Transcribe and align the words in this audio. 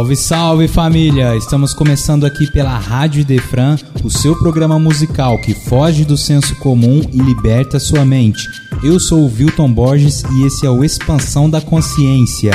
Salve, 0.00 0.16
salve 0.16 0.66
família! 0.66 1.36
Estamos 1.36 1.74
começando 1.74 2.24
aqui 2.24 2.50
pela 2.50 2.78
Rádio 2.78 3.22
Defran, 3.22 3.76
o 4.02 4.08
seu 4.08 4.34
programa 4.34 4.78
musical 4.78 5.38
que 5.42 5.52
foge 5.52 6.06
do 6.06 6.16
senso 6.16 6.56
comum 6.56 7.02
e 7.12 7.18
liberta 7.18 7.78
sua 7.78 8.02
mente. 8.02 8.42
Eu 8.82 8.98
sou 8.98 9.20
o 9.20 9.30
Wilton 9.30 9.70
Borges 9.70 10.22
e 10.22 10.46
esse 10.46 10.64
é 10.64 10.70
o 10.70 10.82
Expansão 10.82 11.50
da 11.50 11.60
Consciência. 11.60 12.52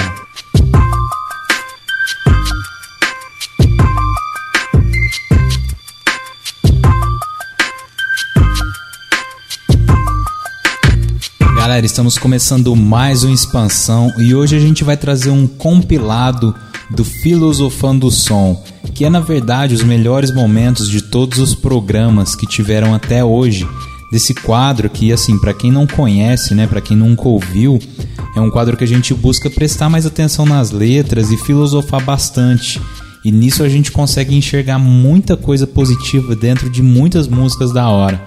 Galera, 11.56 11.86
estamos 11.86 12.18
começando 12.18 12.76
mais 12.76 13.24
uma 13.24 13.34
expansão 13.34 14.12
e 14.18 14.34
hoje 14.34 14.56
a 14.56 14.60
gente 14.60 14.84
vai 14.84 14.98
trazer 14.98 15.30
um 15.30 15.46
compilado 15.46 16.56
do 16.90 17.04
Filosofando 17.04 18.08
o 18.08 18.12
Som, 18.12 18.64
que 18.94 19.06
é 19.06 19.10
na 19.10 19.20
verdade 19.20 19.76
os 19.76 19.84
melhores 19.84 20.34
momentos 20.34 20.90
de 20.90 21.02
todos 21.02 21.40
os 21.40 21.56
programas 21.56 22.36
que 22.36 22.48
tiveram 22.48 22.94
até 22.94 23.24
hoje. 23.24 23.68
Desse 24.12 24.34
quadro 24.34 24.90
que, 24.90 25.12
assim, 25.12 25.38
para 25.38 25.54
quem 25.54 25.72
não 25.72 25.88
conhece, 25.88 26.54
né, 26.54 26.68
para 26.68 26.80
quem 26.80 26.96
nunca 26.96 27.28
ouviu, 27.28 27.80
é 28.36 28.40
um 28.40 28.52
quadro 28.52 28.78
que 28.78 28.84
a 28.84 28.88
gente 28.88 29.14
busca 29.14 29.50
prestar 29.50 29.90
mais 29.90 30.06
atenção 30.06 30.46
nas 30.46 30.72
letras 30.72 31.32
e 31.32 31.38
filosofar 31.38 32.04
bastante. 32.04 32.80
E 33.26 33.32
nisso 33.32 33.64
a 33.64 33.68
gente 33.68 33.92
consegue 33.92 34.36
enxergar 34.36 34.78
muita 34.78 35.36
coisa 35.36 35.66
positiva 35.66 36.36
dentro 36.36 36.70
de 36.70 36.84
muitas 36.84 37.28
músicas 37.28 37.74
da 37.74 37.90
hora. 37.90 38.24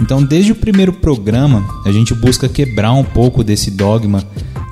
Então, 0.00 0.22
desde 0.22 0.52
o 0.52 0.54
primeiro 0.54 0.92
programa, 0.92 1.66
a 1.84 1.90
gente 1.90 2.14
busca 2.14 2.48
quebrar 2.48 2.92
um 2.92 3.02
pouco 3.02 3.42
desse 3.42 3.70
dogma 3.70 4.22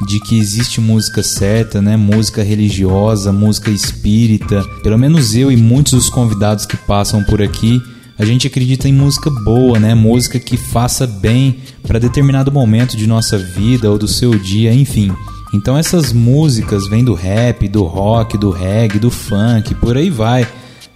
de 0.05 0.21
que 0.21 0.39
existe 0.39 0.81
música 0.81 1.23
certa, 1.23 1.81
né? 1.81 1.97
Música 1.97 2.43
religiosa, 2.43 3.33
música 3.33 3.71
espírita. 3.71 4.63
Pelo 4.83 4.99
menos 4.99 5.35
eu 5.35 5.51
e 5.51 5.57
muitos 5.57 5.93
dos 5.93 6.11
convidados 6.11 6.67
que 6.67 6.77
passam 6.77 7.25
por 7.25 7.41
aqui, 7.41 7.81
a 8.19 8.25
gente 8.25 8.47
acredita 8.47 8.89
em 8.89 8.93
música 8.93 9.31
boa, 9.31 9.79
né? 9.79 9.95
Música 9.95 10.39
que 10.39 10.57
faça 10.57 11.07
bem 11.07 11.59
para 11.87 11.99
determinado 11.99 12.53
momento 12.53 12.97
de 12.97 13.07
nossa 13.07 13.39
vida 13.39 13.91
ou 13.91 13.99
do 13.99 14.09
seu 14.09 14.39
dia, 14.39 14.73
enfim. 14.73 15.13
Então 15.55 15.77
essas 15.77 16.13
músicas 16.13 16.89
vêm 16.89 17.05
do 17.05 17.15
rap, 17.15 17.69
do 17.69 17.85
rock, 17.85 18.37
do 18.37 18.51
reggae, 18.51 18.99
do 18.99 19.11
funk, 19.11 19.75
por 19.77 19.97
aí 19.97 20.11
vai. 20.11 20.47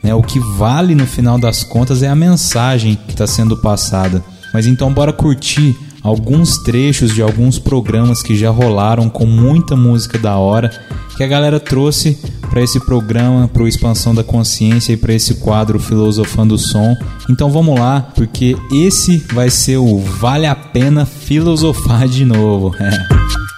Né? 0.03 0.15
O 0.15 0.23
que 0.23 0.41
vale 0.41 0.95
no 0.95 1.07
final 1.07 1.39
das 1.39 1.63
contas 1.63 2.03
é 2.03 2.09
a 2.09 2.15
mensagem 2.15 2.99
que 3.07 3.13
está 3.13 3.27
sendo 3.27 3.57
passada. 3.57 4.25
Mas 4.53 4.67
então 4.67 4.93
bora 4.93 5.13
curtir 5.13 5.77
alguns 6.03 6.59
trechos 6.59 7.15
de 7.15 7.23
alguns 7.23 7.59
programas 7.59 8.23
que 8.23 8.37
já 8.37 8.51
rolaram 8.51 9.09
com 9.09 9.27
muita 9.27 9.77
música 9.77 10.19
da 10.19 10.37
hora 10.37 10.71
que 11.17 11.25
a 11.25 11.27
galera 11.27 11.61
trouxe 11.61 12.19
para 12.49 12.63
esse 12.63 12.81
programa, 12.81 13.47
para 13.47 13.63
o 13.63 13.69
Expansão 13.69 14.15
da 14.15 14.25
Consciência 14.25 14.93
e 14.93 14.97
para 14.97 15.13
esse 15.13 15.35
quadro 15.35 15.79
Filosofando 15.79 16.55
o 16.55 16.59
Som. 16.59 16.97
Então 17.29 17.51
vamos 17.51 17.79
lá, 17.79 18.11
porque 18.15 18.57
esse 18.73 19.19
vai 19.33 19.51
ser 19.51 19.77
o 19.77 19.99
Vale 19.99 20.47
a 20.47 20.55
Pena 20.55 21.05
Filosofar 21.05 22.09
de 22.09 22.25
Novo. 22.25 22.75
É. 22.81 22.91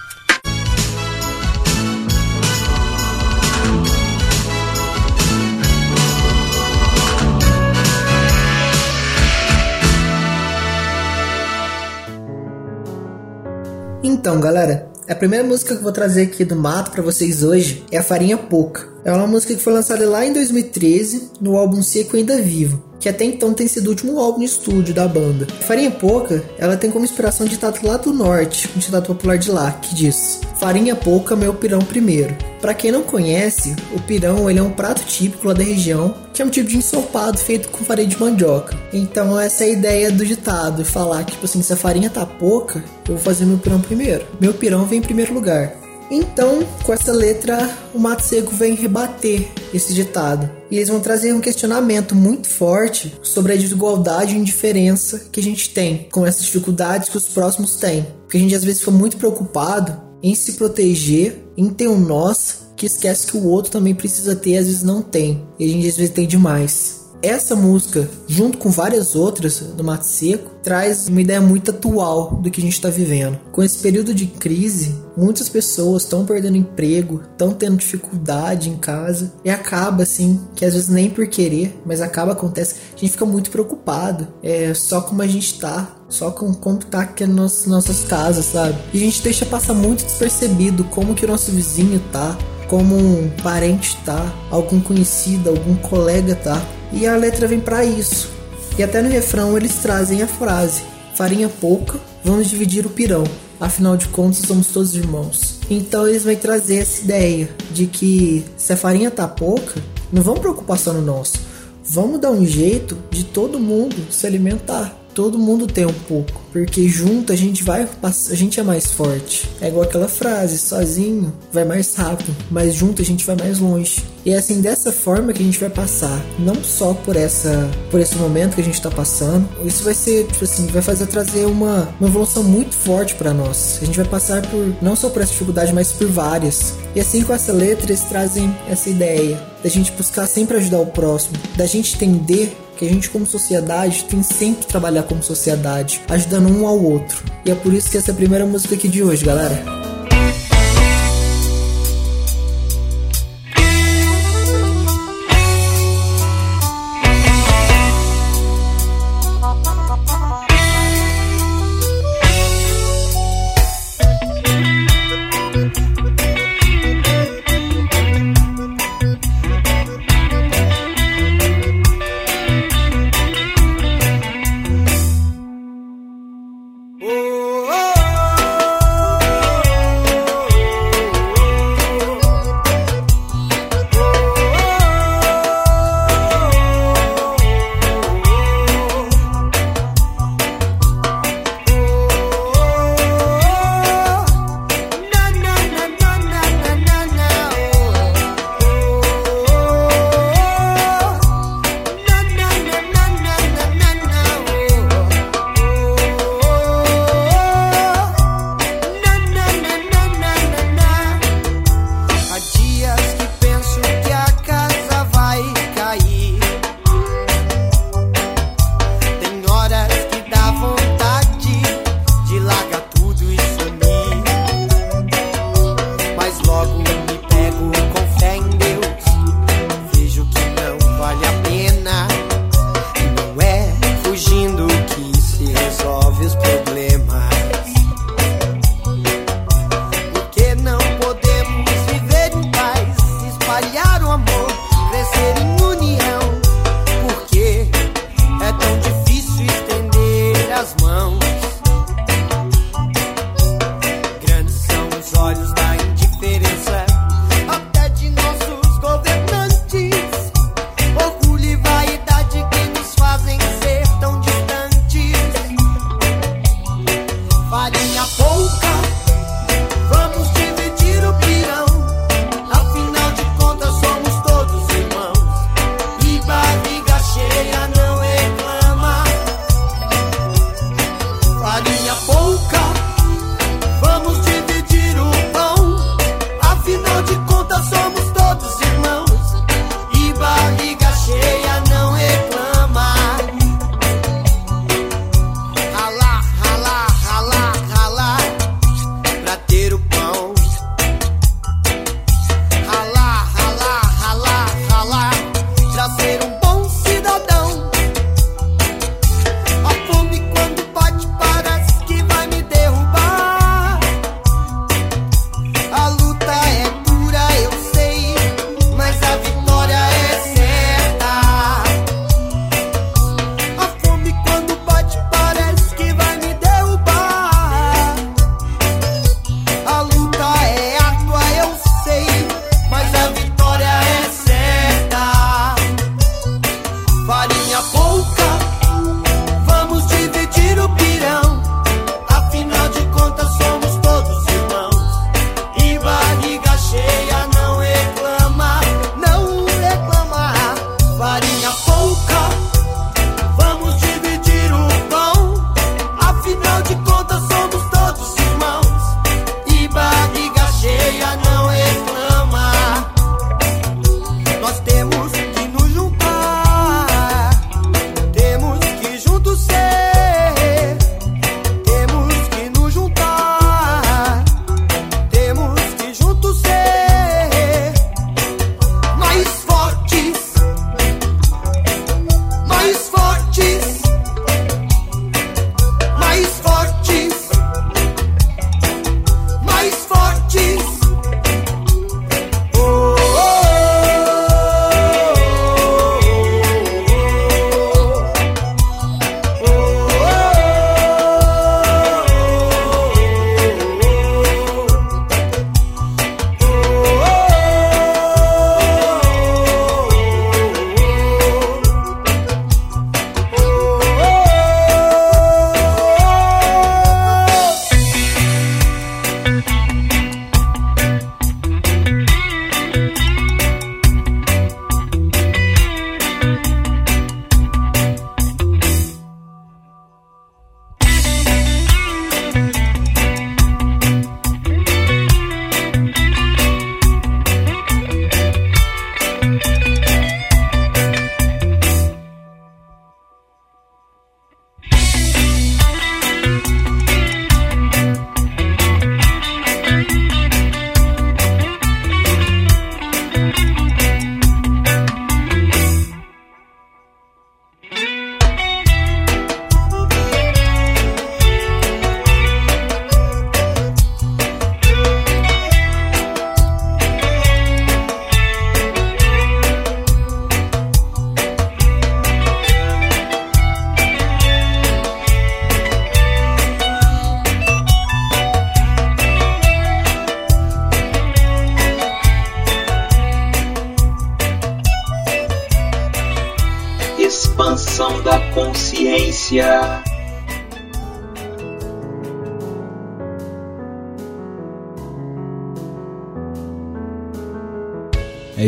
Então, 14.23 14.39
galera, 14.39 14.87
a 15.05 15.13
primeira 15.13 15.45
música 15.45 15.73
que 15.73 15.79
eu 15.79 15.83
vou 15.83 15.91
trazer 15.91 16.21
aqui 16.21 16.45
do 16.45 16.55
mato 16.55 16.91
para 16.91 17.03
vocês 17.03 17.43
hoje 17.43 17.83
é 17.91 17.97
a 17.97 18.03
Farinha 18.03 18.37
Pouca. 18.37 18.87
É 19.03 19.11
uma 19.11 19.27
música 19.27 19.53
que 19.53 19.61
foi 19.61 19.73
lançada 19.73 20.09
lá 20.09 20.25
em 20.25 20.31
2013 20.31 21.31
no 21.41 21.57
álbum 21.57 21.83
Seco 21.83 22.15
Ainda 22.15 22.41
Vivo, 22.41 22.81
que 23.03 23.09
até 23.09 23.25
então 23.25 23.53
tem 23.53 23.67
sido 23.67 23.87
o 23.87 23.89
último 23.89 24.17
álbum 24.17 24.39
de 24.39 24.45
estúdio 24.45 24.93
da 24.93 25.05
banda. 25.05 25.45
Farinha 25.67 25.91
Pouca, 25.91 26.41
ela 26.57 26.77
tem 26.77 26.89
como 26.89 27.03
inspiração 27.03 27.45
um 27.45 27.49
ditado 27.49 27.85
lá 27.85 27.97
do 27.97 28.13
norte, 28.13 28.69
um 28.73 28.79
ditado 28.79 29.05
popular 29.07 29.37
de 29.37 29.51
lá, 29.51 29.73
que 29.73 29.93
diz: 29.93 30.39
Farinha 30.57 30.95
pouca, 30.95 31.35
meu 31.35 31.53
pirão 31.53 31.79
primeiro. 31.79 32.33
Para 32.61 32.73
quem 32.73 32.93
não 32.93 33.03
conhece, 33.03 33.75
o 33.93 33.99
pirão 33.99 34.49
ele 34.49 34.59
é 34.59 34.63
um 34.63 34.71
prato 34.71 35.03
típico 35.03 35.49
lá 35.49 35.53
da 35.53 35.63
região, 35.63 36.15
que 36.33 36.41
é 36.41 36.45
um 36.45 36.49
tipo 36.49 36.69
de 36.69 36.77
ensopado 36.77 37.37
feito 37.37 37.67
com 37.67 37.83
farinha 37.83 38.07
de 38.07 38.17
mandioca. 38.17 38.73
Então 38.93 39.37
essa 39.37 39.65
é 39.65 39.67
a 39.67 39.71
ideia 39.71 40.09
do 40.09 40.25
ditado, 40.25 40.85
falar 40.85 41.25
que 41.25 41.33
tipo 41.33 41.43
assim, 41.43 41.61
se 41.61 41.73
a 41.73 41.75
farinha 41.75 42.09
tá 42.09 42.25
pouca, 42.25 42.81
eu 43.09 43.15
vou 43.15 43.17
fazer 43.17 43.43
meu 43.43 43.57
pirão 43.57 43.81
primeiro. 43.81 44.25
Meu 44.39 44.53
pirão 44.53 44.85
vem 44.85 44.99
em 44.99 45.01
primeiro 45.01 45.33
lugar. 45.33 45.82
Então, 46.15 46.63
com 46.83 46.93
essa 46.93 47.11
letra, 47.11 47.67
o 47.91 47.97
Mato 47.97 48.21
Seco 48.21 48.51
vem 48.51 48.75
rebater 48.75 49.47
esse 49.73 49.95
ditado. 49.95 50.47
E 50.69 50.75
eles 50.75 50.89
vão 50.89 50.99
trazer 50.99 51.33
um 51.33 51.41
questionamento 51.41 52.13
muito 52.13 52.47
forte 52.47 53.17
sobre 53.23 53.53
a 53.53 53.55
desigualdade 53.55 54.35
e 54.35 54.37
indiferença 54.37 55.25
que 55.31 55.39
a 55.39 55.43
gente 55.43 55.71
tem 55.71 56.07
com 56.11 56.23
essas 56.23 56.43
dificuldades 56.43 57.09
que 57.09 57.17
os 57.17 57.29
próximos 57.29 57.77
têm. 57.77 58.05
Porque 58.21 58.37
a 58.37 58.39
gente 58.39 58.53
às 58.53 58.63
vezes 58.63 58.81
fica 58.81 58.91
muito 58.91 59.17
preocupado 59.17 59.99
em 60.21 60.35
se 60.35 60.51
proteger, 60.53 61.47
em 61.57 61.69
ter 61.69 61.87
um 61.87 61.99
nós 61.99 62.59
que 62.77 62.85
esquece 62.85 63.25
que 63.25 63.35
o 63.35 63.47
outro 63.47 63.71
também 63.71 63.95
precisa 63.95 64.35
ter, 64.35 64.57
às 64.57 64.67
vezes 64.67 64.83
não 64.83 65.01
tem. 65.01 65.43
E 65.57 65.65
a 65.65 65.67
gente 65.67 65.87
às 65.87 65.97
vezes 65.97 66.13
tem 66.13 66.27
demais 66.27 67.02
essa 67.23 67.55
música, 67.55 68.09
junto 68.27 68.57
com 68.57 68.69
várias 68.69 69.15
outras 69.15 69.59
do 69.59 69.83
Mato 69.83 70.05
Seco, 70.05 70.51
traz 70.61 71.07
uma 71.07 71.21
ideia 71.21 71.39
muito 71.39 71.71
atual 71.71 72.35
do 72.35 72.51
que 72.51 72.59
a 72.59 72.63
gente 72.63 72.73
está 72.73 72.89
vivendo. 72.89 73.39
Com 73.51 73.63
esse 73.63 73.77
período 73.79 74.13
de 74.13 74.27
crise, 74.27 74.93
muitas 75.15 75.47
pessoas 75.47 76.03
estão 76.03 76.25
perdendo 76.25 76.57
emprego, 76.57 77.21
estão 77.31 77.53
tendo 77.53 77.77
dificuldade 77.77 78.69
em 78.69 78.75
casa 78.75 79.33
e 79.43 79.49
acaba 79.49 80.03
assim, 80.03 80.39
que 80.53 80.65
às 80.65 80.73
vezes 80.73 80.89
nem 80.89 81.09
por 81.09 81.25
querer, 81.27 81.79
mas 81.85 82.01
acaba 82.01 82.33
acontece. 82.33 82.75
A 82.95 82.99
gente 82.99 83.11
fica 83.11 83.25
muito 83.25 83.49
preocupado, 83.49 84.27
é 84.43 84.73
só 84.73 85.01
como 85.01 85.21
a 85.21 85.27
gente 85.27 85.59
tá, 85.59 85.95
só 86.09 86.29
com 86.29 86.53
como 86.53 86.77
tá 86.79 87.01
aqui 87.01 87.25
nas 87.25 87.65
nossas 87.65 88.03
casas, 88.03 88.45
sabe? 88.45 88.77
E 88.93 88.97
a 88.97 88.99
gente 88.99 89.21
deixa 89.21 89.45
passar 89.45 89.73
muito 89.73 90.03
despercebido 90.03 90.83
como 90.85 91.15
que 91.15 91.25
o 91.25 91.27
nosso 91.27 91.51
vizinho 91.51 92.01
tá, 92.11 92.37
como 92.67 92.95
um 92.95 93.29
parente 93.41 93.97
tá, 94.03 94.33
algum 94.49 94.81
conhecido, 94.81 95.49
algum 95.49 95.75
colega 95.75 96.35
tá. 96.35 96.61
E 96.93 97.07
a 97.07 97.15
letra 97.15 97.47
vem 97.47 97.59
para 97.59 97.83
isso. 97.83 98.29
E 98.77 98.83
até 98.83 99.01
no 99.01 99.09
refrão 99.09 99.57
eles 99.57 99.75
trazem 99.75 100.21
a 100.21 100.27
frase: 100.27 100.83
farinha 101.15 101.49
pouca, 101.49 101.99
vamos 102.23 102.49
dividir 102.49 102.85
o 102.85 102.89
pirão. 102.89 103.23
Afinal 103.59 103.95
de 103.97 104.07
contas, 104.07 104.39
somos 104.47 104.67
todos 104.67 104.95
irmãos. 104.95 105.59
Então 105.69 106.07
eles 106.07 106.23
vão 106.23 106.35
trazer 106.35 106.77
essa 106.77 107.01
ideia 107.01 107.49
de 107.71 107.85
que 107.85 108.45
se 108.57 108.73
a 108.73 108.77
farinha 108.77 109.09
tá 109.09 109.27
pouca, 109.27 109.81
não 110.11 110.21
vamos 110.21 110.39
preocupar 110.39 110.77
só 110.77 110.93
no 110.93 111.01
nosso. 111.01 111.39
Vamos 111.83 112.19
dar 112.19 112.31
um 112.31 112.45
jeito 112.45 112.97
de 113.09 113.25
todo 113.25 113.59
mundo 113.59 113.95
se 114.09 114.25
alimentar 114.25 115.02
todo 115.13 115.37
mundo 115.37 115.67
tem 115.67 115.85
um 115.85 115.93
pouco, 115.93 116.41
porque 116.51 116.87
junto 116.87 117.31
a 117.31 117.35
gente 117.35 117.63
vai, 117.63 117.87
a 118.01 118.35
gente 118.35 118.59
é 118.59 118.63
mais 118.63 118.91
forte. 118.91 119.49
É 119.61 119.67
igual 119.67 119.83
aquela 119.83 120.07
frase, 120.07 120.57
sozinho 120.57 121.33
vai 121.51 121.63
mais 121.63 121.93
rápido, 121.95 122.35
mas 122.49 122.73
junto 122.73 123.01
a 123.01 123.05
gente 123.05 123.25
vai 123.25 123.35
mais 123.35 123.59
longe. 123.59 124.03
E 124.25 124.31
é 124.31 124.37
assim 124.37 124.61
dessa 124.61 124.91
forma 124.91 125.33
que 125.33 125.41
a 125.41 125.45
gente 125.45 125.59
vai 125.59 125.69
passar, 125.69 126.23
não 126.39 126.63
só 126.63 126.93
por 126.93 127.15
essa, 127.15 127.69
por 127.91 127.99
esse 127.99 128.15
momento 128.15 128.55
que 128.55 128.61
a 128.61 128.63
gente 128.63 128.75
está 128.75 128.89
passando. 128.89 129.47
Isso 129.65 129.83
vai 129.83 129.93
ser, 129.93 130.25
tipo 130.27 130.43
assim, 130.43 130.65
vai 130.67 130.81
fazer 130.81 131.07
trazer 131.07 131.45
uma, 131.45 131.89
uma 131.99 132.07
evolução 132.07 132.43
muito 132.43 132.73
forte 132.73 133.15
para 133.15 133.33
nós. 133.33 133.79
A 133.81 133.85
gente 133.85 133.97
vai 133.97 134.07
passar 134.07 134.41
por 134.47 134.75
não 134.81 134.95
só 134.95 135.09
por 135.09 135.21
essa 135.21 135.31
dificuldade, 135.31 135.73
mas 135.73 135.91
por 135.91 136.07
várias. 136.07 136.73
E 136.95 136.99
assim 136.99 137.23
com 137.23 137.33
essa 137.33 137.51
letra 137.51 137.85
eles 137.85 138.01
trazem 138.01 138.55
essa 138.69 138.89
ideia 138.89 139.53
da 139.61 139.69
gente 139.69 139.91
buscar 139.91 140.27
sempre 140.27 140.57
ajudar 140.57 140.79
o 140.79 140.85
próximo, 140.87 141.37
da 141.55 141.65
gente 141.65 141.95
entender 141.95 142.55
que 142.83 142.89
a 142.89 142.91
gente 142.91 143.09
como 143.09 143.25
sociedade 143.25 144.03
tem 144.03 144.21
sempre 144.21 144.65
que 144.65 144.67
trabalhar 144.67 145.03
como 145.03 145.23
sociedade, 145.23 146.01
ajudando 146.09 146.49
um 146.49 146.67
ao 146.67 146.81
outro. 146.81 147.23
E 147.45 147.51
é 147.51 147.55
por 147.55 147.73
isso 147.73 147.89
que 147.89 147.97
essa 147.97 148.11
é 148.11 148.13
a 148.13 148.15
primeira 148.15 148.45
música 148.45 148.75
aqui 148.75 148.89
de 148.89 149.01
hoje, 149.01 149.23
galera. 149.23 149.63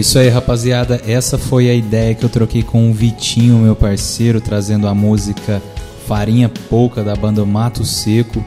Isso 0.05 0.19
aí, 0.19 0.29
rapaziada. 0.29 1.01
Essa 1.07 1.35
foi 1.35 1.67
a 1.67 1.73
ideia 1.73 2.13
que 2.13 2.23
eu 2.23 2.29
troquei 2.29 2.61
com 2.61 2.91
o 2.91 2.93
Vitinho, 2.93 3.57
meu 3.57 3.75
parceiro, 3.75 4.39
trazendo 4.39 4.87
a 4.87 4.93
música 4.93 5.59
Farinha 6.05 6.47
Pouca 6.69 7.03
da 7.03 7.15
banda 7.15 7.43
Mato 7.43 7.83
Seco. 7.83 8.45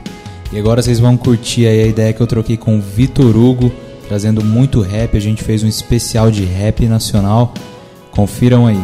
E 0.52 0.58
agora 0.58 0.80
vocês 0.80 1.00
vão 1.00 1.16
curtir 1.16 1.66
aí 1.66 1.82
a 1.82 1.86
ideia 1.88 2.12
que 2.12 2.20
eu 2.20 2.28
troquei 2.28 2.56
com 2.56 2.78
o 2.78 2.80
Vitor 2.80 3.36
Hugo, 3.36 3.72
trazendo 4.06 4.44
muito 4.44 4.80
rap. 4.80 5.16
A 5.16 5.20
gente 5.20 5.42
fez 5.42 5.64
um 5.64 5.66
especial 5.66 6.30
de 6.30 6.44
rap 6.44 6.86
nacional. 6.86 7.52
Confiram 8.12 8.68
aí. 8.68 8.80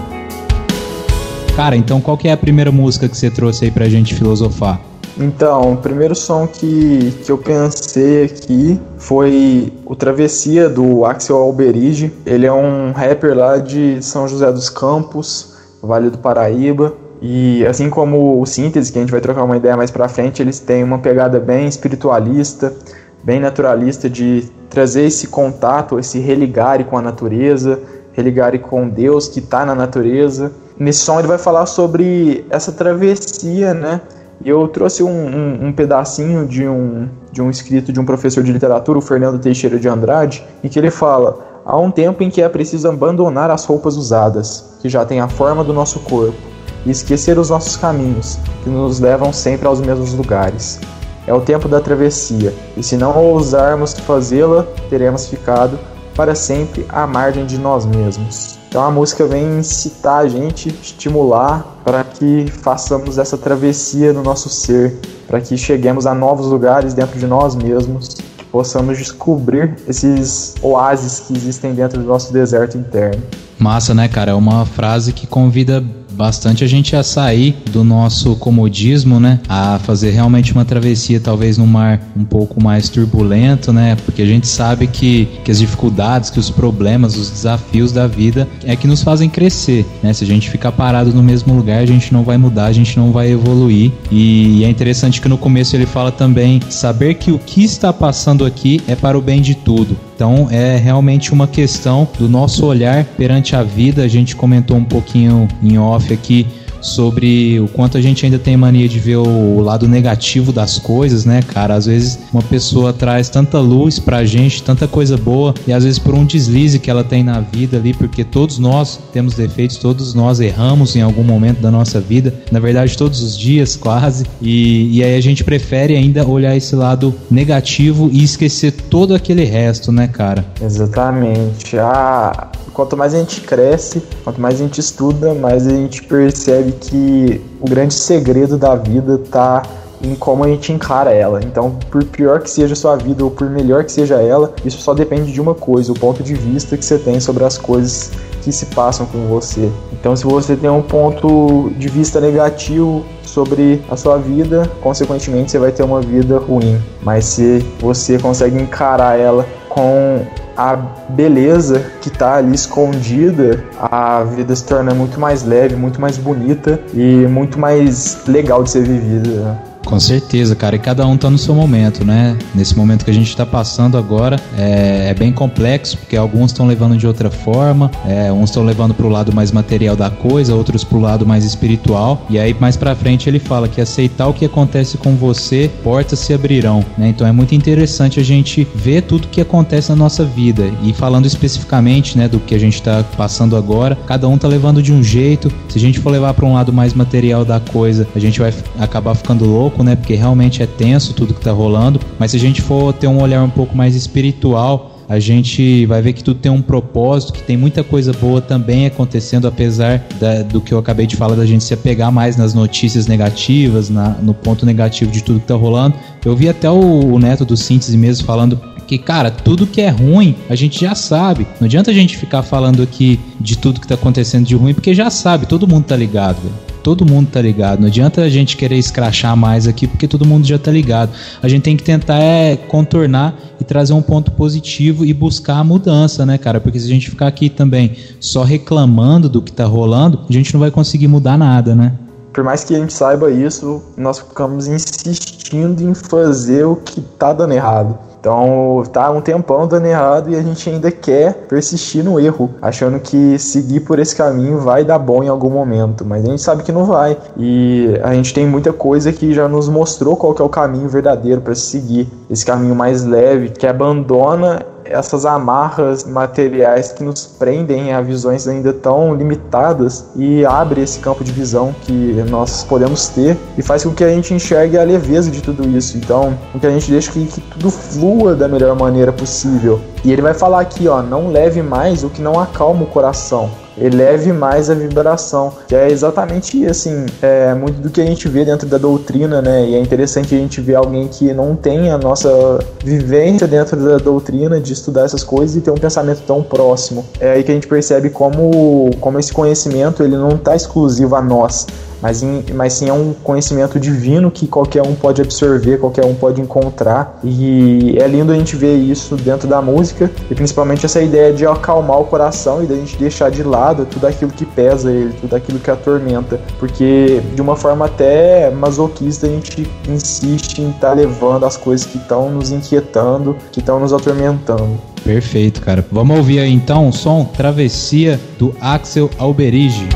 Cara, 1.54 1.76
então 1.76 2.00
qual 2.00 2.18
que 2.18 2.26
é 2.26 2.32
a 2.32 2.36
primeira 2.36 2.72
música 2.72 3.08
que 3.08 3.16
você 3.16 3.30
trouxe 3.30 3.66
aí 3.66 3.70
pra 3.70 3.88
gente 3.88 4.16
filosofar? 4.16 4.80
Então, 5.16 5.74
o 5.74 5.76
primeiro 5.76 6.14
som 6.14 6.46
que, 6.46 7.12
que 7.24 7.30
eu 7.30 7.38
pensei 7.38 8.24
aqui 8.24 8.80
foi 8.98 9.72
o 9.84 9.94
Travessia 9.94 10.68
do 10.68 11.04
Axel 11.04 11.36
Alberige. 11.36 12.12
Ele 12.26 12.46
é 12.46 12.52
um 12.52 12.90
rapper 12.90 13.36
lá 13.36 13.58
de 13.58 14.02
São 14.02 14.26
José 14.26 14.50
dos 14.50 14.68
Campos, 14.68 15.54
Vale 15.80 16.10
do 16.10 16.18
Paraíba. 16.18 16.94
E 17.22 17.64
assim 17.66 17.88
como 17.88 18.40
o 18.40 18.44
Síntese, 18.44 18.92
que 18.92 18.98
a 18.98 19.02
gente 19.02 19.10
vai 19.10 19.20
trocar 19.20 19.44
uma 19.44 19.56
ideia 19.56 19.76
mais 19.76 19.90
pra 19.90 20.08
frente, 20.08 20.42
eles 20.42 20.58
têm 20.58 20.82
uma 20.82 20.98
pegada 20.98 21.38
bem 21.38 21.66
espiritualista, 21.66 22.74
bem 23.22 23.38
naturalista 23.38 24.10
de 24.10 24.44
trazer 24.68 25.04
esse 25.04 25.28
contato, 25.28 25.98
esse 25.98 26.18
religare 26.18 26.84
com 26.84 26.98
a 26.98 27.02
natureza, 27.02 27.80
religare 28.12 28.58
com 28.58 28.88
Deus 28.88 29.28
que 29.28 29.38
está 29.38 29.64
na 29.64 29.74
natureza. 29.74 30.52
Nesse 30.76 31.00
som 31.00 31.20
ele 31.20 31.28
vai 31.28 31.38
falar 31.38 31.66
sobre 31.66 32.44
essa 32.50 32.72
travessia, 32.72 33.72
né? 33.72 34.00
E 34.42 34.48
eu 34.48 34.66
trouxe 34.68 35.02
um, 35.02 35.08
um, 35.08 35.66
um, 35.66 35.72
pedacinho 35.72 36.46
de 36.46 36.66
um, 36.66 37.08
de 37.30 37.42
um 37.42 37.50
escrito 37.50 37.92
de 37.92 38.00
um 38.00 38.04
professor 38.04 38.42
de 38.42 38.52
literatura, 38.52 38.98
o 38.98 39.02
Fernando 39.02 39.38
Teixeira 39.38 39.78
de 39.78 39.88
Andrade, 39.88 40.44
em 40.62 40.68
que 40.68 40.78
ele 40.78 40.90
fala: 40.90 41.38
há 41.64 41.76
um 41.76 41.90
tempo 41.90 42.22
em 42.22 42.30
que 42.30 42.42
é 42.42 42.48
preciso 42.48 42.88
abandonar 42.88 43.50
as 43.50 43.64
roupas 43.64 43.96
usadas, 43.96 44.78
que 44.80 44.88
já 44.88 45.04
têm 45.04 45.20
a 45.20 45.28
forma 45.28 45.62
do 45.62 45.72
nosso 45.72 46.00
corpo, 46.00 46.36
e 46.84 46.90
esquecer 46.90 47.38
os 47.38 47.50
nossos 47.50 47.76
caminhos, 47.76 48.38
que 48.62 48.70
nos 48.70 49.00
levam 49.00 49.32
sempre 49.32 49.66
aos 49.66 49.80
mesmos 49.80 50.12
lugares. 50.14 50.80
É 51.26 51.32
o 51.32 51.40
tempo 51.40 51.68
da 51.68 51.80
travessia, 51.80 52.52
e 52.76 52.82
se 52.82 52.96
não 52.96 53.16
ousarmos 53.16 53.94
fazê-la, 53.94 54.66
teremos 54.90 55.26
ficado 55.26 55.78
para 56.14 56.34
sempre 56.34 56.84
à 56.88 57.06
margem 57.06 57.46
de 57.46 57.58
nós 57.58 57.86
mesmos. 57.86 58.63
Então 58.74 58.82
a 58.82 58.90
música 58.90 59.24
vem 59.24 59.60
incitar 59.60 60.24
a 60.24 60.28
gente, 60.28 60.68
estimular 60.82 61.78
para 61.84 62.02
que 62.02 62.46
façamos 62.50 63.18
essa 63.18 63.38
travessia 63.38 64.12
no 64.12 64.20
nosso 64.20 64.48
ser, 64.48 64.98
para 65.28 65.40
que 65.40 65.56
cheguemos 65.56 66.06
a 66.06 66.12
novos 66.12 66.48
lugares 66.48 66.92
dentro 66.92 67.16
de 67.16 67.24
nós 67.24 67.54
mesmos, 67.54 68.16
que 68.36 68.44
possamos 68.46 68.98
descobrir 68.98 69.76
esses 69.86 70.56
oásis 70.60 71.20
que 71.20 71.36
existem 71.36 71.72
dentro 71.72 72.00
do 72.00 72.04
nosso 72.04 72.32
deserto 72.32 72.76
interno. 72.76 73.22
Massa, 73.60 73.94
né, 73.94 74.08
cara? 74.08 74.32
É 74.32 74.34
uma 74.34 74.66
frase 74.66 75.12
que 75.12 75.24
convida 75.24 75.80
bastante 76.14 76.64
a 76.64 76.66
gente 76.66 76.96
a 76.96 77.02
sair 77.02 77.56
do 77.70 77.84
nosso 77.84 78.36
comodismo, 78.36 79.20
né? 79.20 79.40
A 79.48 79.78
fazer 79.78 80.10
realmente 80.10 80.52
uma 80.52 80.64
travessia, 80.64 81.20
talvez 81.20 81.58
num 81.58 81.66
mar 81.66 82.00
um 82.16 82.24
pouco 82.24 82.62
mais 82.62 82.88
turbulento, 82.88 83.72
né? 83.72 83.96
Porque 84.04 84.22
a 84.22 84.26
gente 84.26 84.46
sabe 84.46 84.86
que, 84.86 85.28
que 85.44 85.50
as 85.50 85.58
dificuldades, 85.58 86.30
que 86.30 86.38
os 86.38 86.50
problemas, 86.50 87.16
os 87.16 87.30
desafios 87.30 87.92
da 87.92 88.06
vida 88.06 88.48
é 88.64 88.76
que 88.76 88.86
nos 88.86 89.02
fazem 89.02 89.28
crescer, 89.28 89.86
né? 90.02 90.12
Se 90.12 90.24
a 90.24 90.26
gente 90.26 90.50
ficar 90.50 90.72
parado 90.72 91.12
no 91.12 91.22
mesmo 91.22 91.54
lugar, 91.54 91.80
a 91.80 91.86
gente 91.86 92.12
não 92.12 92.22
vai 92.22 92.36
mudar, 92.36 92.66
a 92.66 92.72
gente 92.72 92.96
não 92.96 93.12
vai 93.12 93.30
evoluir. 93.30 93.92
E, 94.10 94.64
é 94.64 94.68
interessante 94.68 95.20
que 95.20 95.28
no 95.28 95.36
começo 95.36 95.76
ele 95.76 95.86
fala 95.86 96.10
também 96.10 96.60
saber 96.70 97.14
que 97.14 97.30
o 97.30 97.38
que 97.38 97.64
está 97.64 97.92
passando 97.92 98.44
aqui 98.44 98.80
é 98.86 98.94
para 98.94 99.18
o 99.18 99.22
bem 99.22 99.42
de 99.42 99.54
tudo. 99.54 99.96
Então 100.14 100.48
é 100.50 100.76
realmente 100.76 101.32
uma 101.32 101.46
questão 101.46 102.06
do 102.18 102.28
nosso 102.28 102.64
olhar 102.66 103.04
perante 103.04 103.56
a 103.56 103.62
vida. 103.62 104.02
A 104.02 104.08
gente 104.08 104.36
comentou 104.36 104.76
um 104.76 104.84
pouquinho 104.84 105.48
em 105.62 105.76
off 105.76 106.03
aqui 106.12 106.46
sobre 106.84 107.58
o 107.58 107.66
quanto 107.66 107.96
a 107.96 108.00
gente 108.00 108.24
ainda 108.24 108.38
tem 108.38 108.56
mania 108.56 108.86
de 108.86 108.98
ver 108.98 109.16
o 109.16 109.60
lado 109.60 109.88
negativo 109.88 110.52
das 110.52 110.78
coisas, 110.78 111.24
né, 111.24 111.40
cara? 111.42 111.74
Às 111.74 111.86
vezes 111.86 112.18
uma 112.32 112.42
pessoa 112.42 112.92
traz 112.92 113.30
tanta 113.30 113.58
luz 113.58 113.98
pra 113.98 114.24
gente, 114.24 114.62
tanta 114.62 114.86
coisa 114.86 115.16
boa, 115.16 115.54
e 115.66 115.72
às 115.72 115.82
vezes 115.82 115.98
por 115.98 116.14
um 116.14 116.24
deslize 116.24 116.78
que 116.78 116.90
ela 116.90 117.02
tem 117.02 117.24
na 117.24 117.40
vida 117.40 117.78
ali, 117.78 117.94
porque 117.94 118.22
todos 118.22 118.58
nós 118.58 119.00
temos 119.12 119.34
defeitos, 119.34 119.78
todos 119.78 120.14
nós 120.14 120.40
erramos 120.40 120.94
em 120.94 121.00
algum 121.00 121.24
momento 121.24 121.60
da 121.60 121.70
nossa 121.70 122.00
vida, 122.00 122.34
na 122.52 122.60
verdade 122.60 122.96
todos 122.96 123.22
os 123.22 123.36
dias 123.36 123.76
quase, 123.80 124.26
e, 124.42 124.98
e 124.98 125.02
aí 125.02 125.16
a 125.16 125.20
gente 125.20 125.42
prefere 125.42 125.96
ainda 125.96 126.26
olhar 126.26 126.54
esse 126.54 126.76
lado 126.76 127.14
negativo 127.30 128.10
e 128.12 128.22
esquecer 128.22 128.72
todo 128.72 129.14
aquele 129.14 129.44
resto, 129.44 129.90
né, 129.90 130.06
cara? 130.06 130.44
Exatamente. 130.60 131.78
Ah, 131.78 132.48
quanto 132.74 132.96
mais 132.96 133.14
a 133.14 133.18
gente 133.18 133.40
cresce, 133.40 134.02
quanto 134.24 134.40
mais 134.40 134.56
a 134.56 134.58
gente 134.58 134.80
estuda, 134.80 135.32
mais 135.32 135.66
a 135.66 135.70
gente 135.70 136.02
percebe 136.02 136.72
que 136.72 137.40
o 137.60 137.70
grande 137.70 137.94
segredo 137.94 138.58
da 138.58 138.74
vida 138.74 139.16
tá 139.30 139.62
em 140.02 140.14
como 140.14 140.44
a 140.44 140.48
gente 140.48 140.72
encara 140.72 141.12
ela. 141.12 141.40
Então, 141.42 141.78
por 141.90 142.04
pior 142.04 142.40
que 142.40 142.50
seja 142.50 142.74
a 142.74 142.76
sua 142.76 142.96
vida 142.96 143.24
ou 143.24 143.30
por 143.30 143.48
melhor 143.48 143.84
que 143.84 143.92
seja 143.92 144.16
ela, 144.16 144.52
isso 144.64 144.78
só 144.82 144.92
depende 144.92 145.32
de 145.32 145.40
uma 145.40 145.54
coisa, 145.54 145.92
o 145.92 145.94
ponto 145.94 146.22
de 146.22 146.34
vista 146.34 146.76
que 146.76 146.84
você 146.84 146.98
tem 146.98 147.18
sobre 147.20 147.44
as 147.44 147.56
coisas 147.56 148.10
que 148.42 148.52
se 148.52 148.66
passam 148.66 149.06
com 149.06 149.26
você. 149.28 149.70
Então, 149.92 150.14
se 150.14 150.24
você 150.24 150.54
tem 150.54 150.68
um 150.68 150.82
ponto 150.82 151.70
de 151.78 151.88
vista 151.88 152.20
negativo 152.20 153.02
sobre 153.22 153.82
a 153.90 153.96
sua 153.96 154.18
vida, 154.18 154.70
consequentemente 154.82 155.50
você 155.50 155.58
vai 155.58 155.72
ter 155.72 155.82
uma 155.82 156.00
vida 156.02 156.36
ruim. 156.38 156.78
Mas 157.02 157.24
se 157.24 157.64
você 157.80 158.18
consegue 158.18 158.60
encarar 158.60 159.18
ela 159.18 159.46
com 159.70 160.20
a 160.56 160.76
beleza 161.08 161.84
que 162.00 162.08
está 162.08 162.36
ali 162.36 162.54
escondida, 162.54 163.64
a 163.78 164.22
vida 164.24 164.54
se 164.54 164.64
torna 164.64 164.94
muito 164.94 165.18
mais 165.18 165.44
leve, 165.44 165.76
muito 165.76 166.00
mais 166.00 166.16
bonita 166.16 166.80
e 166.92 167.26
muito 167.26 167.58
mais 167.58 168.22
legal 168.26 168.62
de 168.62 168.70
ser 168.70 168.84
vivida. 168.84 169.73
Com 169.84 170.00
certeza, 170.00 170.56
cara. 170.56 170.76
E 170.76 170.78
cada 170.78 171.06
um 171.06 171.16
tá 171.16 171.28
no 171.28 171.38
seu 171.38 171.54
momento, 171.54 172.04
né? 172.04 172.36
Nesse 172.54 172.76
momento 172.76 173.04
que 173.04 173.10
a 173.10 173.14
gente 173.14 173.28
está 173.28 173.44
passando 173.44 173.98
agora 173.98 174.40
é, 174.56 175.08
é, 175.10 175.14
bem 175.14 175.30
complexo, 175.32 175.98
porque 175.98 176.16
alguns 176.16 176.50
estão 176.50 176.66
levando 176.66 176.96
de 176.96 177.06
outra 177.06 177.30
forma, 177.30 177.90
é, 178.06 178.32
uns 178.32 178.50
estão 178.50 178.64
levando 178.64 178.94
pro 178.94 179.08
lado 179.08 179.32
mais 179.32 179.52
material 179.52 179.94
da 179.94 180.10
coisa, 180.10 180.54
outros 180.54 180.84
pro 180.84 180.98
lado 180.98 181.26
mais 181.26 181.44
espiritual. 181.44 182.24
E 182.30 182.38
aí 182.38 182.56
mais 182.58 182.76
para 182.76 182.94
frente 182.94 183.28
ele 183.28 183.38
fala 183.38 183.68
que 183.68 183.80
aceitar 183.80 184.26
o 184.26 184.32
que 184.32 184.44
acontece 184.44 184.96
com 184.96 185.14
você, 185.14 185.70
portas 185.82 186.18
se 186.18 186.32
abrirão, 186.32 186.84
né? 186.96 187.08
Então 187.08 187.26
é 187.26 187.32
muito 187.32 187.54
interessante 187.54 188.18
a 188.18 188.22
gente 188.22 188.66
ver 188.74 189.02
tudo 189.02 189.28
que 189.28 189.40
acontece 189.40 189.90
na 189.90 189.96
nossa 189.96 190.24
vida. 190.24 190.64
E 190.82 190.92
falando 190.92 191.26
especificamente, 191.26 192.16
né, 192.16 192.28
do 192.28 192.40
que 192.40 192.54
a 192.54 192.58
gente 192.58 192.74
está 192.74 193.04
passando 193.16 193.56
agora, 193.56 193.96
cada 194.06 194.26
um 194.28 194.38
tá 194.38 194.48
levando 194.48 194.82
de 194.82 194.92
um 194.92 195.02
jeito. 195.02 195.52
Se 195.68 195.78
a 195.78 195.80
gente 195.80 195.98
for 196.00 196.10
levar 196.10 196.32
para 196.34 196.46
um 196.46 196.54
lado 196.54 196.72
mais 196.72 196.94
material 196.94 197.44
da 197.44 197.60
coisa, 197.60 198.06
a 198.14 198.18
gente 198.18 198.40
vai 198.40 198.52
acabar 198.78 199.14
ficando 199.14 199.44
louco 199.44 199.73
pouco, 199.74 199.82
né? 199.82 199.96
Porque 199.96 200.14
realmente 200.14 200.62
é 200.62 200.66
tenso 200.66 201.12
tudo 201.12 201.34
que 201.34 201.40
tá 201.40 201.50
rolando. 201.50 202.00
Mas 202.18 202.30
se 202.30 202.36
a 202.36 202.40
gente 202.40 202.62
for 202.62 202.92
ter 202.92 203.08
um 203.08 203.20
olhar 203.20 203.42
um 203.42 203.50
pouco 203.50 203.76
mais 203.76 203.96
espiritual, 203.96 204.92
a 205.08 205.18
gente 205.18 205.84
vai 205.84 206.00
ver 206.00 206.14
que 206.14 206.24
tudo 206.24 206.40
tem 206.40 206.50
um 206.50 206.62
propósito, 206.62 207.32
que 207.32 207.42
tem 207.42 207.56
muita 207.56 207.84
coisa 207.84 208.12
boa 208.12 208.40
também 208.40 208.86
acontecendo, 208.86 209.46
apesar 209.46 210.02
da, 210.18 210.42
do 210.42 210.60
que 210.60 210.72
eu 210.72 210.78
acabei 210.78 211.06
de 211.06 211.14
falar, 211.16 211.34
da 211.34 211.44
gente 211.44 211.62
se 211.62 211.74
apegar 211.74 212.10
mais 212.10 212.36
nas 212.36 212.54
notícias 212.54 213.06
negativas, 213.06 213.90
na, 213.90 214.10
no 214.10 214.32
ponto 214.32 214.64
negativo 214.64 215.10
de 215.10 215.22
tudo 215.22 215.40
que 215.40 215.46
tá 215.46 215.54
rolando. 215.54 215.96
Eu 216.24 216.34
vi 216.34 216.48
até 216.48 216.70
o, 216.70 217.12
o 217.12 217.18
Neto 217.18 217.44
do 217.44 217.56
Síntese 217.56 217.98
mesmo 217.98 218.24
falando 218.24 218.58
que, 218.86 218.96
cara, 218.96 219.30
tudo 219.30 219.66
que 219.66 219.80
é 219.80 219.88
ruim 219.88 220.36
a 220.48 220.54
gente 220.54 220.80
já 220.80 220.94
sabe. 220.94 221.46
Não 221.60 221.66
adianta 221.66 221.90
a 221.90 221.94
gente 221.94 222.16
ficar 222.16 222.42
falando 222.42 222.82
aqui 222.82 223.20
de 223.38 223.58
tudo 223.58 223.80
que 223.80 223.86
tá 223.86 223.94
acontecendo 223.94 224.46
de 224.46 224.54
ruim, 224.54 224.72
porque 224.72 224.94
já 224.94 225.10
sabe, 225.10 225.46
todo 225.46 225.68
mundo 225.68 225.84
tá 225.84 225.96
ligado, 225.96 226.36
velho 226.42 226.73
todo 226.84 227.06
mundo 227.06 227.30
tá 227.32 227.40
ligado. 227.40 227.80
Não 227.80 227.88
adianta 227.88 228.20
a 228.20 228.28
gente 228.28 228.58
querer 228.58 228.76
escrachar 228.76 229.34
mais 229.34 229.66
aqui 229.66 229.88
porque 229.88 230.06
todo 230.06 230.26
mundo 230.26 230.46
já 230.46 230.58
tá 230.58 230.70
ligado. 230.70 231.10
A 231.42 231.48
gente 231.48 231.62
tem 231.62 231.76
que 231.76 231.82
tentar 231.82 232.18
é, 232.18 232.56
contornar 232.56 233.34
e 233.58 233.64
trazer 233.64 233.94
um 233.94 234.02
ponto 234.02 234.30
positivo 234.32 235.04
e 235.04 235.14
buscar 235.14 235.56
a 235.56 235.64
mudança, 235.64 236.26
né, 236.26 236.36
cara? 236.36 236.60
Porque 236.60 236.78
se 236.78 236.84
a 236.84 236.90
gente 236.90 237.08
ficar 237.08 237.26
aqui 237.26 237.48
também 237.48 237.96
só 238.20 238.44
reclamando 238.44 239.30
do 239.30 239.40
que 239.40 239.50
tá 239.50 239.64
rolando, 239.64 240.20
a 240.28 240.32
gente 240.32 240.52
não 240.52 240.60
vai 240.60 240.70
conseguir 240.70 241.08
mudar 241.08 241.38
nada, 241.38 241.74
né? 241.74 241.94
Por 242.34 242.44
mais 242.44 242.64
que 242.64 242.74
a 242.74 242.78
gente 242.78 242.92
saiba 242.92 243.30
isso, 243.30 243.82
nós 243.96 244.18
ficamos 244.18 244.66
insistindo 244.66 245.82
em 245.82 245.94
fazer 245.94 246.64
o 246.64 246.76
que 246.76 247.00
tá 247.00 247.32
dando 247.32 247.54
errado. 247.54 247.98
Então 248.24 248.82
tá 248.90 249.10
um 249.10 249.20
tempão 249.20 249.68
dando 249.68 249.84
errado 249.84 250.30
e 250.30 250.34
a 250.34 250.40
gente 250.40 250.70
ainda 250.70 250.90
quer 250.90 251.34
persistir 251.46 252.02
no 252.02 252.18
erro, 252.18 252.54
achando 252.62 252.98
que 252.98 253.38
seguir 253.38 253.80
por 253.80 253.98
esse 253.98 254.16
caminho 254.16 254.60
vai 254.60 254.82
dar 254.82 254.98
bom 254.98 255.22
em 255.22 255.28
algum 255.28 255.50
momento, 255.50 256.06
mas 256.06 256.24
a 256.24 256.28
gente 256.28 256.40
sabe 256.40 256.62
que 256.62 256.72
não 256.72 256.86
vai. 256.86 257.18
E 257.36 258.00
a 258.02 258.14
gente 258.14 258.32
tem 258.32 258.46
muita 258.46 258.72
coisa 258.72 259.12
que 259.12 259.34
já 259.34 259.46
nos 259.46 259.68
mostrou 259.68 260.16
qual 260.16 260.34
é 260.38 260.42
o 260.42 260.48
caminho 260.48 260.88
verdadeiro 260.88 261.42
para 261.42 261.54
seguir, 261.54 262.08
esse 262.30 262.46
caminho 262.46 262.74
mais 262.74 263.04
leve, 263.04 263.50
que 263.50 263.66
abandona 263.66 264.64
essas 264.84 265.24
amarras 265.24 266.04
materiais 266.04 266.92
que 266.92 267.02
nos 267.02 267.26
prendem 267.26 267.92
a 267.92 268.00
visões 268.00 268.46
ainda 268.46 268.72
tão 268.72 269.14
limitadas 269.14 270.06
e 270.14 270.44
abre 270.44 270.82
esse 270.82 271.00
campo 271.00 271.24
de 271.24 271.32
visão 271.32 271.74
que 271.82 271.92
nós 272.28 272.64
podemos 272.64 273.08
ter 273.08 273.36
e 273.56 273.62
faz 273.62 273.84
com 273.84 273.92
que 273.92 274.04
a 274.04 274.08
gente 274.08 274.34
enxergue 274.34 274.78
a 274.78 274.84
leveza 274.84 275.30
de 275.30 275.42
tudo 275.42 275.68
isso. 275.76 275.96
Então, 275.96 276.38
com 276.52 276.60
que 276.60 276.66
a 276.66 276.70
gente 276.70 276.90
deixe 276.90 277.10
que, 277.10 277.26
que 277.26 277.40
tudo 277.40 277.70
flua 277.70 278.34
da 278.34 278.48
melhor 278.48 278.76
maneira 278.76 279.12
possível. 279.12 279.80
E 280.04 280.12
ele 280.12 280.22
vai 280.22 280.34
falar 280.34 280.60
aqui, 280.60 280.86
ó, 280.88 281.02
não 281.02 281.28
leve 281.28 281.62
mais 281.62 282.04
o 282.04 282.10
que 282.10 282.20
não 282.20 282.38
acalma 282.38 282.82
o 282.82 282.86
coração 282.86 283.63
eleve 283.78 284.32
mais 284.32 284.70
a 284.70 284.74
vibração, 284.74 285.52
que 285.66 285.74
é 285.74 285.90
exatamente 285.90 286.64
assim, 286.66 287.06
é 287.20 287.54
muito 287.54 287.80
do 287.80 287.90
que 287.90 288.00
a 288.00 288.06
gente 288.06 288.28
vê 288.28 288.44
dentro 288.44 288.66
da 288.68 288.78
doutrina, 288.78 289.42
né? 289.42 289.66
E 289.66 289.74
é 289.74 289.80
interessante 289.80 290.34
a 290.34 290.38
gente 290.38 290.60
ver 290.60 290.76
alguém 290.76 291.08
que 291.08 291.32
não 291.32 291.56
tem 291.56 291.90
a 291.90 291.98
nossa 291.98 292.58
vivência 292.82 293.46
dentro 293.46 293.76
da 293.76 293.98
doutrina 293.98 294.60
de 294.60 294.72
estudar 294.72 295.04
essas 295.04 295.24
coisas 295.24 295.56
e 295.56 295.60
ter 295.60 295.70
um 295.70 295.76
pensamento 295.76 296.22
tão 296.26 296.42
próximo. 296.42 297.04
É 297.20 297.32
aí 297.32 297.42
que 297.42 297.50
a 297.50 297.54
gente 297.54 297.66
percebe 297.66 298.10
como, 298.10 298.90
como 299.00 299.18
esse 299.18 299.32
conhecimento 299.32 300.02
ele 300.02 300.16
não 300.16 300.30
está 300.30 300.54
exclusivo 300.54 301.14
a 301.16 301.22
nós, 301.22 301.66
mas, 302.04 302.22
em, 302.22 302.44
mas 302.52 302.74
sim 302.74 302.90
é 302.90 302.92
um 302.92 303.14
conhecimento 303.14 303.80
divino 303.80 304.30
que 304.30 304.46
qualquer 304.46 304.82
um 304.82 304.94
pode 304.94 305.22
absorver, 305.22 305.78
qualquer 305.78 306.04
um 306.04 306.14
pode 306.14 306.38
encontrar. 306.38 307.18
E 307.24 307.96
é 307.98 308.06
lindo 308.06 308.30
a 308.30 308.34
gente 308.34 308.56
ver 308.56 308.76
isso 308.76 309.16
dentro 309.16 309.48
da 309.48 309.62
música 309.62 310.10
e 310.30 310.34
principalmente 310.34 310.84
essa 310.84 311.00
ideia 311.00 311.32
de 311.32 311.46
acalmar 311.46 311.98
o 311.98 312.04
coração 312.04 312.62
e 312.62 312.66
da 312.66 312.74
gente 312.74 312.98
deixar 312.98 313.30
de 313.30 313.42
lado 313.42 313.86
tudo 313.86 314.06
aquilo 314.06 314.30
que 314.30 314.44
pesa 314.44 314.92
ele, 314.92 315.14
tudo 315.14 315.34
aquilo 315.34 315.58
que 315.58 315.70
atormenta, 315.70 316.38
porque 316.58 317.22
de 317.34 317.40
uma 317.40 317.56
forma 317.56 317.86
até 317.86 318.50
masoquista 318.50 319.26
a 319.26 319.30
gente 319.30 319.66
insiste 319.88 320.58
em 320.58 320.68
estar 320.68 320.88
tá 320.88 320.92
levando 320.92 321.46
as 321.46 321.56
coisas 321.56 321.86
que 321.86 321.96
estão 321.96 322.30
nos 322.30 322.50
inquietando, 322.50 323.34
que 323.50 323.60
estão 323.60 323.80
nos 323.80 323.94
atormentando. 323.94 324.78
Perfeito, 325.02 325.62
cara. 325.62 325.82
Vamos 325.90 326.18
ouvir 326.18 326.40
aí 326.40 326.52
então 326.52 326.86
o 326.86 326.92
som 326.92 327.24
Travessia 327.24 328.20
do 328.38 328.54
Axel 328.60 329.08
Alberige. 329.16 329.88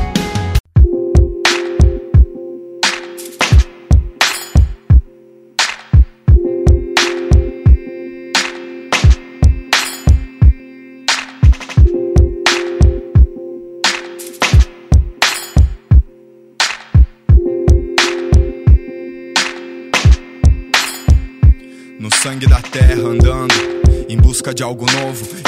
Algo 24.69 24.85
novo 24.85 25.38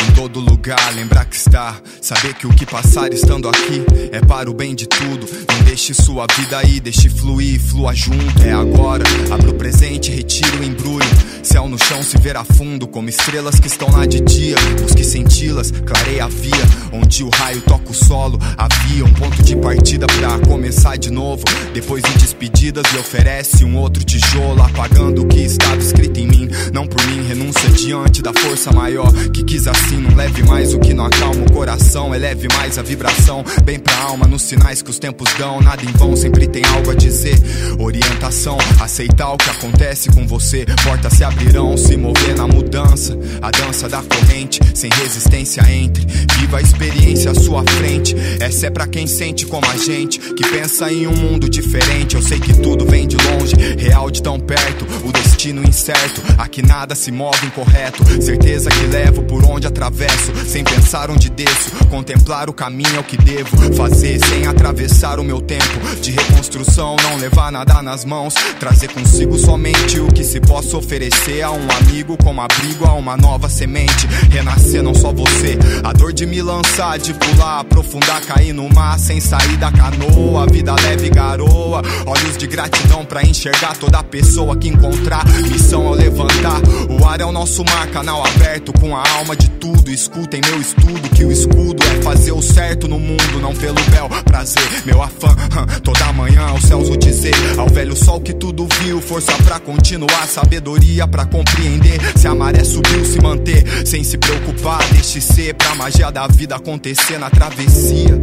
lugar. 0.62 0.94
Lembrar 0.94 1.26
que 1.26 1.36
está, 1.36 1.76
saber 2.00 2.36
que 2.36 2.46
o 2.46 2.54
que 2.54 2.68
passar 2.68 3.12
estando 3.12 3.50
aqui 3.50 3.84
é 4.12 4.22
para 4.22 4.50
o 4.50 4.54
bem 4.54 4.76
de 4.76 4.88
tudo. 4.88 5.26
Não 5.50 5.64
deixe 5.64 5.92
sua 5.92 6.28
vida 6.38 6.60
aí, 6.60 6.80
deixe 6.80 7.10
fluir, 7.10 7.60
flua 7.60 7.96
junto. 7.96 8.44
É 8.44 8.52
agora, 8.52 9.04
abra 9.32 9.50
o 9.50 9.56
presente, 9.56 10.12
retira 10.12 10.56
o 10.58 10.64
embrulho. 10.64 11.06
Céu 11.42 11.68
no 11.68 11.80
chão 11.80 12.04
se 12.04 12.16
verá 12.20 12.44
fundo, 12.44 12.88
como 12.88 13.10
estrelas 13.10 13.60
que 13.60 13.66
estão 13.66 13.90
lá 13.90 14.06
de 14.06 14.22
dia. 14.22 14.56
Busque 14.80 15.04
senti-las, 15.04 15.72
clareia 15.72 16.26
a 16.26 16.28
via. 16.28 16.52
Onde 16.94 17.24
o 17.24 17.30
raio 17.30 17.62
toca 17.62 17.90
o 17.90 17.94
solo, 17.94 18.38
havia 18.56 19.04
um 19.04 19.14
ponto 19.14 19.42
de 19.42 19.56
partida 19.56 20.06
pra 20.06 20.38
começar 20.48 20.96
de 20.96 21.10
novo. 21.10 21.44
Depois 21.74 22.04
de 22.04 22.14
despedidas, 22.20 22.84
lhe 22.92 23.00
oferece 23.00 23.66
um 23.66 23.78
outro 23.78 24.04
tijolo, 24.04 24.62
apagando 24.62 25.24
o 25.24 25.28
que 25.28 25.40
estava 25.40 25.78
escrito 25.78 26.20
em 26.20 26.28
mim. 26.28 26.50
Não 26.72 26.86
por 26.86 27.04
mim, 27.08 27.26
renúncia 27.28 27.70
diante 27.70 28.22
da 28.22 28.32
força 28.32 28.72
maior 28.72 29.12
que 29.34 29.44
quis 29.44 29.68
assim. 29.68 29.98
Não 29.98 30.16
leve 30.16 30.44
mais 30.44 30.51
o 30.52 30.80
que 30.80 30.94
não 30.94 31.06
acalma 31.06 31.44
o 31.44 31.52
coração, 31.52 32.14
eleve 32.14 32.48
mais 32.56 32.78
a 32.78 32.82
vibração. 32.84 33.44
Bem 33.64 33.80
pra 33.80 33.98
alma, 34.04 34.28
nos 34.28 34.44
sinais 34.44 34.82
que 34.82 34.90
os 34.90 35.00
tempos 35.00 35.34
dão. 35.38 35.62
Nada 35.62 35.82
em 35.84 35.92
vão, 35.94 36.16
sempre 36.16 36.46
tem 36.46 36.62
algo 36.66 36.92
a 36.92 36.94
dizer. 36.94 37.36
Orientação, 37.80 38.58
aceitar 38.80 39.32
o 39.32 39.38
que 39.38 39.50
acontece 39.50 40.10
com 40.10 40.28
você. 40.28 40.66
Portas 40.84 41.14
se 41.14 41.24
abrirão, 41.24 41.76
se 41.78 41.98
mover 41.98 42.36
na 42.38 42.48
mudança. 42.48 43.18
A 43.42 43.50
dança 43.50 43.90
da 43.90 44.04
corrente, 44.04 44.60
sem 44.76 44.90
resistência 44.92 45.62
entre. 45.72 46.06
Viva 46.38 46.58
a 46.58 46.62
experiência 46.62 47.32
à 47.32 47.36
sua 47.36 47.64
frente. 47.64 48.14
Essa 48.42 48.66
é 48.66 48.70
pra 48.72 48.88
quem 48.88 49.06
sente 49.06 49.46
como 49.46 49.64
a 49.68 49.78
gente, 49.78 50.18
que 50.20 50.44
pensa 50.50 50.92
em 50.92 51.06
um 51.06 51.16
mundo 51.16 51.48
diferente. 51.48 52.16
Eu 52.16 52.24
sei 52.24 52.40
que 52.40 52.56
tudo 52.56 52.88
vem 52.88 53.08
de 53.08 53.16
longe, 53.16 53.56
real 53.78 54.10
de 54.10 54.20
tão 54.20 54.40
perto. 54.40 54.84
O 55.06 55.12
destino 55.12 55.64
incerto, 55.64 56.24
aqui 56.40 56.66
nada 56.66 56.96
se 56.96 57.12
move 57.12 57.46
incorreto. 57.46 58.04
Certeza 58.20 58.72
que 58.72 58.88
levo 58.88 59.22
por 59.22 59.46
onde 59.46 59.68
atravesso, 59.68 60.34
sem 60.48 60.64
pensar 60.64 61.12
onde 61.12 61.30
desço. 61.30 61.70
Contemplar 61.88 62.50
o 62.50 62.54
caminho 62.54 62.96
é 62.96 63.00
o 63.00 63.04
que 63.04 63.16
devo 63.16 63.76
fazer, 63.76 64.20
sem 64.26 64.48
atravessar 64.48 65.20
o 65.20 65.24
meu 65.24 65.40
tempo 65.40 65.80
de 66.02 66.10
reconstrução. 66.10 66.96
Não 67.04 67.18
levar 67.18 67.52
nada 67.52 67.84
nas 67.84 68.04
mãos, 68.04 68.34
trazer 68.60 68.88
consigo 68.88 69.38
somente 69.38 70.00
o 70.00 70.08
que 70.08 70.24
se 70.24 70.40
possa 70.40 70.78
oferecer 70.78 71.44
a 71.44 71.52
um 71.52 71.68
amigo 71.80 72.18
como 72.18 72.42
abrigo 72.42 72.88
a 72.88 72.94
uma 72.94 73.16
nova 73.16 73.48
semente. 73.48 74.08
Renascer 74.32 74.82
não 74.82 74.96
só 74.96 75.14
você, 75.14 75.60
a 75.84 75.94
dor 75.94 76.12
de 76.12 76.26
me 76.26 76.42
lançar, 76.42 76.98
de 76.98 77.14
pular, 77.14 77.60
aprofundar, 77.60 78.31
cair 78.34 78.54
no 78.54 78.70
mar 78.70 78.98
sem 78.98 79.20
sair 79.20 79.58
da 79.58 79.72
canoa. 79.72 80.46
Vida 80.48 80.74
leve 80.82 81.10
garoa, 81.10 81.82
olhos 82.06 82.38
de 82.38 82.48
gratidão 82.48 83.04
pra 83.04 83.24
enxergar 83.24 83.76
toda 83.78 84.02
pessoa 84.04 84.56
que 84.56 84.70
encontrar. 84.70 85.26
Missão 85.50 85.88
ao 85.88 85.94
levantar, 85.94 86.62
o 86.90 87.06
ar 87.06 87.20
é 87.20 87.26
o 87.26 87.32
nosso 87.32 87.64
mar, 87.66 87.88
canal 87.88 88.26
aberto 88.26 88.72
com 88.80 88.96
a 88.96 89.04
alma 89.18 89.36
de 89.36 89.50
tudo. 89.50 89.92
Escutem 89.92 90.42
meu 90.50 90.62
estudo, 90.62 91.10
que 91.10 91.26
o 91.26 91.32
escudo 91.32 91.84
é 91.84 92.02
fazer 92.02 92.32
o 92.32 92.42
certo 92.42 92.88
no 92.88 93.00
mundo, 93.00 93.40
não 93.42 93.54
pelo 93.54 93.82
bel 93.90 94.10
prazer. 94.24 94.64
Meu 94.86 95.02
afã, 95.02 95.36
toda 95.84 96.14
manhã 96.14 96.42
aos 96.48 96.64
céus 96.64 96.88
vou 96.88 96.98
dizer 96.98 97.34
ao 97.58 97.68
velho 97.68 97.96
sol 97.96 98.22
que 98.22 98.34
tudo 98.34 98.68
viu, 98.82 99.02
força 99.02 99.34
pra 99.44 99.60
continuar, 99.60 100.28
sabedoria 100.28 101.08
pra 101.08 101.26
compreender. 101.26 102.00
Se 102.16 102.28
a 102.28 102.36
maré 102.36 102.64
subiu, 102.64 103.04
se 103.06 103.20
manter, 103.22 103.86
sem 103.86 104.04
se 104.04 104.18
preocupar, 104.18 104.80
deixe 104.92 105.20
ser 105.20 105.54
pra 105.56 105.76
magia 105.76 106.12
da 106.12 106.28
vida 106.28 106.56
acontecer 106.56 107.18
na 107.18 107.30
travessia. 107.30 108.21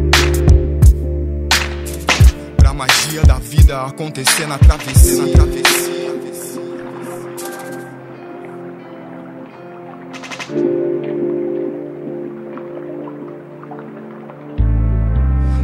Pra 2.56 2.72
magia 2.74 3.22
da 3.22 3.38
vida 3.38 3.82
acontecer 3.84 4.46
na 4.46 4.58
travessia, 4.58 5.16
na 5.16 5.32
travessia. 5.32 5.98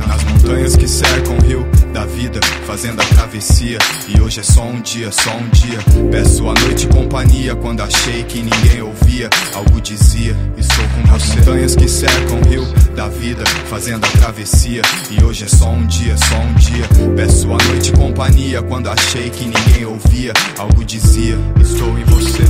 Nas 0.07 0.25
montanhas 0.25 0.77
que 0.77 0.89
cercam 0.89 1.37
o 1.37 1.43
rio 1.43 1.74
da 1.95 2.05
vida, 2.05 2.41
fazendo 2.67 3.01
a 3.01 3.05
travessia. 3.05 3.79
E 4.09 4.21
hoje 4.21 4.41
é 4.41 4.43
só 4.43 4.65
um 4.65 4.81
dia, 4.81 5.13
só 5.13 5.31
um 5.31 5.49
dia. 5.51 5.79
Peço 6.11 6.43
a 6.51 6.55
noite 6.55 6.89
companhia 6.89 7.55
quando 7.55 7.83
achei 7.83 8.25
que 8.25 8.43
ninguém 8.43 8.83
ouvia. 8.83 9.31
Algo 9.55 9.81
dizia, 9.81 10.37
estou 10.57 10.85
com 10.89 11.03
você. 11.03 11.29
Nas 11.29 11.37
montanhas 11.37 11.77
que 11.77 11.89
cercam 11.89 12.41
o 12.41 12.49
rio 12.49 12.65
da 12.97 13.09
vida, 13.09 13.45
fazendo 13.71 14.05
a 14.05 14.09
travessia. 14.09 14.83
E 15.09 15.23
hoje 15.23 15.45
é 15.45 15.49
só 15.49 15.71
um 15.71 15.87
dia, 15.87 16.17
só 16.17 16.37
um 16.37 16.55
dia. 16.55 16.85
Peço 17.15 17.47
a 17.53 17.59
noite 17.69 17.93
companhia 17.93 18.61
quando 18.61 18.89
achei 18.89 19.31
que 19.31 19.45
ninguém 19.45 19.87
ouvia. 19.87 20.33
Algo 20.59 20.85
dizia, 20.85 21.39
estou 21.61 21.97
em 21.97 22.05
você. 22.05 22.43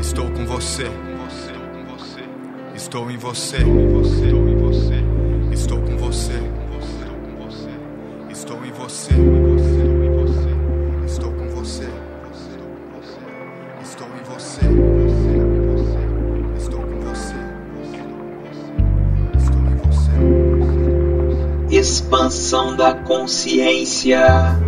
Estou 0.00 0.30
com 0.30 0.46
você. 0.46 0.86
Estou 2.76 3.10
em 3.10 3.16
você. 3.16 3.56
Estou 3.56 3.74
com 3.74 3.88
você. 3.90 4.37
Estou 11.06 11.32
com 11.32 11.48
você. 11.48 11.88
Estou 13.82 14.06
em 14.08 14.22
você. 14.34 14.60
Estou 16.58 16.80
com 16.80 17.00
você. 17.00 17.34
Estou 19.38 19.60
em 19.60 19.76
você. 19.76 20.12
Expansão 21.76 22.76
da 22.76 22.94
consciência. 22.94 24.58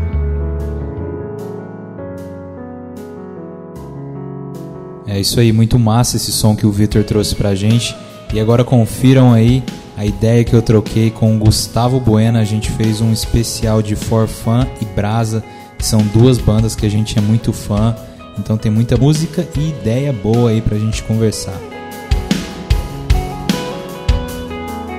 É 5.06 5.18
isso 5.18 5.40
aí, 5.40 5.52
muito 5.52 5.78
massa 5.78 6.16
esse 6.16 6.32
som 6.32 6.56
que 6.56 6.66
o 6.66 6.70
Victor 6.70 7.04
trouxe 7.04 7.34
pra 7.34 7.54
gente. 7.54 7.96
E 8.32 8.40
agora 8.40 8.64
confiram 8.64 9.32
aí 9.32 9.62
a 10.00 10.06
ideia 10.06 10.42
que 10.42 10.54
eu 10.54 10.62
troquei 10.62 11.10
com 11.10 11.36
o 11.36 11.38
Gustavo 11.38 12.00
Bueno. 12.00 12.38
A 12.38 12.44
gente 12.44 12.70
fez 12.70 13.02
um 13.02 13.12
especial 13.12 13.82
de 13.82 13.94
For 13.94 14.26
Fun 14.26 14.64
e 14.80 14.86
Brasa, 14.86 15.44
que 15.76 15.84
são 15.84 16.00
duas 16.14 16.38
bandas 16.38 16.74
que 16.74 16.86
a 16.86 16.88
gente 16.88 17.18
é 17.18 17.20
muito 17.20 17.52
fã. 17.52 17.94
Então 18.38 18.56
tem 18.56 18.72
muita 18.72 18.96
música 18.96 19.46
e 19.58 19.68
ideia 19.68 20.10
boa 20.10 20.52
aí 20.52 20.62
pra 20.62 20.78
gente 20.78 21.02
conversar. 21.02 21.52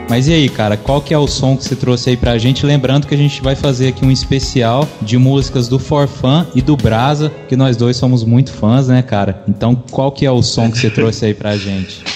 Mas 0.08 0.28
e 0.28 0.34
aí, 0.34 0.48
cara, 0.48 0.78
qual 0.78 1.02
que 1.02 1.16
é 1.16 1.18
o 1.18 1.26
som 1.26 1.58
que 1.58 1.64
você 1.64 1.76
trouxe 1.76 2.12
aí 2.12 2.18
pra 2.18 2.38
gente? 2.38 2.64
Lembrando 2.64 3.08
que 3.08 3.16
a 3.16 3.18
gente 3.18 3.42
vai 3.42 3.56
fazer 3.56 3.88
aqui 3.88 4.06
um 4.06 4.12
especial 4.12 4.88
de 5.02 5.18
músicas 5.18 5.68
do 5.68 5.80
For 5.80 6.08
Fun 6.08 6.46
e 6.54 6.62
do 6.62 6.78
Brasa, 6.78 7.32
que 7.50 7.56
nós 7.56 7.76
dois 7.76 7.98
somos 7.98 8.24
muito 8.24 8.52
fãs, 8.52 8.88
né, 8.88 9.02
cara? 9.02 9.42
Então, 9.48 9.74
qual 9.90 10.12
que 10.12 10.28
é 10.28 10.32
o 10.32 10.44
som 10.44 10.70
que 10.70 10.78
você 10.78 10.92
trouxe 10.92 11.26
aí 11.26 11.34
pra 11.34 11.58
gente? 11.58 12.11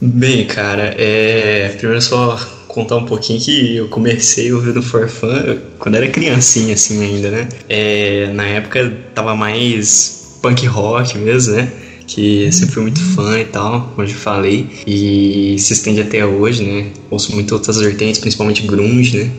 Bem, 0.00 0.46
cara, 0.46 0.94
é... 0.98 1.74
primeiro 1.78 2.02
só 2.02 2.36
contar 2.68 2.96
um 2.96 3.06
pouquinho 3.06 3.40
que 3.40 3.76
eu 3.76 3.88
comecei 3.88 4.52
ouvindo 4.52 4.82
For 4.82 5.08
Fun 5.08 5.58
quando 5.78 5.94
era 5.94 6.08
criancinha, 6.08 6.74
assim, 6.74 7.02
ainda, 7.02 7.30
né? 7.30 7.48
É... 7.68 8.30
Na 8.34 8.46
época 8.46 8.92
tava 9.14 9.34
mais 9.34 10.38
punk 10.42 10.66
rock 10.66 11.16
mesmo, 11.18 11.54
né? 11.54 11.72
Que 12.06 12.52
sempre 12.52 12.74
fui 12.74 12.82
muito 12.82 13.00
fã 13.14 13.40
e 13.40 13.44
tal, 13.46 13.90
como 13.94 14.02
eu 14.02 14.06
já 14.06 14.14
falei, 14.14 14.68
e 14.86 15.56
se 15.58 15.72
estende 15.72 16.00
até 16.00 16.24
hoje, 16.24 16.62
né? 16.62 16.86
Ouço 17.10 17.34
muito 17.34 17.52
outras 17.52 17.78
vertentes, 17.78 18.20
principalmente 18.20 18.62
grunge, 18.62 19.18
né? 19.18 19.30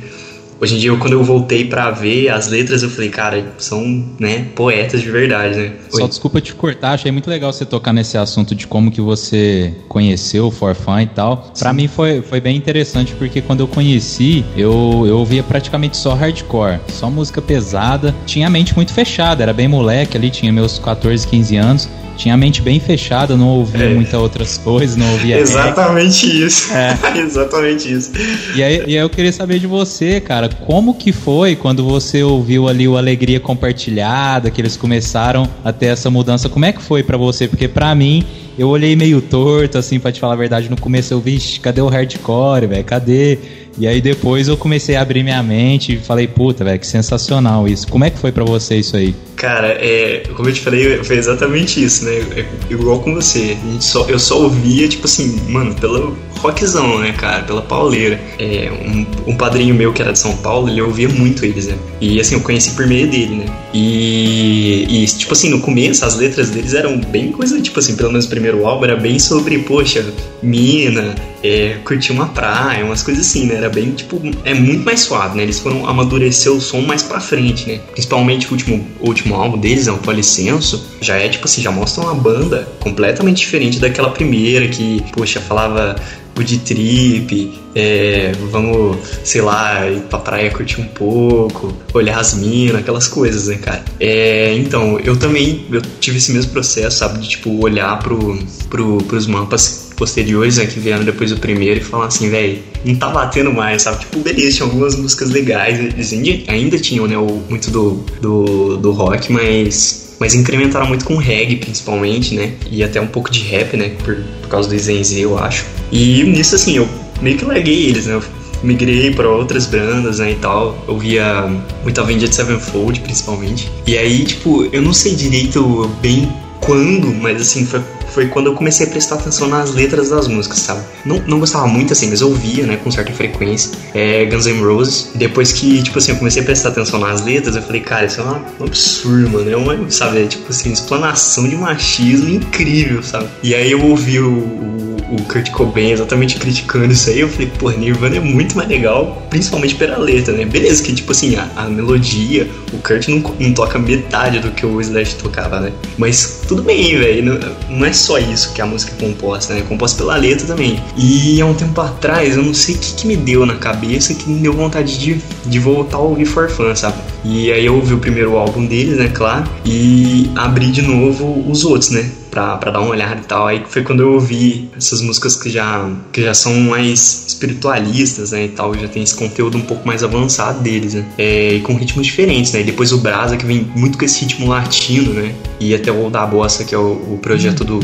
Hoje 0.59 0.75
em 0.75 0.79
dia, 0.79 0.95
quando 0.97 1.13
eu 1.13 1.23
voltei 1.23 1.65
pra 1.65 1.91
ver 1.91 2.29
as 2.29 2.47
letras, 2.47 2.81
eu 2.81 2.89
falei, 2.89 3.09
cara, 3.09 3.45
são, 3.59 4.03
né, 4.19 4.47
poetas 4.55 5.01
de 5.01 5.11
verdade, 5.11 5.55
né? 5.55 5.71
Só 5.89 6.03
Oi. 6.03 6.09
desculpa 6.09 6.41
te 6.41 6.53
cortar, 6.55 6.93
achei 6.93 7.11
muito 7.11 7.29
legal 7.29 7.53
você 7.53 7.65
tocar 7.65 7.93
nesse 7.93 8.17
assunto 8.17 8.55
de 8.55 8.65
como 8.65 8.89
que 8.89 8.99
você 8.99 9.73
conheceu 9.87 10.47
o 10.47 10.51
For 10.51 10.73
Fun 10.73 11.01
e 11.01 11.07
tal. 11.07 11.51
Pra 11.57 11.71
mim 11.71 11.87
foi, 11.87 12.21
foi 12.21 12.41
bem 12.41 12.57
interessante, 12.57 13.13
porque 13.13 13.41
quando 13.41 13.59
eu 13.59 13.67
conheci, 13.67 14.43
eu, 14.55 15.05
eu 15.07 15.19
ouvia 15.19 15.43
praticamente 15.43 15.95
só 15.95 16.13
hardcore, 16.13 16.79
só 16.89 17.09
música 17.09 17.41
pesada. 17.41 18.15
Tinha 18.25 18.47
a 18.47 18.49
mente 18.49 18.75
muito 18.75 18.93
fechada, 18.93 19.43
era 19.43 19.53
bem 19.53 19.67
moleque 19.67 20.17
ali, 20.17 20.29
tinha 20.31 20.51
meus 20.51 20.79
14, 20.79 21.27
15 21.27 21.55
anos. 21.55 21.89
Tinha 22.17 22.33
a 22.33 22.37
mente 22.37 22.61
bem 22.61 22.79
fechada, 22.79 23.37
não 23.37 23.47
ouvia 23.49 23.85
É. 23.85 23.93
muitas 23.93 24.15
outras 24.15 24.57
coisas, 24.57 24.95
não 24.97 25.09
ouvia. 25.13 25.37
Exatamente 25.39 26.25
isso. 26.45 26.73
É. 26.73 26.97
Exatamente 27.21 27.91
isso. 27.93 28.11
E 28.55 28.63
aí, 28.63 28.77
e 28.87 28.97
aí 28.97 29.03
eu 29.03 29.09
queria 29.09 29.31
saber 29.31 29.59
de 29.59 29.67
você, 29.67 30.19
cara, 30.19 30.49
como 30.65 30.93
que 30.95 31.11
foi 31.11 31.55
quando 31.55 31.83
você 31.85 32.23
ouviu 32.23 32.67
ali 32.67 32.87
o 32.87 32.97
Alegria 32.97 33.39
Compartilhada, 33.39 34.49
que 34.49 34.59
eles 34.59 34.75
começaram 34.75 35.47
a 35.63 35.71
ter 35.71 35.87
essa 35.87 36.09
mudança? 36.09 36.49
Como 36.49 36.65
é 36.65 36.71
que 36.73 36.81
foi 36.81 37.03
pra 37.03 37.17
você? 37.17 37.47
Porque 37.47 37.67
pra 37.67 37.93
mim, 37.93 38.23
eu 38.57 38.67
olhei 38.69 38.95
meio 38.95 39.21
torto, 39.21 39.77
assim, 39.77 39.99
pra 39.99 40.11
te 40.11 40.19
falar 40.19 40.33
a 40.33 40.37
verdade, 40.37 40.69
no 40.69 40.75
começo 40.79 41.13
eu 41.13 41.19
vi, 41.21 41.35
"Ixi, 41.35 41.59
cadê 41.59 41.79
o 41.81 41.87
hardcore, 41.87 42.65
velho? 42.67 42.83
Cadê? 42.83 43.37
E 43.79 43.85
aí 43.87 44.01
depois 44.01 44.47
eu 44.47 44.57
comecei 44.57 44.95
a 44.95 45.01
abrir 45.01 45.21
minha 45.23 45.41
mente 45.43 45.93
e 45.93 45.97
falei, 45.97 46.25
puta, 46.27 46.63
velho, 46.63 46.79
que 46.79 46.87
sensacional 46.87 47.67
isso. 47.67 47.87
Como 47.87 48.03
é 48.03 48.09
que 48.09 48.17
foi 48.17 48.31
pra 48.31 48.43
você 48.43 48.77
isso 48.77 48.97
aí? 48.97 49.13
Cara, 49.37 49.67
é, 49.67 50.23
como 50.33 50.49
eu 50.49 50.53
te 50.53 50.61
falei, 50.61 51.03
foi 51.03 51.15
exatamente 51.15 51.81
isso, 51.81 52.05
né? 52.05 52.25
É 52.35 52.45
igual 52.71 52.99
com 52.99 53.13
você. 53.13 53.55
A 53.63 53.71
gente 53.71 53.85
só, 53.85 54.03
eu 54.09 54.17
só 54.17 54.41
ouvia, 54.41 54.87
tipo 54.87 55.05
assim, 55.05 55.39
mano, 55.47 55.75
pelo 55.75 56.17
rockzão, 56.37 56.97
né, 56.99 57.13
cara? 57.13 57.43
Pela 57.43 57.61
pauleira. 57.61 58.19
É, 58.39 58.71
um, 58.71 59.31
um, 59.31 59.37
padrinho 59.37 59.75
meu 59.75 59.93
que 59.93 60.01
era 60.01 60.11
de 60.11 60.19
São 60.19 60.35
Paulo, 60.37 60.69
ele 60.69 60.81
ouvia 60.81 61.07
muito 61.07 61.45
eles, 61.45 61.67
né? 61.67 61.77
E 62.01 62.19
assim, 62.19 62.33
eu 62.33 62.41
conheci 62.41 62.71
por 62.71 62.87
meio 62.87 63.07
dele, 63.07 63.35
né? 63.35 63.45
E, 63.73 65.03
e 65.03 65.05
tipo 65.05 65.33
assim, 65.33 65.49
no 65.49 65.59
começo 65.59 66.03
as 66.03 66.15
letras 66.15 66.49
deles 66.49 66.73
eram 66.73 66.99
bem 66.99 67.31
coisa, 67.31 67.61
tipo 67.61 67.79
assim, 67.79 67.95
pelo 67.95 68.09
menos 68.09 68.25
o 68.25 68.29
primeiro 68.29 68.65
álbum 68.65 68.85
era 68.85 68.95
bem 68.95 69.19
sobre, 69.19 69.59
poxa, 69.59 70.03
mina, 70.41 71.15
é, 71.43 71.77
curtir 71.83 72.11
uma 72.11 72.27
praia, 72.27 72.83
umas 72.83 73.03
coisas 73.03 73.25
assim, 73.25 73.45
né? 73.45 73.55
Era 73.55 73.69
bem, 73.69 73.91
tipo, 73.91 74.19
é 74.43 74.53
muito 74.53 74.83
mais 74.83 75.01
suave, 75.01 75.37
né? 75.37 75.43
Eles 75.43 75.59
foram 75.59 75.87
amadurecer 75.87 76.51
o 76.51 76.59
som 76.59 76.81
mais 76.81 77.03
pra 77.03 77.19
frente, 77.19 77.67
né? 77.67 77.79
Principalmente 77.91 78.47
o 78.47 78.51
último, 78.51 78.87
o 78.99 79.07
último 79.07 79.26
álbum 79.35 79.57
deles, 79.57 79.87
né? 79.87 79.93
O 79.93 79.97
Policenso, 79.97 80.85
já 81.01 81.15
é, 81.15 81.27
tipo 81.27 81.45
assim, 81.45 81.61
já 81.61 81.71
mostra 81.71 82.03
uma 82.03 82.15
banda 82.15 82.67
completamente 82.79 83.37
diferente 83.37 83.79
daquela 83.79 84.09
primeira 84.09 84.67
que, 84.67 85.03
poxa, 85.13 85.39
falava 85.39 85.95
de 86.43 86.59
trip, 86.59 87.51
é, 87.73 88.31
vamos, 88.51 88.97
sei 89.23 89.41
lá, 89.41 89.89
ir 89.89 90.01
pra 90.01 90.19
praia 90.19 90.51
curtir 90.51 90.81
um 90.81 90.87
pouco, 90.87 91.75
olhar 91.93 92.19
as 92.19 92.33
minas, 92.35 92.75
aquelas 92.75 93.07
coisas, 93.07 93.47
né, 93.47 93.55
cara? 93.55 93.83
É, 93.99 94.53
então, 94.55 94.99
eu 94.99 95.17
também 95.17 95.65
eu 95.71 95.81
tive 95.99 96.17
esse 96.17 96.31
mesmo 96.31 96.51
processo, 96.51 96.97
sabe, 96.97 97.19
de 97.19 97.29
tipo 97.29 97.63
olhar 97.63 97.97
pro, 97.99 98.37
pro, 98.69 98.97
pros 98.99 99.25
mapas 99.25 99.86
posteriores, 99.97 100.57
né, 100.57 100.65
que 100.67 100.79
vieram 100.79 101.03
depois 101.03 101.31
do 101.31 101.37
primeiro 101.37 101.81
e 101.81 101.83
falar 101.83 102.05
assim, 102.05 102.29
velho, 102.29 102.59
não 102.85 102.95
tá 102.95 103.09
batendo 103.09 103.51
mais, 103.51 103.81
sabe? 103.81 103.99
Tipo, 103.99 104.19
beleza, 104.19 104.57
tinha 104.57 104.65
algumas 104.65 104.95
músicas 104.95 105.31
legais, 105.31 105.79
eles 105.79 106.13
ainda 106.47 106.79
tinham, 106.79 107.07
né, 107.07 107.17
o, 107.17 107.41
muito 107.49 107.69
do, 107.71 108.05
do, 108.21 108.77
do 108.77 108.91
rock, 108.91 109.31
mas 109.33 110.05
mas 110.19 110.33
incrementaram 110.33 110.87
muito 110.87 111.05
com 111.05 111.15
reggae, 111.15 111.57
principalmente, 111.57 112.33
né? 112.33 112.53
E 112.71 112.83
até 112.83 112.99
um 112.99 113.05
pouco 113.05 113.29
de 113.29 113.41
rap, 113.41 113.77
né? 113.77 113.91
Por, 114.03 114.15
por 114.41 114.49
causa 114.49 114.67
do 114.67 114.75
Zenzi, 114.75 115.21
eu 115.21 115.37
acho. 115.37 115.63
E 115.91 116.23
nisso, 116.23 116.55
assim, 116.55 116.77
eu 116.77 116.89
meio 117.21 117.37
que 117.37 117.45
larguei 117.45 117.85
eles, 117.85 118.07
né? 118.07 118.15
Eu 118.15 118.23
migrei 118.63 119.13
para 119.13 119.29
outras 119.29 119.67
bandas, 119.67 120.17
né, 120.17 120.31
e 120.31 120.35
tal. 120.35 120.83
Eu 120.87 120.97
via 120.97 121.45
muito 121.83 122.01
Avenged 122.01 122.33
Sevenfold, 122.33 122.99
principalmente. 123.01 123.71
E 123.85 123.95
aí, 123.95 124.25
tipo, 124.25 124.67
eu 124.71 124.81
não 124.81 124.91
sei 124.91 125.13
direito 125.13 125.87
bem 126.01 126.27
quando, 126.61 127.13
mas 127.13 127.39
assim, 127.39 127.63
foi 127.63 127.79
foi 128.11 128.27
quando 128.27 128.47
eu 128.47 128.53
comecei 128.53 128.85
a 128.85 128.89
prestar 128.89 129.15
atenção 129.15 129.47
nas 129.47 129.73
letras 129.73 130.09
das 130.09 130.27
músicas, 130.27 130.59
sabe? 130.59 130.81
Não, 131.05 131.21
não 131.27 131.39
gostava 131.39 131.67
muito 131.67 131.93
assim, 131.93 132.09
mas 132.09 132.21
ouvia, 132.21 132.65
né, 132.65 132.77
com 132.77 132.89
certa 132.91 133.11
frequência. 133.13 133.71
É, 133.93 134.25
Guns 134.25 134.45
N' 134.45 134.61
Roses. 134.61 135.11
Depois 135.15 135.51
que, 135.51 135.81
tipo 135.83 135.97
assim, 135.97 136.11
eu 136.11 136.17
comecei 136.17 136.41
a 136.41 136.45
prestar 136.45 136.69
atenção 136.69 136.99
nas 136.99 137.23
letras, 137.23 137.55
eu 137.55 137.61
falei, 137.61 137.81
cara, 137.81 138.05
isso 138.05 138.21
é 138.21 138.23
um 138.23 138.65
absurdo, 138.65 139.29
mano. 139.29 139.49
É 139.49 139.57
uma, 139.57 139.91
sabe, 139.91 140.23
é, 140.23 140.27
tipo 140.27 140.49
assim, 140.49 140.71
explanação 140.71 141.47
de 141.47 141.55
machismo 141.55 142.29
incrível, 142.29 143.03
sabe? 143.03 143.27
E 143.43 143.53
aí 143.53 143.71
eu 143.71 143.83
ouvi 143.85 144.19
o, 144.19 144.29
o, 144.29 144.86
o 145.09 145.21
Kurt 145.23 145.51
Cobain 145.51 145.91
exatamente 145.91 146.37
criticando 146.37 146.91
isso 146.91 147.09
aí, 147.09 147.21
eu 147.21 147.29
falei, 147.29 147.51
pô, 147.57 147.69
Nirvana 147.71 148.17
é 148.17 148.19
muito 148.19 148.55
mais 148.55 148.67
legal, 148.67 149.21
principalmente 149.29 149.75
pela 149.75 149.97
letra, 149.97 150.33
né? 150.33 150.45
Beleza, 150.45 150.83
que 150.83 150.93
tipo 150.93 151.11
assim, 151.11 151.35
a, 151.35 151.49
a 151.55 151.65
melodia, 151.65 152.47
o 152.73 152.77
Kurt 152.77 153.07
não, 153.07 153.35
não 153.39 153.53
toca 153.53 153.79
metade 153.79 154.39
do 154.39 154.51
que 154.51 154.65
o 154.65 154.81
Slash 154.81 155.15
tocava, 155.15 155.59
né? 155.59 155.71
Mas 155.97 156.41
tudo 156.47 156.61
bem, 156.61 156.97
velho, 156.97 157.23
não, 157.23 157.77
não 157.77 157.85
é 157.85 157.93
só 157.93 158.17
isso 158.17 158.53
que 158.53 158.61
a 158.61 158.65
música 158.65 158.93
é 158.97 159.07
composta, 159.07 159.53
né? 159.53 159.59
É 159.59 159.63
composta 159.63 159.97
pela 159.97 160.17
letra 160.17 160.45
também. 160.45 160.81
E 160.97 161.39
há 161.41 161.45
um 161.45 161.53
tempo 161.53 161.79
atrás, 161.79 162.35
eu 162.35 162.43
não 162.43 162.53
sei 162.53 162.75
o 162.75 162.77
que, 162.77 162.93
que 162.93 163.07
me 163.07 163.15
deu 163.15 163.45
na 163.45 163.55
cabeça 163.55 164.13
que 164.13 164.29
me 164.29 164.39
deu 164.39 164.53
vontade 164.53 164.97
de, 164.97 165.21
de 165.45 165.59
voltar 165.59 165.97
a 165.97 166.01
ouvir 166.01 166.25
For 166.25 166.49
Fun, 166.49 166.75
sabe? 166.75 166.97
E 167.23 167.51
aí 167.51 167.65
eu 167.65 167.75
ouvi 167.75 167.93
o 167.93 167.99
primeiro 167.99 168.37
álbum 168.37 168.65
deles, 168.65 168.97
né, 168.97 169.11
claro, 169.13 169.49
e 169.65 170.29
abri 170.35 170.71
de 170.71 170.81
novo 170.81 171.43
os 171.49 171.65
outros, 171.65 171.91
né? 171.91 172.09
Pra, 172.37 172.71
dar 172.71 172.79
uma 172.81 172.91
olhada 172.91 173.19
e 173.19 173.25
tal. 173.25 173.47
Aí 173.47 173.63
foi 173.67 173.83
quando 173.83 174.01
eu 174.01 174.13
ouvi 174.13 174.69
essas 174.77 175.01
músicas 175.01 175.35
que 175.35 175.49
já, 175.49 175.89
que 176.11 176.21
já 176.21 176.33
são 176.33 176.53
mais 176.53 177.25
espiritualistas, 177.27 178.31
né, 178.31 178.45
e 178.45 178.49
tal, 178.49 178.75
já 178.75 178.87
tem 178.87 179.01
esse 179.01 179.15
conteúdo 179.15 179.57
um 179.57 179.61
pouco 179.61 179.87
mais 179.87 180.03
avançado 180.03 180.61
deles, 180.61 180.93
né, 180.93 181.05
é, 181.17 181.53
e 181.55 181.61
com 181.61 181.73
ritmos 181.75 182.05
diferentes, 182.05 182.51
né, 182.51 182.61
e 182.61 182.63
depois 182.63 182.91
o 182.91 182.99
Brasa, 182.99 183.37
que 183.37 183.45
vem 183.45 183.67
muito 183.75 183.97
com 183.97 184.05
esse 184.05 184.21
ritmo 184.21 184.47
latino, 184.47 185.13
né, 185.13 185.33
e 185.59 185.73
até 185.73 185.91
o 185.91 186.09
da 186.09 186.25
Bossa, 186.25 186.63
que 186.63 186.75
é 186.75 186.77
o, 186.77 187.13
o 187.13 187.19
projeto 187.21 187.63
do, 187.63 187.79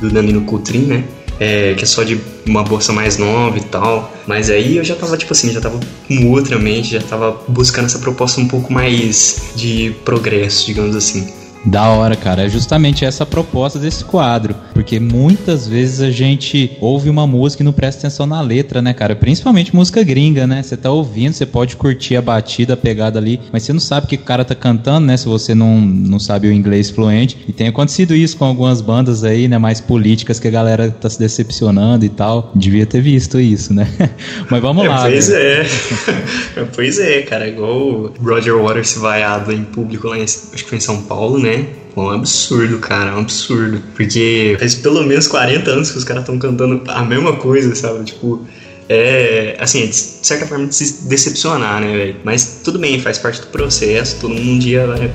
do 0.00 0.10
Danilo 0.10 0.42
Coutrin, 0.42 0.82
né, 0.82 1.04
é, 1.40 1.74
que 1.74 1.82
é 1.82 1.86
só 1.86 2.02
de 2.02 2.20
uma 2.46 2.62
bolsa 2.62 2.92
mais 2.92 3.18
nova 3.18 3.58
e 3.58 3.62
tal. 3.62 4.12
Mas 4.26 4.48
aí 4.50 4.76
eu 4.76 4.84
já 4.84 4.94
tava, 4.94 5.16
tipo 5.16 5.32
assim, 5.32 5.52
já 5.52 5.60
tava 5.60 5.78
com 6.08 6.30
outra 6.30 6.58
mente, 6.58 6.92
já 6.92 7.00
tava 7.00 7.42
buscando 7.48 7.86
essa 7.86 7.98
proposta 7.98 8.40
um 8.40 8.48
pouco 8.48 8.72
mais 8.72 9.42
de 9.54 9.94
progresso, 10.04 10.64
digamos 10.64 10.96
assim. 10.96 11.26
Da 11.66 11.88
hora, 11.88 12.14
cara. 12.14 12.46
É 12.46 12.48
justamente 12.48 13.04
essa 13.04 13.24
a 13.24 13.26
proposta 13.26 13.78
desse 13.78 14.04
quadro. 14.04 14.54
Porque 14.72 15.00
muitas 15.00 15.66
vezes 15.66 16.00
a 16.00 16.10
gente 16.10 16.76
ouve 16.80 17.10
uma 17.10 17.26
música 17.26 17.62
e 17.62 17.64
não 17.64 17.72
presta 17.72 18.02
atenção 18.06 18.24
na 18.24 18.40
letra, 18.40 18.80
né, 18.80 18.94
cara? 18.94 19.16
Principalmente 19.16 19.74
música 19.74 20.02
gringa, 20.04 20.46
né? 20.46 20.62
Você 20.62 20.76
tá 20.76 20.90
ouvindo, 20.90 21.32
você 21.32 21.44
pode 21.44 21.76
curtir 21.76 22.16
a 22.16 22.22
batida, 22.22 22.74
a 22.74 22.76
pegada 22.76 23.18
ali, 23.18 23.40
mas 23.52 23.64
você 23.64 23.72
não 23.72 23.80
sabe 23.80 24.06
o 24.06 24.08
que 24.08 24.14
o 24.14 24.20
cara 24.20 24.44
tá 24.44 24.54
cantando, 24.54 25.06
né? 25.06 25.16
Se 25.16 25.26
você 25.26 25.54
não, 25.54 25.80
não 25.80 26.20
sabe 26.20 26.46
o 26.46 26.52
inglês 26.52 26.88
fluente. 26.88 27.36
E 27.48 27.52
tem 27.52 27.66
acontecido 27.66 28.14
isso 28.14 28.36
com 28.36 28.44
algumas 28.44 28.80
bandas 28.80 29.24
aí, 29.24 29.48
né? 29.48 29.58
Mais 29.58 29.80
políticas 29.80 30.38
que 30.38 30.46
a 30.46 30.50
galera 30.52 30.90
tá 30.90 31.10
se 31.10 31.18
decepcionando 31.18 32.04
e 32.04 32.08
tal. 32.08 32.52
Devia 32.54 32.86
ter 32.86 33.00
visto 33.00 33.40
isso, 33.40 33.74
né? 33.74 33.88
mas 34.48 34.62
vamos 34.62 34.84
é, 34.84 34.88
lá. 34.88 35.02
Pois 35.02 35.28
né? 35.28 35.36
é. 35.40 35.66
pois 36.74 36.98
é, 37.00 37.22
cara. 37.22 37.48
Igual 37.48 37.76
o 37.76 38.12
Roger 38.22 38.56
Waters 38.56 38.96
vaiado 38.96 39.52
em 39.52 39.64
público 39.64 40.06
lá, 40.06 40.18
em, 40.18 40.22
acho 40.22 40.52
que 40.52 40.64
foi 40.64 40.78
em 40.78 40.80
São 40.80 41.02
Paulo, 41.02 41.38
né? 41.38 41.55
É 41.60 42.00
um 42.00 42.10
absurdo, 42.10 42.78
cara, 42.78 43.10
é 43.10 43.14
um 43.14 43.20
absurdo. 43.20 43.82
Porque 43.94 44.56
faz 44.58 44.74
pelo 44.74 45.02
menos 45.04 45.26
40 45.26 45.70
anos 45.70 45.90
que 45.90 45.98
os 45.98 46.04
caras 46.04 46.22
estão 46.22 46.38
cantando 46.38 46.82
a 46.88 47.02
mesma 47.02 47.34
coisa, 47.36 47.74
sabe? 47.74 48.04
Tipo, 48.04 48.46
é, 48.88 49.56
assim, 49.58 49.86
de 49.86 49.94
certa 49.94 50.46
forma 50.46 50.66
de 50.66 50.74
se 50.74 51.08
decepcionar, 51.08 51.80
né, 51.80 51.96
velho? 51.96 52.16
Mas 52.22 52.60
tudo 52.62 52.78
bem, 52.78 53.00
faz 53.00 53.18
parte 53.18 53.40
do 53.40 53.46
processo, 53.46 54.16
todo 54.20 54.34
mundo 54.34 54.52
um 54.52 54.58
dia 54.58 54.86
vai, 54.86 55.10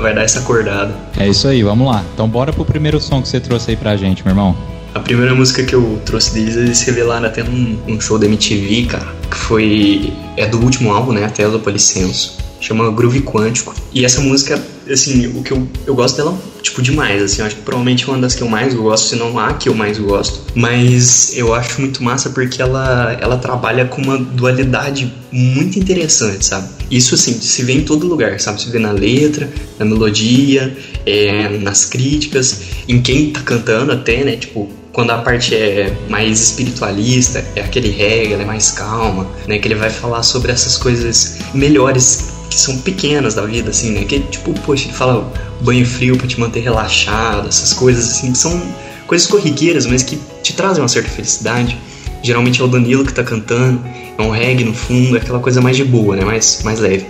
vai 0.00 0.14
dar 0.14 0.22
essa 0.22 0.40
acordada. 0.40 0.94
É 1.18 1.26
isso 1.26 1.48
aí, 1.48 1.62
vamos 1.62 1.88
lá. 1.88 2.04
Então 2.14 2.28
bora 2.28 2.52
pro 2.52 2.64
primeiro 2.64 3.00
som 3.00 3.22
que 3.22 3.28
você 3.28 3.40
trouxe 3.40 3.70
aí 3.70 3.76
pra 3.76 3.96
gente, 3.96 4.22
meu 4.22 4.32
irmão. 4.32 4.56
A 4.94 5.00
primeira 5.00 5.34
música 5.34 5.62
que 5.62 5.74
eu 5.74 6.00
trouxe 6.06 6.34
deles, 6.34 6.56
eles 6.56 6.82
revelaram 6.82 7.26
até 7.26 7.42
num, 7.42 7.78
num 7.86 8.00
show 8.00 8.18
da 8.18 8.26
MTV, 8.26 8.86
cara, 8.86 9.06
que 9.30 9.36
foi. 9.36 10.12
É 10.36 10.46
do 10.46 10.58
último 10.58 10.92
álbum, 10.92 11.12
né? 11.12 11.24
Até 11.24 11.46
do 11.48 11.58
Policenso 11.60 12.46
chama 12.60 12.90
Groove 12.90 13.20
Quântico. 13.20 13.74
E 13.92 14.04
essa 14.04 14.20
música, 14.20 14.62
assim, 14.90 15.26
o 15.28 15.42
que 15.42 15.52
eu, 15.52 15.66
eu 15.86 15.94
gosto 15.94 16.16
dela, 16.16 16.38
tipo, 16.62 16.82
demais, 16.82 17.22
assim, 17.22 17.40
eu 17.40 17.46
acho 17.46 17.56
que 17.56 17.62
provavelmente 17.62 18.04
é 18.04 18.08
uma 18.08 18.18
das 18.18 18.34
que 18.34 18.42
eu 18.42 18.48
mais 18.48 18.74
gosto, 18.74 19.08
se 19.08 19.16
não 19.16 19.38
a 19.38 19.54
que 19.54 19.68
eu 19.68 19.74
mais 19.74 19.98
gosto. 19.98 20.40
Mas 20.54 21.36
eu 21.36 21.54
acho 21.54 21.80
muito 21.80 22.02
massa 22.02 22.30
porque 22.30 22.60
ela, 22.60 23.16
ela 23.20 23.36
trabalha 23.36 23.84
com 23.86 24.02
uma 24.02 24.18
dualidade 24.18 25.12
muito 25.30 25.78
interessante, 25.78 26.44
sabe? 26.46 26.68
Isso, 26.90 27.14
assim, 27.14 27.34
se 27.40 27.62
vê 27.62 27.74
em 27.74 27.82
todo 27.82 28.06
lugar, 28.06 28.38
sabe? 28.40 28.60
Se 28.60 28.70
vê 28.70 28.78
na 28.78 28.92
letra, 28.92 29.50
na 29.78 29.84
melodia, 29.84 30.76
é, 31.04 31.48
nas 31.58 31.84
críticas, 31.84 32.60
em 32.88 33.00
quem 33.02 33.30
tá 33.30 33.40
cantando 33.40 33.92
até, 33.92 34.24
né? 34.24 34.36
Tipo, 34.36 34.68
quando 34.92 35.10
a 35.10 35.18
parte 35.18 35.54
é 35.54 35.94
mais 36.08 36.40
espiritualista, 36.40 37.44
é 37.54 37.60
aquele 37.60 37.90
reggae, 37.90 38.32
ela 38.32 38.44
é 38.44 38.46
mais 38.46 38.70
calma, 38.70 39.26
né? 39.46 39.58
Que 39.58 39.68
ele 39.68 39.74
vai 39.74 39.90
falar 39.90 40.22
sobre 40.22 40.50
essas 40.52 40.78
coisas 40.78 41.36
melhores 41.52 42.35
que 42.48 42.58
são 42.58 42.78
pequenas 42.78 43.34
da 43.34 43.42
vida, 43.42 43.70
assim, 43.70 43.92
né? 43.92 44.04
Que 44.04 44.20
tipo, 44.20 44.52
poxa, 44.60 44.84
ele 44.84 44.94
fala 44.94 45.32
banho 45.60 45.86
frio 45.86 46.16
para 46.16 46.26
te 46.26 46.38
manter 46.38 46.60
relaxado, 46.60 47.48
essas 47.48 47.72
coisas 47.72 48.10
assim, 48.10 48.32
que 48.32 48.38
são 48.38 48.60
coisas 49.06 49.26
corriqueiras, 49.26 49.86
mas 49.86 50.02
que 50.02 50.18
te 50.42 50.52
trazem 50.52 50.82
uma 50.82 50.88
certa 50.88 51.08
felicidade. 51.08 51.78
Geralmente 52.22 52.60
é 52.60 52.64
o 52.64 52.68
Danilo 52.68 53.04
que 53.04 53.12
tá 53.12 53.22
cantando, 53.22 53.80
é 54.18 54.22
um 54.22 54.30
reggae 54.30 54.64
no 54.64 54.74
fundo, 54.74 55.16
é 55.16 55.20
aquela 55.20 55.38
coisa 55.38 55.60
mais 55.60 55.76
de 55.76 55.84
boa, 55.84 56.16
né? 56.16 56.24
Mais, 56.24 56.62
mais 56.64 56.80
leve. 56.80 57.06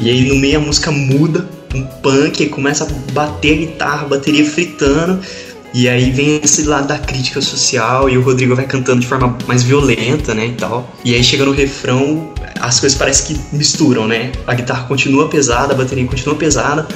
E 0.00 0.10
aí 0.10 0.28
no 0.28 0.36
meio 0.36 0.58
a 0.58 0.60
música 0.60 0.90
muda, 0.90 1.48
um 1.74 1.82
punk, 1.82 2.46
começa 2.46 2.84
a 2.84 3.12
bater 3.12 3.52
a 3.52 3.56
guitarra, 3.56 4.02
a 4.02 4.08
bateria 4.08 4.44
fritando, 4.44 5.20
e 5.72 5.88
aí 5.88 6.10
vem 6.10 6.40
esse 6.42 6.64
lado 6.64 6.88
da 6.88 6.98
crítica 6.98 7.40
social 7.40 8.08
e 8.08 8.18
o 8.18 8.22
Rodrigo 8.22 8.56
vai 8.56 8.66
cantando 8.66 9.00
de 9.00 9.06
forma 9.06 9.36
mais 9.46 9.62
violenta, 9.62 10.34
né, 10.34 10.46
e 10.46 10.52
tal. 10.52 10.92
E 11.04 11.14
aí 11.14 11.22
chega 11.22 11.44
no 11.44 11.52
refrão, 11.52 12.32
as 12.60 12.80
coisas 12.80 12.98
parecem 12.98 13.36
que 13.36 13.56
misturam, 13.56 14.06
né? 14.06 14.32
A 14.46 14.54
guitarra 14.54 14.84
continua 14.86 15.28
pesada, 15.28 15.72
a 15.72 15.76
bateria 15.76 16.04
continua 16.06 16.34
pesada, 16.34 16.86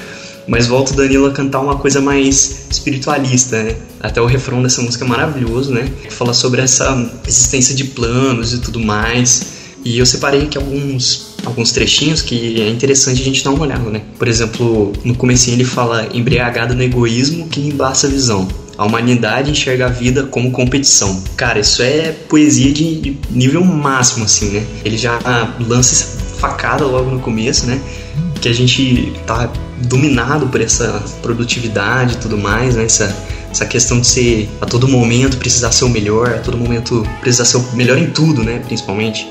mas 0.46 0.66
volta 0.66 0.92
o 0.92 0.96
Danilo 0.96 1.26
a 1.26 1.30
cantar 1.30 1.60
uma 1.60 1.76
coisa 1.76 2.00
mais 2.00 2.66
espiritualista, 2.70 3.62
né? 3.62 3.76
Até 4.00 4.20
o 4.20 4.26
refrão 4.26 4.62
dessa 4.62 4.82
música 4.82 5.04
é 5.04 5.08
maravilhoso, 5.08 5.72
né? 5.72 5.88
Fala 6.10 6.34
sobre 6.34 6.60
essa 6.60 7.10
existência 7.26 7.74
de 7.74 7.84
planos 7.84 8.52
e 8.52 8.58
tudo 8.58 8.80
mais. 8.80 9.54
E 9.84 9.98
eu 9.98 10.06
separei 10.06 10.44
aqui 10.44 10.58
alguns, 10.58 11.34
alguns 11.44 11.70
trechinhos 11.70 12.22
que 12.22 12.60
é 12.60 12.68
interessante 12.68 13.20
a 13.20 13.24
gente 13.24 13.44
dar 13.44 13.50
uma 13.50 13.62
olhada, 13.62 13.88
né? 13.90 14.02
Por 14.18 14.26
exemplo, 14.26 14.92
no 15.04 15.14
comecinho 15.14 15.56
ele 15.56 15.64
fala 15.64 16.08
embriagado 16.12 16.74
no 16.74 16.82
egoísmo 16.82 17.48
que 17.48 17.60
embaça 17.60 18.06
a 18.06 18.10
visão. 18.10 18.48
A 18.76 18.84
humanidade 18.84 19.50
enxerga 19.50 19.86
a 19.86 19.88
vida 19.88 20.24
como 20.24 20.50
competição. 20.50 21.22
Cara, 21.36 21.60
isso 21.60 21.82
é 21.82 22.12
poesia 22.28 22.72
de 22.72 23.16
nível 23.30 23.64
máximo, 23.64 24.24
assim, 24.24 24.50
né? 24.50 24.66
Ele 24.84 24.96
já 24.96 25.18
lança 25.60 25.92
essa 25.92 26.18
facada 26.38 26.84
logo 26.84 27.10
no 27.10 27.20
começo, 27.20 27.66
né? 27.66 27.80
Que 28.40 28.48
a 28.48 28.52
gente 28.52 29.12
tá 29.26 29.50
dominado 29.88 30.48
por 30.48 30.60
essa 30.60 31.02
produtividade 31.22 32.14
e 32.14 32.16
tudo 32.16 32.36
mais, 32.36 32.74
né? 32.74 32.84
Essa 32.84 33.14
Essa 33.50 33.66
questão 33.66 34.00
de 34.00 34.08
ser 34.08 34.48
a 34.60 34.66
todo 34.66 34.88
momento 34.88 35.36
precisar 35.36 35.70
ser 35.70 35.84
o 35.84 35.88
melhor, 35.88 36.28
a 36.30 36.38
todo 36.38 36.58
momento 36.58 37.06
precisar 37.20 37.44
ser 37.44 37.58
o 37.58 37.76
melhor 37.76 37.96
em 37.96 38.10
tudo, 38.10 38.42
né? 38.42 38.60
Principalmente. 38.66 39.24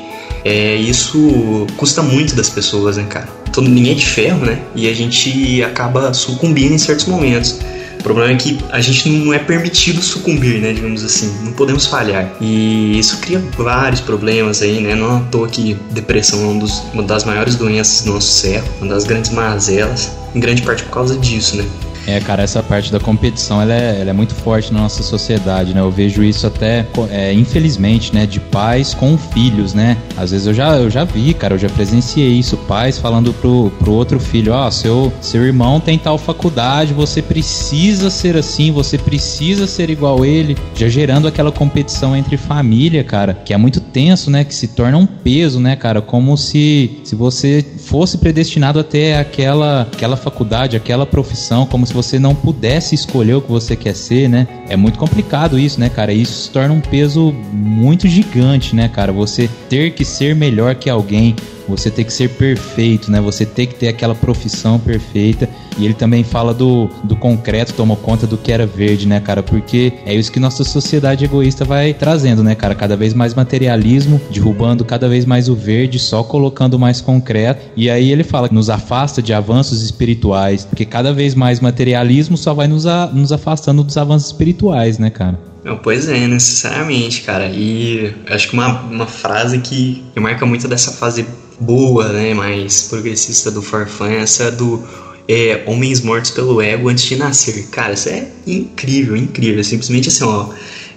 É, 0.45 0.75
isso 0.75 1.67
custa 1.77 2.01
muito 2.01 2.33
das 2.33 2.49
pessoas, 2.49 2.95
né, 2.95 3.05
cara? 3.09 3.27
Todo, 3.51 3.69
ninguém 3.69 3.91
é 3.91 3.95
de 3.95 4.05
ferro, 4.05 4.45
né? 4.45 4.59
E 4.75 4.89
a 4.89 4.93
gente 4.93 5.61
acaba 5.61 6.13
sucumbindo 6.13 6.73
em 6.73 6.77
certos 6.77 7.05
momentos. 7.05 7.59
O 8.03 8.11
problema 8.11 8.33
é 8.33 8.35
que 8.35 8.59
a 8.69 8.81
gente 8.81 9.07
não 9.07 9.33
é 9.33 9.39
permitido 9.39 10.01
sucumbir, 10.01 10.59
né, 10.59 10.73
digamos 10.73 11.05
assim, 11.05 11.33
não 11.41 11.53
podemos 11.53 11.85
falhar. 11.85 12.35
E 12.41 12.99
isso 12.99 13.17
cria 13.19 13.41
vários 13.57 14.01
problemas 14.01 14.61
aí, 14.61 14.81
né? 14.81 14.93
Não 14.93 15.15
à 15.15 15.19
toa 15.21 15.47
que 15.47 15.75
depressão 15.89 16.43
é 16.43 16.47
um 16.47 16.59
dos, 16.59 16.83
uma 16.93 17.01
das 17.01 17.23
maiores 17.23 17.55
doenças 17.55 18.03
do 18.03 18.11
nosso 18.11 18.29
século, 18.29 18.73
uma 18.81 18.93
das 18.93 19.05
grandes 19.05 19.31
mazelas, 19.31 20.11
em 20.35 20.39
grande 20.41 20.63
parte 20.63 20.83
por 20.83 20.91
causa 20.91 21.17
disso, 21.17 21.55
né? 21.55 21.65
É, 22.05 22.19
cara, 22.19 22.43
essa 22.43 22.61
parte 22.61 22.91
da 22.91 22.99
competição 22.99 23.61
ela 23.61 23.73
é, 23.73 24.01
ela 24.01 24.09
é, 24.09 24.13
muito 24.13 24.33
forte 24.35 24.73
na 24.73 24.81
nossa 24.81 25.01
sociedade, 25.01 25.73
né? 25.73 25.79
Eu 25.79 25.89
vejo 25.89 26.23
isso 26.23 26.45
até, 26.45 26.85
é, 27.09 27.33
infelizmente, 27.33 28.13
né? 28.13 28.25
De 28.25 28.39
pais 28.39 28.93
com 28.93 29.17
filhos, 29.17 29.73
né? 29.73 29.97
Às 30.17 30.31
vezes 30.31 30.47
eu 30.47 30.53
já, 30.53 30.75
eu 30.75 30.89
já 30.89 31.03
vi, 31.03 31.33
cara, 31.33 31.55
eu 31.55 31.59
já 31.59 31.69
presenciei 31.69 32.33
isso. 32.33 32.57
Pais 32.57 32.97
falando 32.97 33.33
pro, 33.33 33.71
pro 33.79 33.93
outro 33.93 34.19
filho: 34.19 34.53
Ó, 34.53 34.67
oh, 34.67 34.71
seu, 34.71 35.13
seu 35.21 35.43
irmão 35.43 35.79
tem 35.79 35.97
tal 35.97 36.17
faculdade, 36.17 36.93
você 36.93 37.21
precisa 37.21 38.09
ser 38.09 38.35
assim, 38.35 38.71
você 38.71 38.97
precisa 38.97 39.65
ser 39.65 39.89
igual 39.89 40.25
ele. 40.25 40.57
Já 40.75 40.89
gerando 40.89 41.27
aquela 41.27 41.51
competição 41.51 42.15
entre 42.15 42.35
família, 42.35 43.03
cara, 43.03 43.33
que 43.33 43.53
é 43.53 43.57
muito 43.57 43.79
tenso, 43.79 44.29
né? 44.29 44.43
Que 44.43 44.53
se 44.53 44.67
torna 44.67 44.97
um 44.97 45.05
peso, 45.05 45.59
né, 45.59 45.75
cara? 45.75 46.01
Como 46.01 46.37
se, 46.37 46.99
se 47.03 47.15
você 47.15 47.65
fosse 47.77 48.17
predestinado 48.17 48.79
até 48.79 49.17
aquela, 49.17 49.83
aquela 49.83 50.17
faculdade, 50.17 50.75
aquela 50.75 51.05
profissão, 51.05 51.65
como 51.65 51.85
se 51.85 51.92
se 51.93 51.95
você 51.95 52.19
não 52.19 52.33
pudesse 52.33 52.95
escolher 52.95 53.35
o 53.35 53.41
que 53.41 53.51
você 53.51 53.75
quer 53.75 53.95
ser, 53.95 54.27
né? 54.27 54.47
É 54.67 54.75
muito 54.75 54.97
complicado 54.97 55.59
isso, 55.59 55.79
né, 55.79 55.89
cara? 55.89 56.11
Isso 56.11 56.45
se 56.45 56.49
torna 56.49 56.73
um 56.73 56.81
peso 56.81 57.31
muito 57.53 58.07
gigante, 58.07 58.75
né, 58.75 58.87
cara? 58.87 59.11
Você 59.11 59.47
ter 59.69 59.91
que 59.91 60.03
ser 60.03 60.35
melhor 60.35 60.73
que 60.73 60.89
alguém, 60.89 61.35
você 61.67 61.89
ter 61.89 62.03
que 62.03 62.13
ser 62.13 62.29
perfeito, 62.29 63.11
né? 63.11 63.19
Você 63.21 63.45
ter 63.45 63.67
que 63.67 63.75
ter 63.75 63.87
aquela 63.87 64.15
profissão 64.15 64.79
perfeita. 64.79 65.49
E 65.77 65.85
ele 65.85 65.93
também 65.93 66.23
fala 66.23 66.53
do, 66.53 66.89
do 67.03 67.15
concreto, 67.15 67.73
tomou 67.73 67.97
conta 67.97 68.27
do 68.27 68.37
que 68.37 68.51
era 68.51 68.65
verde, 68.65 69.07
né, 69.07 69.19
cara? 69.19 69.41
Porque 69.41 69.93
é 70.05 70.13
isso 70.13 70.31
que 70.31 70.39
nossa 70.39 70.63
sociedade 70.63 71.25
egoísta 71.25 71.65
vai 71.65 71.93
trazendo, 71.93 72.43
né, 72.43 72.53
cara? 72.53 72.75
Cada 72.75 72.95
vez 72.95 73.13
mais 73.13 73.33
materialismo, 73.33 74.21
derrubando 74.31 74.85
cada 74.85 75.09
vez 75.09 75.25
mais 75.25 75.49
o 75.49 75.55
verde, 75.55 75.97
só 75.97 76.23
colocando 76.23 76.77
mais 76.77 77.01
concreto. 77.01 77.65
E 77.75 77.89
aí 77.89 78.11
ele 78.11 78.23
fala 78.23 78.47
que 78.47 78.55
nos 78.55 78.69
afasta 78.69 79.21
de 79.21 79.33
avanços 79.33 79.81
espirituais, 79.81 80.65
porque 80.65 80.85
cada 80.85 81.13
vez 81.13 81.33
mais 81.33 81.59
materialismo 81.59 82.37
só 82.37 82.53
vai 82.53 82.67
nos, 82.67 82.85
a, 82.85 83.07
nos 83.07 83.31
afastando 83.31 83.83
dos 83.83 83.97
avanços 83.97 84.27
espirituais, 84.27 84.99
né, 84.99 85.09
cara? 85.09 85.39
Não, 85.63 85.77
pois 85.77 86.09
é, 86.09 86.27
necessariamente, 86.27 87.21
cara. 87.21 87.47
E 87.47 88.13
acho 88.29 88.49
que 88.49 88.53
uma, 88.53 88.81
uma 88.81 89.07
frase 89.07 89.59
que, 89.59 90.03
que 90.13 90.19
marca 90.19 90.45
muito 90.45 90.67
dessa 90.67 90.91
fase 90.91 91.25
boa, 91.63 92.09
né, 92.09 92.33
mais 92.33 92.83
progressista 92.83 93.49
do 93.49 93.61
Farfã, 93.61 94.09
é 94.09 94.17
essa 94.17 94.51
do 94.51 94.83
é, 95.27 95.63
homens 95.65 96.01
mortos 96.01 96.31
pelo 96.31 96.61
ego 96.61 96.89
antes 96.89 97.05
de 97.05 97.15
nascer. 97.15 97.67
Cara, 97.71 97.93
isso 97.93 98.09
é 98.09 98.27
incrível, 98.45 99.15
incrível. 99.15 99.59
É 99.59 99.63
simplesmente 99.63 100.09
assim, 100.09 100.23
ó. 100.23 100.49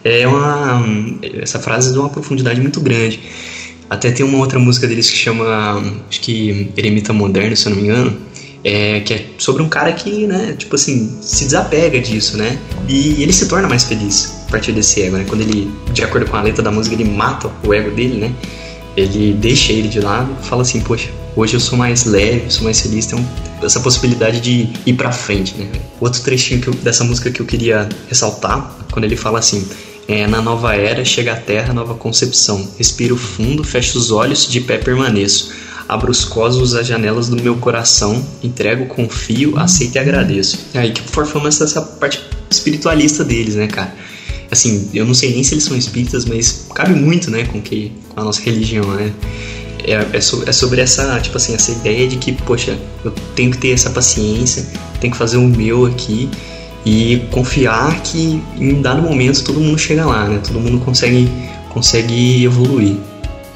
É 0.05 0.27
uma. 0.27 0.85
Essa 1.41 1.59
frase 1.59 1.91
é 1.91 1.93
de 1.93 1.99
uma 1.99 2.09
profundidade 2.09 2.61
muito 2.61 2.81
grande. 2.81 3.21
Até 3.89 4.11
tem 4.11 4.27
uma 4.27 4.39
outra 4.39 4.59
música 4.59 4.87
deles 4.87 5.09
que 5.11 5.17
chama. 5.17 5.83
Acho 6.09 6.21
que 6.21 6.71
Eremita 6.77 7.13
Moderno, 7.13 7.57
se 7.57 7.67
eu 7.67 7.71
não 7.71 7.81
me 7.81 7.89
engano. 7.89 8.17
É, 8.65 8.99
que 9.01 9.15
é 9.15 9.27
sobre 9.39 9.63
um 9.63 9.69
cara 9.69 9.93
que, 9.93 10.27
né, 10.27 10.57
tipo 10.59 10.75
assim, 10.75 11.17
se 11.21 11.45
desapega 11.45 12.01
disso, 12.01 12.37
né? 12.37 12.59
E 12.89 13.23
ele 13.23 13.33
se 13.33 13.47
torna 13.47 13.69
mais 13.69 13.85
feliz 13.85 14.43
a 14.49 14.51
partir 14.51 14.73
desse 14.73 15.03
ego, 15.03 15.17
né? 15.17 15.25
Quando 15.29 15.43
ele, 15.43 15.71
de 15.93 16.03
acordo 16.03 16.29
com 16.29 16.37
a 16.37 16.43
letra 16.43 16.65
da 16.65 16.71
música, 16.73 16.97
ele 16.97 17.05
mata 17.05 17.49
o 17.65 17.73
ego 17.73 17.93
dele, 17.93 18.17
né? 18.17 18.35
Ele 18.97 19.35
deixa 19.35 19.73
ele 19.73 19.89
de 19.89 20.01
lado 20.01 20.35
fala 20.43 20.63
assim, 20.63 20.81
poxa, 20.81 21.11
hoje 21.35 21.55
eu 21.55 21.61
sou 21.61 21.77
mais 21.77 22.05
leve, 22.05 22.51
sou 22.51 22.65
mais 22.65 22.81
feliz, 22.81 23.07
tem 23.07 23.27
essa 23.63 23.81
possibilidade 23.81 24.41
de 24.41 24.69
ir 24.87 24.95
pra 24.95 25.13
frente, 25.13 25.55
né? 25.57 25.69
Outro 26.01 26.23
trechinho 26.23 26.63
eu, 26.67 26.75
dessa 26.75 27.05
música 27.05 27.31
que 27.31 27.41
eu 27.41 27.47
queria 27.47 27.89
ressaltar, 28.09 28.77
quando 28.91 29.05
ele 29.05 29.17
fala 29.17 29.39
assim, 29.39 29.67
é, 30.09 30.27
na 30.27 30.41
nova 30.41 30.75
era 30.75 31.05
chega 31.05 31.33
a 31.33 31.37
terra, 31.37 31.75
nova 31.75 31.95
concepção. 31.95 32.69
Respiro 32.79 33.17
fundo, 33.17 33.65
fecho 33.65 33.99
os 33.99 34.11
olhos, 34.11 34.47
de 34.47 34.61
pé 34.61 34.79
permaneço. 34.79 35.53
Abro 35.89 36.11
os 36.11 36.25
cosmos, 36.25 36.75
as 36.75 36.87
janelas 36.87 37.29
do 37.29 37.41
meu 37.41 37.57
coração, 37.57 38.25
entrego, 38.43 38.87
confio, 38.87 39.59
aceito 39.59 39.97
e 39.97 39.99
agradeço. 39.99 40.59
Aí 40.75 40.93
que 40.93 41.01
performance 41.03 41.63
essa 41.63 41.81
parte 41.81 42.21
espiritualista 42.51 43.25
deles, 43.25 43.55
né, 43.55 43.67
cara? 43.67 43.95
Assim, 44.51 44.89
eu 44.95 45.05
não 45.05 45.15
sei 45.15 45.33
nem 45.33 45.43
se 45.43 45.55
eles 45.55 45.65
são 45.65 45.77
espíritas, 45.77 46.25
mas 46.25 46.67
cabe 46.75 46.95
muito, 46.95 47.31
né, 47.31 47.45
com 47.45 47.61
que 47.61 47.93
com 48.15 48.21
a 48.21 48.25
nossa 48.25 48.41
religião, 48.43 48.85
né? 48.95 49.13
É, 49.85 50.17
é, 50.17 50.21
so, 50.21 50.43
é, 50.47 50.53
sobre 50.53 50.81
essa, 50.81 51.21
tipo 51.21 51.37
assim, 51.37 51.55
essa 51.55 51.71
ideia 51.71 52.09
de 52.09 52.17
que, 52.17 52.33
poxa, 52.33 52.77
eu 53.05 53.13
tenho 53.35 53.51
que 53.51 53.59
ter 53.59 53.71
essa 53.71 53.91
paciência, 53.91 54.67
tenho 55.01 55.13
que 55.13 55.19
fazer 55.19 55.37
o 55.37 55.47
meu 55.47 55.87
aqui 55.87 56.29
e 56.85 57.23
confiar 57.31 58.01
que 58.03 58.41
em 58.59 58.81
dado 58.81 59.03
momento 59.03 59.45
todo 59.45 59.61
mundo 59.61 59.79
chega 59.79 60.05
lá, 60.07 60.29
né? 60.29 60.41
Todo 60.45 60.59
mundo 60.61 60.85
consegue, 60.85 61.29
consegue 61.69 62.45
evoluir. 62.45 62.97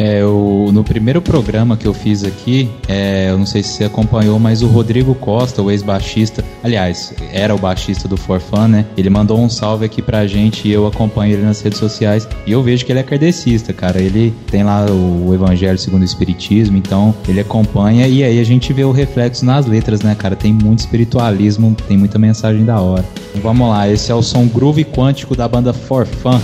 É, 0.00 0.22
eu, 0.22 0.70
no 0.72 0.82
primeiro 0.82 1.20
programa 1.20 1.76
que 1.76 1.86
eu 1.86 1.92
fiz 1.92 2.24
aqui, 2.24 2.70
é, 2.88 3.28
eu 3.28 3.36
não 3.36 3.44
sei 3.44 3.62
se 3.62 3.74
você 3.74 3.84
acompanhou, 3.84 4.38
mas 4.38 4.62
o 4.62 4.66
Rodrigo 4.66 5.14
Costa, 5.14 5.60
o 5.60 5.70
ex-baixista, 5.70 6.42
aliás, 6.64 7.12
era 7.30 7.54
o 7.54 7.58
baixista 7.58 8.08
do 8.08 8.16
Forfan, 8.16 8.66
né? 8.66 8.86
Ele 8.96 9.10
mandou 9.10 9.38
um 9.38 9.50
salve 9.50 9.84
aqui 9.84 10.00
pra 10.00 10.26
gente 10.26 10.66
e 10.66 10.72
eu 10.72 10.86
acompanho 10.86 11.34
ele 11.34 11.42
nas 11.42 11.60
redes 11.60 11.78
sociais. 11.78 12.26
E 12.46 12.52
eu 12.52 12.62
vejo 12.62 12.86
que 12.86 12.90
ele 12.92 13.00
é 13.00 13.02
kardecista, 13.02 13.74
cara. 13.74 14.00
Ele 14.00 14.32
tem 14.50 14.64
lá 14.64 14.86
o 14.86 15.34
Evangelho 15.34 15.76
segundo 15.76 16.00
o 16.00 16.06
Espiritismo, 16.06 16.78
então 16.78 17.14
ele 17.28 17.40
acompanha 17.40 18.08
e 18.08 18.24
aí 18.24 18.40
a 18.40 18.44
gente 18.44 18.72
vê 18.72 18.84
o 18.84 18.92
reflexo 18.92 19.44
nas 19.44 19.66
letras, 19.66 20.00
né, 20.00 20.14
cara? 20.14 20.34
Tem 20.34 20.50
muito 20.50 20.78
espiritualismo, 20.78 21.76
tem 21.86 21.98
muita 21.98 22.18
mensagem 22.18 22.64
da 22.64 22.80
hora. 22.80 23.04
Então, 23.28 23.42
vamos 23.42 23.68
lá, 23.68 23.86
esse 23.86 24.10
é 24.10 24.14
o 24.14 24.22
som 24.22 24.46
groove 24.46 24.82
quântico 24.82 25.36
da 25.36 25.46
banda 25.46 25.74
Forfan. 25.74 26.40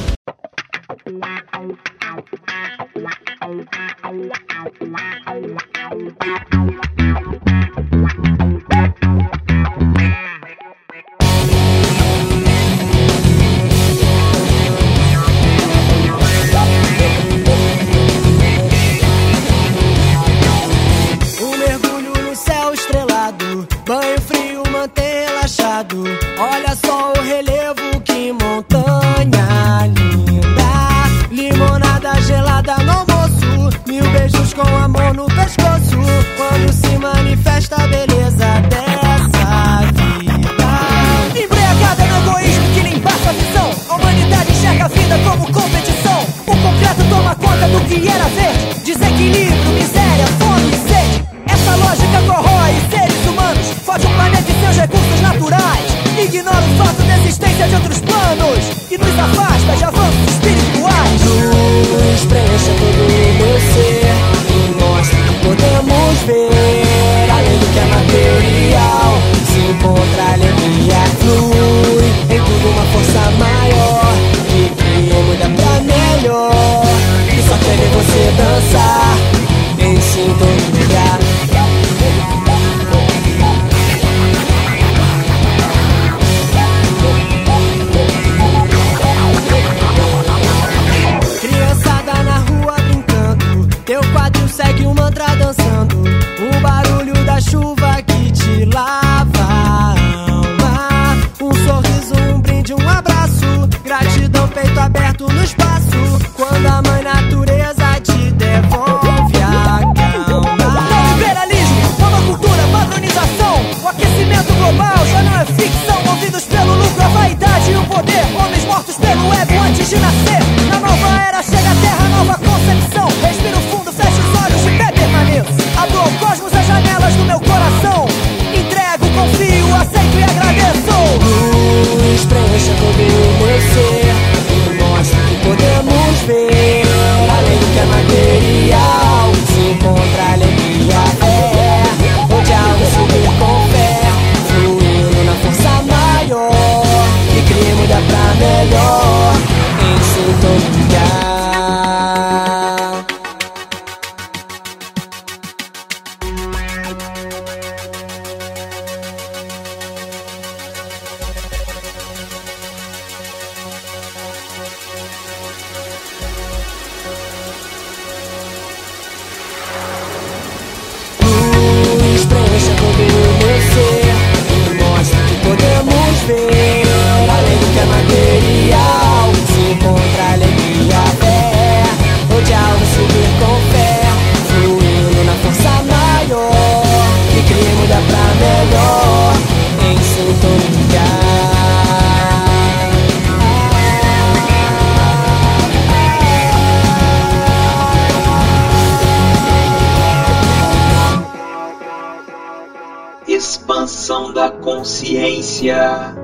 Expansão 204.06 204.32
da 204.32 204.48
consciência. 204.50 206.14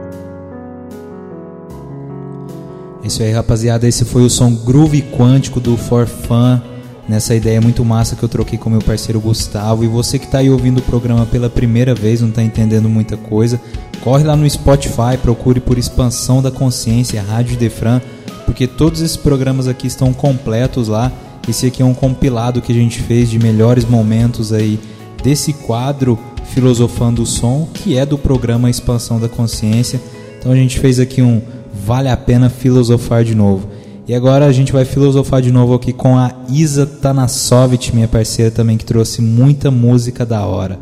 É 3.02 3.06
Isso 3.08 3.20
aí, 3.24 3.32
rapaziada. 3.32 3.88
Esse 3.88 4.04
foi 4.04 4.22
o 4.22 4.30
som 4.30 4.54
groove 4.54 5.02
quântico 5.02 5.58
do 5.58 5.76
For 5.76 6.06
Fun. 6.06 6.60
Nessa 7.08 7.34
ideia 7.34 7.60
muito 7.60 7.84
massa 7.84 8.14
que 8.14 8.22
eu 8.22 8.28
troquei 8.28 8.56
com 8.56 8.70
meu 8.70 8.80
parceiro 8.80 9.20
Gustavo. 9.20 9.82
E 9.82 9.88
você 9.88 10.16
que 10.16 10.26
está 10.26 10.38
aí 10.38 10.48
ouvindo 10.48 10.78
o 10.78 10.82
programa 10.82 11.26
pela 11.26 11.50
primeira 11.50 11.92
vez, 11.92 12.20
não 12.20 12.28
está 12.28 12.40
entendendo 12.40 12.88
muita 12.88 13.16
coisa, 13.16 13.60
corre 14.00 14.22
lá 14.22 14.36
no 14.36 14.48
Spotify, 14.48 15.18
procure 15.20 15.58
por 15.58 15.76
Expansão 15.76 16.40
da 16.40 16.52
Consciência, 16.52 17.20
Rádio 17.20 17.56
Defran, 17.56 18.00
porque 18.46 18.68
todos 18.68 19.00
esses 19.00 19.16
programas 19.16 19.66
aqui 19.66 19.88
estão 19.88 20.12
completos 20.12 20.86
lá. 20.86 21.10
Esse 21.48 21.66
aqui 21.66 21.82
é 21.82 21.84
um 21.84 21.94
compilado 21.94 22.62
que 22.62 22.70
a 22.70 22.76
gente 22.76 23.00
fez 23.02 23.28
de 23.28 23.40
melhores 23.40 23.84
momentos 23.84 24.52
aí 24.52 24.78
desse 25.20 25.52
quadro 25.52 26.16
Filosofando 26.54 27.22
o 27.22 27.26
Som, 27.26 27.66
que 27.72 27.96
é 27.96 28.04
do 28.04 28.18
programa 28.18 28.68
Expansão 28.68 29.18
da 29.18 29.26
Consciência. 29.26 29.98
Então 30.38 30.52
a 30.52 30.54
gente 30.54 30.78
fez 30.78 31.00
aqui 31.00 31.22
um 31.22 31.40
Vale 31.72 32.10
a 32.10 32.16
Pena 32.16 32.50
Filosofar 32.50 33.24
de 33.24 33.34
Novo. 33.34 33.66
E 34.06 34.14
agora 34.14 34.44
a 34.44 34.52
gente 34.52 34.70
vai 34.70 34.84
filosofar 34.84 35.40
de 35.40 35.50
novo 35.50 35.72
aqui 35.72 35.94
com 35.94 36.18
a 36.18 36.30
Isa 36.50 36.84
Tanasovic, 36.84 37.94
minha 37.94 38.06
parceira 38.06 38.50
também, 38.50 38.76
que 38.76 38.84
trouxe 38.84 39.22
muita 39.22 39.70
música 39.70 40.26
da 40.26 40.44
hora. 40.44 40.78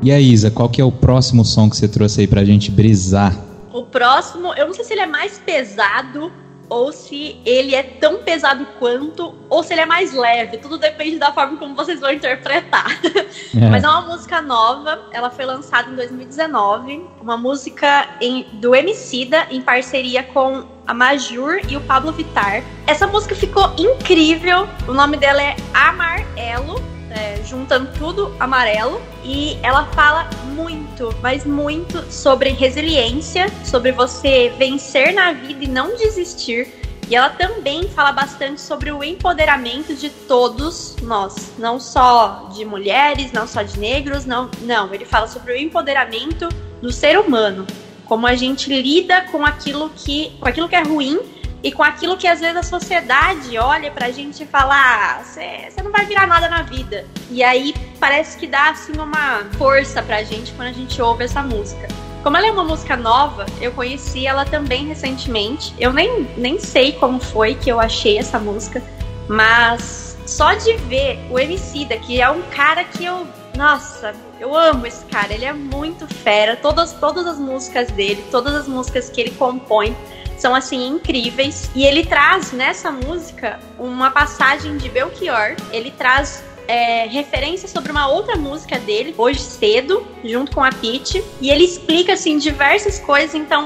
E 0.00 0.12
aí, 0.12 0.32
Isa, 0.32 0.48
qual 0.48 0.68
que 0.68 0.80
é 0.80 0.84
o 0.84 0.92
próximo 0.92 1.44
som 1.44 1.68
que 1.68 1.76
você 1.76 1.88
trouxe 1.88 2.20
aí 2.20 2.26
pra 2.28 2.44
gente 2.44 2.70
brisar? 2.70 3.36
O 3.72 3.82
próximo, 3.82 4.54
eu 4.54 4.66
não 4.66 4.74
sei 4.74 4.84
se 4.84 4.92
ele 4.92 5.00
é 5.00 5.06
mais 5.06 5.38
pesado 5.44 6.30
ou 6.68 6.92
se 6.92 7.40
ele 7.44 7.74
é 7.74 7.82
tão 7.82 8.22
pesado 8.22 8.66
quanto, 8.78 9.34
ou 9.48 9.62
se 9.62 9.72
ele 9.72 9.82
é 9.82 9.86
mais 9.86 10.12
leve. 10.12 10.58
Tudo 10.58 10.78
depende 10.78 11.18
da 11.18 11.32
forma 11.32 11.56
como 11.56 11.74
vocês 11.74 12.00
vão 12.00 12.12
interpretar. 12.12 12.86
É. 13.54 13.68
Mas 13.68 13.84
é 13.84 13.88
uma 13.88 14.02
música 14.02 14.40
nova, 14.42 15.00
ela 15.12 15.30
foi 15.30 15.44
lançada 15.44 15.90
em 15.90 15.94
2019. 15.94 17.04
Uma 17.20 17.36
música 17.36 18.08
em, 18.20 18.44
do 18.54 18.74
Emicida 18.74 19.46
em 19.50 19.60
parceria 19.60 20.22
com 20.22 20.64
a 20.86 20.94
Majur 20.94 21.60
e 21.68 21.76
o 21.76 21.80
Pablo 21.80 22.12
Vittar. 22.12 22.62
Essa 22.86 23.06
música 23.06 23.34
ficou 23.34 23.72
incrível. 23.78 24.68
O 24.88 24.92
nome 24.92 25.16
dela 25.16 25.42
é 25.42 25.56
Amarelo. 25.72 26.93
É, 27.14 27.42
juntando 27.44 27.90
tudo 27.98 28.34
amarelo 28.38 29.00
e 29.22 29.58
ela 29.62 29.86
fala 29.86 30.28
muito, 30.54 31.14
mas 31.22 31.44
muito 31.44 32.02
sobre 32.12 32.50
resiliência, 32.50 33.46
sobre 33.64 33.92
você 33.92 34.52
vencer 34.58 35.14
na 35.14 35.32
vida 35.32 35.64
e 35.64 35.68
não 35.68 35.96
desistir. 35.96 36.82
E 37.08 37.14
ela 37.14 37.30
também 37.30 37.86
fala 37.88 38.12
bastante 38.12 38.60
sobre 38.60 38.90
o 38.90 39.04
empoderamento 39.04 39.94
de 39.94 40.08
todos 40.08 40.96
nós, 41.02 41.52
não 41.58 41.78
só 41.78 42.48
de 42.54 42.64
mulheres, 42.64 43.30
não 43.30 43.46
só 43.46 43.62
de 43.62 43.78
negros, 43.78 44.24
não, 44.24 44.50
não, 44.62 44.92
ele 44.92 45.04
fala 45.04 45.28
sobre 45.28 45.52
o 45.52 45.56
empoderamento 45.56 46.48
do 46.80 46.90
ser 46.90 47.18
humano, 47.18 47.66
como 48.06 48.26
a 48.26 48.34
gente 48.34 48.70
lida 48.70 49.22
com 49.30 49.44
aquilo 49.44 49.90
que, 49.90 50.32
com 50.40 50.48
aquilo 50.48 50.68
que 50.68 50.76
é 50.76 50.82
ruim 50.82 51.20
e 51.64 51.72
com 51.72 51.82
aquilo 51.82 52.18
que 52.18 52.28
às 52.28 52.40
vezes 52.40 52.56
a 52.56 52.62
sociedade 52.62 53.56
olha 53.56 53.90
pra 53.90 54.10
gente 54.10 54.42
e 54.42 54.46
fala: 54.46 54.74
"Ah, 54.76 55.22
você 55.24 55.70
não 55.82 55.90
vai 55.90 56.04
virar 56.04 56.26
nada 56.26 56.46
na 56.46 56.62
vida". 56.62 57.06
E 57.30 57.42
aí 57.42 57.74
parece 57.98 58.36
que 58.36 58.46
dá 58.46 58.68
assim 58.68 58.92
uma 58.92 59.38
força 59.56 60.02
pra 60.02 60.22
gente 60.22 60.52
quando 60.52 60.68
a 60.68 60.72
gente 60.72 61.00
ouve 61.00 61.24
essa 61.24 61.42
música. 61.42 61.88
Como 62.22 62.36
ela 62.36 62.46
é 62.46 62.50
uma 62.50 62.64
música 62.64 62.96
nova, 62.96 63.46
eu 63.60 63.72
conheci 63.72 64.26
ela 64.26 64.44
também 64.44 64.86
recentemente. 64.86 65.74
Eu 65.78 65.92
nem, 65.92 66.28
nem 66.36 66.58
sei 66.58 66.92
como 66.92 67.18
foi 67.18 67.54
que 67.54 67.70
eu 67.70 67.80
achei 67.80 68.18
essa 68.18 68.38
música, 68.38 68.82
mas 69.26 70.18
só 70.26 70.54
de 70.54 70.76
ver 70.88 71.18
o 71.30 71.38
Emicida, 71.38 71.96
que 71.96 72.20
é 72.20 72.30
um 72.30 72.42
cara 72.42 72.84
que 72.84 73.04
eu. 73.04 73.26
Nossa, 73.56 74.14
eu 74.40 74.54
amo 74.54 74.86
esse 74.86 75.04
cara, 75.06 75.32
ele 75.32 75.44
é 75.44 75.52
muito 75.52 76.06
fera. 76.06 76.56
Todas, 76.56 76.92
todas 76.92 77.26
as 77.26 77.38
músicas 77.38 77.90
dele, 77.92 78.24
todas 78.30 78.54
as 78.54 78.66
músicas 78.66 79.08
que 79.08 79.20
ele 79.20 79.30
compõe 79.30 79.96
são 80.44 80.54
assim 80.54 80.86
incríveis. 80.88 81.70
E 81.74 81.86
ele 81.86 82.04
traz 82.04 82.52
nessa 82.52 82.92
música 82.92 83.58
uma 83.78 84.10
passagem 84.10 84.76
de 84.76 84.90
Belchior. 84.90 85.56
Ele 85.72 85.90
traz 85.90 86.44
é, 86.68 87.06
referência 87.06 87.66
sobre 87.66 87.90
uma 87.90 88.08
outra 88.08 88.36
música 88.36 88.78
dele, 88.78 89.14
Hoje 89.16 89.40
Cedo, 89.40 90.06
junto 90.22 90.52
com 90.52 90.62
a 90.62 90.70
Pete. 90.70 91.24
E 91.40 91.50
ele 91.50 91.64
explica, 91.64 92.12
assim, 92.12 92.36
diversas 92.36 92.98
coisas. 92.98 93.34
Então, 93.34 93.64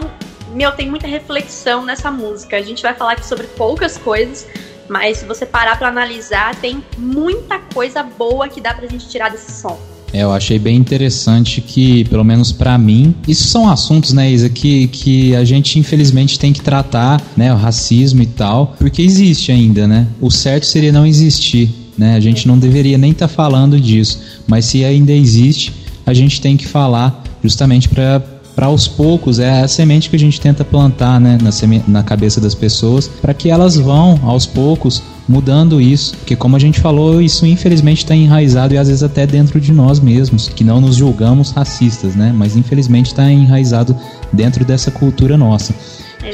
meu, 0.51 0.71
tem 0.71 0.89
muita 0.89 1.09
reflexão 1.09 1.85
nessa 1.85 2.13
música. 2.13 2.57
A 2.57 2.63
gente 2.63 2.81
vai 2.81 2.95
falar 2.95 3.15
aqui 3.15 3.27
sobre 3.27 3.49
poucas 3.49 3.99
coisas, 3.99 4.47
mas 4.89 5.19
se 5.19 5.25
você 5.25 5.45
parar 5.45 5.77
pra 5.77 5.89
analisar, 5.89 6.55
tem 6.61 6.85
muita 6.97 7.59
coisa 7.75 8.05
boa 8.05 8.49
que 8.49 8.61
dá 8.61 8.73
pra 8.73 8.87
gente 8.87 9.09
tirar 9.09 9.31
desse 9.33 9.51
som. 9.51 9.98
É, 10.13 10.23
eu 10.23 10.33
achei 10.33 10.59
bem 10.59 10.77
interessante 10.77 11.61
que, 11.61 12.05
pelo 12.05 12.25
menos 12.25 12.51
pra 12.51 12.79
mim, 12.79 13.15
isso 13.27 13.49
são 13.49 13.69
assuntos, 13.69 14.13
né, 14.13 14.31
Isa, 14.31 14.49
que, 14.49 14.89
que 14.89 15.37
a 15.37 15.45
gente 15.45 15.79
infelizmente 15.79 16.39
tem 16.39 16.53
que 16.53 16.61
tratar, 16.61 17.23
né, 17.37 17.53
o 17.53 17.57
racismo 17.57 18.23
e 18.23 18.27
tal, 18.27 18.75
porque 18.79 19.03
existe 19.03 19.53
ainda, 19.53 19.87
né? 19.87 20.07
O 20.21 20.31
certo 20.31 20.65
seria 20.67 20.93
não 20.93 21.07
existir, 21.07 21.69
né? 21.97 22.15
A 22.15 22.21
gente 22.21 22.49
não 22.49 22.59
deveria 22.59 22.97
nem 22.97 23.11
estar 23.11 23.29
falando 23.29 23.81
disso, 23.81 24.21
mas 24.47 24.65
se 24.65 24.85
ainda 24.85 25.13
existe, 25.13 25.73
a 26.07 26.15
gente 26.15 26.41
tem 26.41 26.57
que 26.57 26.67
falar 26.67 27.23
justamente 27.43 27.89
para 27.89 28.23
para 28.59 28.67
aos 28.67 28.89
poucos 28.89 29.39
é 29.39 29.61
a 29.61 29.69
semente 29.69 30.11
que 30.11 30.17
a 30.17 30.19
gente 30.19 30.41
tenta 30.41 30.65
plantar 30.65 31.21
né, 31.21 31.39
na, 31.41 31.51
na 31.87 32.03
cabeça 32.03 32.41
das 32.41 32.57
pessoas 32.57 33.07
para 33.07 33.33
que 33.33 33.51
elas 33.51 33.77
vão 33.77 34.19
aos 34.25 34.47
poucos 34.47 35.01
mudando 35.29 35.81
isso, 35.81 36.17
porque 36.17 36.35
como 36.35 36.57
a 36.57 36.59
gente 36.59 36.81
falou, 36.81 37.23
isso 37.23 37.47
infelizmente 37.47 37.99
está 37.99 38.17
enraizado 38.17 38.75
e 38.75 38.79
às 38.79 38.89
vezes 38.89 39.05
até 39.05 39.29
dentro 39.29 39.61
de 39.61 39.71
nós 39.73 40.01
mesmos, 40.01 40.49
que 40.49 40.65
não 40.65 40.81
nos 40.81 40.97
julgamos 40.97 41.53
racistas, 41.53 42.17
né? 42.17 42.35
Mas 42.35 42.57
infelizmente 42.57 43.07
está 43.07 43.31
enraizado 43.31 43.97
dentro 44.33 44.65
dessa 44.65 44.91
cultura 44.91 45.39
nossa. 45.39 45.73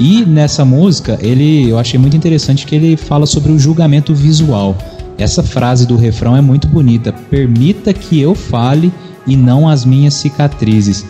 E 0.01 0.25
nessa 0.25 0.65
música, 0.65 1.19
ele, 1.21 1.69
eu 1.69 1.79
achei 1.79 2.01
muito 2.01 2.17
interessante 2.17 2.65
que 2.65 2.75
ele 2.75 2.97
fala 2.97 3.27
sobre 3.27 3.53
o 3.53 3.59
julgamento 3.59 4.15
visual. 4.15 4.75
Essa 5.19 5.43
frase 5.43 5.87
do 5.87 5.95
refrão 5.95 6.35
é 6.35 6.41
muito 6.41 6.69
bonita. 6.69 7.13
Permita 7.13 7.93
que 7.93 8.19
eu 8.19 8.35
fale 8.35 8.91
e 9.27 9.37
não 9.37 9.69
as 9.69 9.85
minhas 9.85 10.15
cicatrizes. 10.15 11.05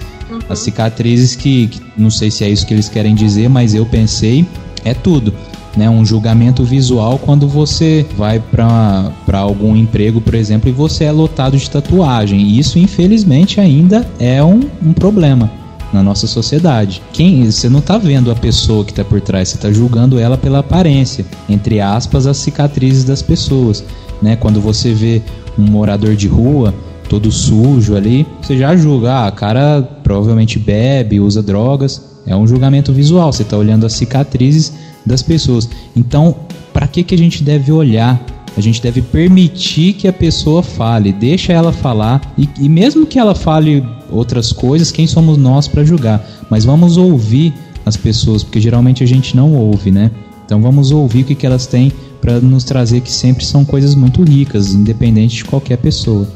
As 0.48 0.58
cicatrizes 0.58 1.34
que, 1.34 1.68
que 1.68 1.80
não 1.96 2.10
sei 2.10 2.30
se 2.30 2.44
é 2.44 2.48
isso 2.48 2.66
que 2.66 2.74
eles 2.74 2.88
querem 2.88 3.14
dizer, 3.14 3.48
mas 3.48 3.74
eu 3.74 3.86
pensei, 3.86 4.46
é 4.84 4.94
tudo. 4.94 5.32
Né, 5.76 5.90
um 5.90 6.04
julgamento 6.04 6.62
visual 6.62 7.18
quando 7.18 7.48
você 7.48 8.06
vai 8.16 8.38
para 8.38 9.12
algum 9.32 9.74
emprego, 9.74 10.20
por 10.20 10.36
exemplo, 10.36 10.68
e 10.68 10.72
você 10.72 11.02
é 11.02 11.10
lotado 11.10 11.56
de 11.56 11.68
tatuagem. 11.68 12.56
Isso, 12.56 12.78
infelizmente, 12.78 13.60
ainda 13.60 14.08
é 14.20 14.40
um, 14.40 14.60
um 14.80 14.92
problema 14.92 15.50
na 15.92 16.02
nossa 16.02 16.26
sociedade. 16.26 17.00
Quem 17.12 17.50
você 17.50 17.68
não 17.68 17.80
tá 17.80 17.96
vendo 17.96 18.30
a 18.30 18.34
pessoa 18.34 18.84
que 18.84 18.92
tá 18.92 19.04
por 19.04 19.20
trás, 19.20 19.48
você 19.48 19.58
tá 19.58 19.72
julgando 19.72 20.18
ela 20.18 20.36
pela 20.36 20.58
aparência, 20.58 21.24
entre 21.48 21.80
aspas, 21.80 22.26
as 22.26 22.36
cicatrizes 22.36 23.04
das 23.04 23.22
pessoas, 23.22 23.84
né? 24.20 24.36
Quando 24.36 24.60
você 24.60 24.92
vê 24.92 25.22
um 25.58 25.62
morador 25.62 26.16
de 26.16 26.26
rua 26.26 26.74
todo 27.08 27.30
sujo 27.30 27.96
ali, 27.96 28.26
você 28.40 28.56
já 28.56 28.76
julga, 28.76 29.26
ah, 29.26 29.30
cara 29.30 29.82
provavelmente 30.02 30.58
bebe, 30.58 31.20
usa 31.20 31.42
drogas. 31.42 32.02
É 32.26 32.34
um 32.34 32.46
julgamento 32.46 32.92
visual, 32.92 33.32
você 33.32 33.42
está 33.42 33.56
olhando 33.56 33.84
as 33.84 33.92
cicatrizes 33.92 34.72
das 35.04 35.22
pessoas. 35.22 35.68
Então, 35.94 36.34
para 36.72 36.86
que, 36.86 37.02
que 37.02 37.14
a 37.14 37.18
gente 37.18 37.42
deve 37.42 37.70
olhar? 37.70 38.24
A 38.56 38.60
gente 38.60 38.80
deve 38.80 39.02
permitir 39.02 39.94
que 39.94 40.06
a 40.06 40.12
pessoa 40.12 40.62
fale, 40.62 41.12
deixa 41.12 41.52
ela 41.52 41.72
falar 41.72 42.20
e, 42.38 42.48
e 42.58 42.68
mesmo 42.68 43.04
que 43.04 43.18
ela 43.18 43.34
fale 43.34 43.84
outras 44.10 44.52
coisas, 44.52 44.92
quem 44.92 45.06
somos 45.06 45.36
nós 45.36 45.66
para 45.66 45.84
julgar? 45.84 46.24
Mas 46.48 46.64
vamos 46.64 46.96
ouvir 46.96 47.52
as 47.84 47.96
pessoas, 47.96 48.42
porque 48.42 48.60
geralmente 48.60 49.02
a 49.02 49.06
gente 49.06 49.36
não 49.36 49.54
ouve, 49.54 49.90
né? 49.90 50.10
Então 50.46 50.60
vamos 50.60 50.92
ouvir 50.92 51.22
o 51.22 51.24
que, 51.24 51.34
que 51.34 51.46
elas 51.46 51.66
têm 51.66 51.92
para 52.20 52.40
nos 52.40 52.64
trazer 52.64 53.00
que 53.00 53.10
sempre 53.10 53.44
são 53.44 53.64
coisas 53.64 53.94
muito 53.94 54.22
ricas, 54.22 54.72
independente 54.72 55.36
de 55.36 55.44
qualquer 55.44 55.78
pessoa. 55.78 56.26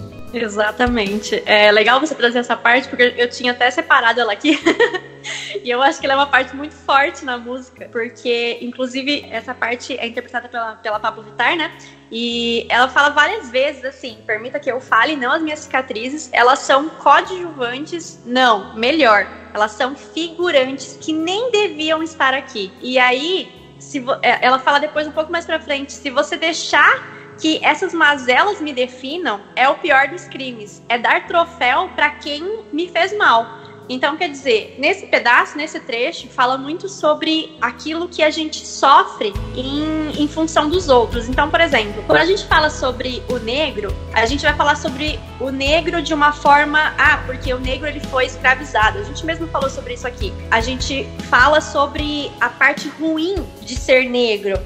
Exatamente. 0.43 1.43
É 1.47 1.71
legal 1.71 2.01
você 2.01 2.15
trazer 2.15 2.39
essa 2.39 2.57
parte, 2.57 2.89
porque 2.89 3.15
eu 3.17 3.29
tinha 3.29 3.53
até 3.53 3.71
separado 3.71 4.21
ela 4.21 4.33
aqui. 4.33 4.59
e 5.63 5.71
eu 5.71 5.83
acho 5.83 6.01
que 6.01 6.07
ela 6.07 6.15
é 6.15 6.17
uma 6.17 6.27
parte 6.27 6.55
muito 6.55 6.75
forte 6.75 7.25
na 7.25 7.37
música, 7.37 7.89
porque, 7.91 8.59
inclusive, 8.61 9.27
essa 9.31 9.55
parte 9.55 9.99
é 9.99 10.07
interpretada 10.07 10.49
pela, 10.49 10.77
pela 10.77 11.01
Pablo 11.01 11.23
Vittar, 11.23 11.57
né? 11.57 11.73
E 12.11 12.67
ela 12.71 12.89
fala 12.89 13.11
várias 13.11 13.51
vezes 13.51 13.85
assim: 13.85 14.19
permita 14.27 14.59
que 14.59 14.71
eu 14.71 14.81
fale, 14.81 15.17
não 15.17 15.33
as 15.33 15.43
minhas 15.43 15.61
cicatrizes, 15.61 16.31
elas 16.33 16.61
são 16.61 16.89
coadjuvantes, 16.89 18.21
não, 18.25 18.75
melhor, 18.75 19.27
elas 19.53 19.73
são 19.73 19.95
figurantes 19.95 20.99
que 21.01 21.13
nem 21.13 21.51
deviam 21.51 22.03
estar 22.03 22.33
aqui. 22.33 22.73
E 22.81 22.99
aí, 22.99 23.75
se 23.79 24.03
é, 24.23 24.45
ela 24.45 24.59
fala 24.59 24.79
depois 24.79 25.07
um 25.07 25.13
pouco 25.13 25.31
mais 25.31 25.45
pra 25.45 25.61
frente: 25.61 25.93
se 25.93 26.11
você 26.11 26.37
deixar 26.37 27.18
que 27.39 27.65
essas 27.65 27.95
mazelas 27.95 28.61
me 28.61 28.73
definam 28.73 29.41
é 29.55 29.69
o 29.69 29.77
pior 29.77 30.09
dos 30.09 30.25
crimes. 30.25 30.83
É 30.89 30.99
dar 30.99 31.27
troféu 31.27 31.89
para 31.95 32.11
quem 32.11 32.65
me 32.73 32.89
fez 32.89 33.17
mal. 33.17 33.59
Então, 33.89 34.17
quer 34.17 34.29
dizer, 34.29 34.77
nesse 34.79 35.07
pedaço, 35.07 35.57
nesse 35.57 35.81
trecho, 35.81 36.29
fala 36.29 36.59
muito 36.59 36.89
sobre 36.89 37.57
aquilo 37.59 38.07
que 38.07 38.23
a 38.23 38.29
gente 38.29 38.67
sofre 38.67 39.33
em, 39.57 40.23
em 40.23 40.29
função 40.29 40.69
dos 40.69 40.91
outros. 40.91 41.27
Então, 41.27 41.49
por 41.51 41.61
exemplo, 41.61 42.05
quando 42.07 42.19
a 42.19 42.27
gente 42.27 42.45
fala 42.47 42.69
sobre 42.69 43.23
o 43.31 43.39
negro, 43.39 43.95
a 44.13 44.27
gente 44.27 44.43
vai 44.43 44.55
falar 44.55 44.77
sobre 44.77 45.19
o 45.41 45.49
negro 45.51 46.03
de 46.03 46.13
uma 46.13 46.33
forma, 46.33 46.93
ah, 46.99 47.23
porque 47.25 47.53
o 47.55 47.59
negro 47.59 47.89
ele 47.89 48.01
foi 48.01 48.27
escravizado. 48.27 48.99
A 48.99 49.03
gente 49.05 49.25
mesmo 49.25 49.47
falou 49.47 49.71
sobre 49.71 49.95
isso 49.95 50.07
aqui. 50.07 50.35
A 50.51 50.61
gente 50.61 51.09
fala 51.31 51.63
sobre 51.63 52.31
a 52.41 52.51
parte 52.51 52.89
ruim 52.91 53.37
de 53.63 53.75
ser 53.75 54.05
negro. 54.11 54.59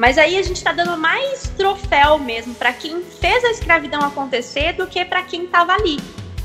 Mas 0.00 0.16
aí 0.16 0.38
a 0.38 0.42
gente 0.42 0.56
está 0.56 0.72
dando 0.72 0.96
mais 0.96 1.52
troféu 1.58 2.18
mesmo 2.18 2.54
para 2.54 2.72
quem 2.72 3.02
fez 3.02 3.44
a 3.44 3.50
escravidão 3.50 4.00
acontecer 4.00 4.72
do 4.72 4.86
que 4.86 5.04
para 5.04 5.22
quem 5.22 5.44
estava 5.44 5.74
ali. 5.74 5.98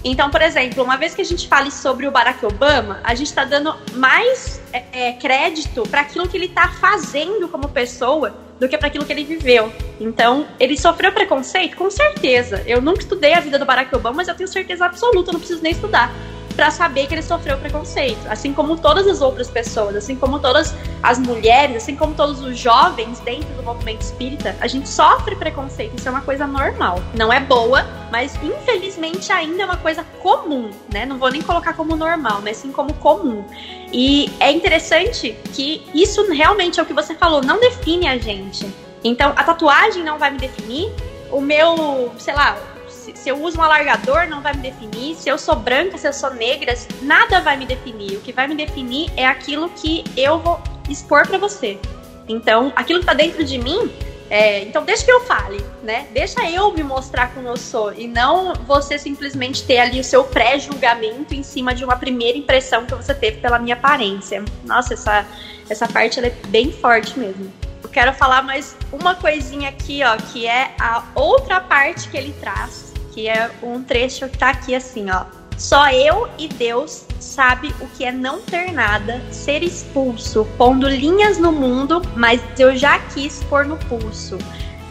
Então, 0.03 0.29
por 0.29 0.41
exemplo, 0.41 0.83
uma 0.83 0.97
vez 0.97 1.15
que 1.15 1.21
a 1.21 1.25
gente 1.25 1.47
fale 1.47 1.71
sobre 1.71 2.05
o 2.05 2.11
Barack 2.11 2.45
Obama, 2.45 2.99
a 3.01 3.15
gente 3.15 3.27
está 3.27 3.45
dando 3.45 3.73
mais 3.93 4.61
é, 4.73 4.83
é, 4.91 5.13
crédito 5.13 5.83
para 5.83 6.01
aquilo 6.01 6.27
que 6.27 6.35
ele 6.35 6.47
está 6.47 6.67
fazendo 6.67 7.47
como 7.47 7.69
pessoa 7.69 8.35
do 8.59 8.67
que 8.67 8.77
para 8.77 8.89
aquilo 8.89 9.05
que 9.05 9.13
ele 9.13 9.23
viveu. 9.23 9.71
Então, 10.01 10.45
ele 10.59 10.77
sofreu 10.77 11.13
preconceito? 11.13 11.77
Com 11.77 11.89
certeza. 11.89 12.61
Eu 12.67 12.81
nunca 12.81 12.99
estudei 12.99 13.33
a 13.35 13.39
vida 13.39 13.57
do 13.57 13.65
Barack 13.65 13.95
Obama, 13.95 14.17
mas 14.17 14.27
eu 14.27 14.35
tenho 14.35 14.49
certeza 14.49 14.85
absoluta, 14.85 15.31
não 15.31 15.39
preciso 15.39 15.63
nem 15.63 15.71
estudar 15.71 16.13
para 16.55 16.71
saber 16.71 17.07
que 17.07 17.13
ele 17.13 17.21
sofreu 17.21 17.57
preconceito, 17.57 18.25
assim 18.29 18.53
como 18.53 18.77
todas 18.77 19.07
as 19.07 19.21
outras 19.21 19.49
pessoas, 19.49 19.95
assim 19.95 20.15
como 20.15 20.39
todas 20.39 20.73
as 21.03 21.19
mulheres, 21.19 21.77
assim 21.77 21.95
como 21.95 22.13
todos 22.13 22.41
os 22.41 22.57
jovens 22.57 23.19
dentro 23.19 23.53
do 23.55 23.63
movimento 23.63 24.01
espírita, 24.01 24.55
a 24.61 24.67
gente 24.67 24.87
sofre 24.87 25.35
preconceito, 25.35 25.97
isso 25.97 26.07
é 26.07 26.11
uma 26.11 26.21
coisa 26.21 26.47
normal. 26.47 26.99
Não 27.13 27.31
é 27.31 27.39
boa, 27.39 27.85
mas 28.11 28.37
infelizmente 28.41 29.31
ainda 29.31 29.63
é 29.63 29.65
uma 29.65 29.77
coisa 29.77 30.03
comum, 30.21 30.69
né? 30.91 31.05
Não 31.05 31.17
vou 31.17 31.29
nem 31.29 31.41
colocar 31.41 31.73
como 31.73 31.95
normal, 31.95 32.39
mas 32.43 32.57
sim 32.57 32.71
como 32.71 32.93
comum. 32.95 33.43
E 33.91 34.31
é 34.39 34.51
interessante 34.51 35.37
que 35.53 35.85
isso 35.93 36.31
realmente 36.31 36.79
é 36.79 36.83
o 36.83 36.85
que 36.85 36.93
você 36.93 37.13
falou, 37.15 37.41
não 37.41 37.59
define 37.59 38.07
a 38.07 38.17
gente. 38.17 38.65
Então, 39.03 39.33
a 39.35 39.43
tatuagem 39.43 40.03
não 40.03 40.17
vai 40.17 40.31
me 40.31 40.37
definir, 40.37 40.91
o 41.31 41.39
meu, 41.39 42.11
sei 42.17 42.33
lá, 42.33 42.57
se, 43.05 43.15
se 43.15 43.29
eu 43.29 43.41
uso 43.41 43.59
um 43.59 43.61
alargador, 43.61 44.27
não 44.27 44.41
vai 44.41 44.53
me 44.53 44.61
definir. 44.61 45.15
Se 45.15 45.29
eu 45.29 45.37
sou 45.37 45.55
branca, 45.55 45.97
se 45.97 46.07
eu 46.07 46.13
sou 46.13 46.33
negra, 46.33 46.73
nada 47.01 47.39
vai 47.41 47.55
me 47.55 47.65
definir. 47.65 48.17
O 48.17 48.21
que 48.21 48.31
vai 48.31 48.47
me 48.47 48.55
definir 48.55 49.11
é 49.15 49.25
aquilo 49.25 49.69
que 49.69 50.03
eu 50.17 50.39
vou 50.39 50.59
expor 50.89 51.27
para 51.27 51.37
você. 51.37 51.79
Então, 52.27 52.73
aquilo 52.75 52.99
que 53.01 53.05
tá 53.05 53.13
dentro 53.13 53.43
de 53.43 53.57
mim 53.57 53.91
é, 54.29 54.63
então 54.63 54.83
deixa 54.83 55.05
que 55.05 55.11
eu 55.11 55.21
fale, 55.21 55.63
né? 55.83 56.07
Deixa 56.11 56.49
eu 56.49 56.71
me 56.73 56.83
mostrar 56.83 57.31
como 57.33 57.47
eu 57.47 57.57
sou 57.57 57.93
e 57.93 58.07
não 58.07 58.53
você 58.65 58.97
simplesmente 58.97 59.63
ter 59.63 59.77
ali 59.77 59.99
o 59.99 60.03
seu 60.03 60.23
pré-julgamento 60.23 61.35
em 61.35 61.43
cima 61.43 61.75
de 61.75 61.85
uma 61.85 61.95
primeira 61.95 62.37
impressão 62.37 62.85
que 62.85 62.95
você 62.95 63.13
teve 63.13 63.37
pela 63.37 63.59
minha 63.59 63.75
aparência. 63.75 64.43
Nossa, 64.63 64.95
essa, 64.95 65.25
essa 65.69 65.87
parte 65.87 66.19
é 66.19 66.31
bem 66.47 66.71
forte 66.71 67.19
mesmo. 67.19 67.53
Eu 67.83 67.89
quero 67.89 68.13
falar 68.13 68.41
mais 68.41 68.75
uma 68.91 69.13
coisinha 69.13 69.69
aqui, 69.69 70.01
ó, 70.03 70.17
que 70.17 70.47
é 70.47 70.73
a 70.79 71.03
outra 71.13 71.59
parte 71.59 72.09
que 72.09 72.17
ele 72.17 72.33
traz, 72.41 72.94
que 73.15 73.29
é 73.29 73.49
um 73.63 73.81
trecho 73.81 74.27
que 74.27 74.37
tá 74.37 74.49
aqui 74.49 74.75
assim, 74.75 75.09
ó. 75.09 75.23
Só 75.57 75.89
eu 75.89 76.27
e 76.37 76.49
Deus 76.49 77.05
sabe 77.17 77.73
o 77.79 77.87
que 77.87 78.03
é 78.03 78.11
não 78.11 78.41
ter 78.41 78.73
nada, 78.73 79.21
ser 79.31 79.63
expulso, 79.63 80.45
pondo 80.57 80.85
linhas 80.89 81.37
no 81.37 81.49
mundo, 81.49 82.01
mas 82.13 82.41
eu 82.59 82.75
já 82.75 82.99
quis 82.99 83.41
pôr 83.45 83.65
no 83.65 83.77
pulso. 83.77 84.37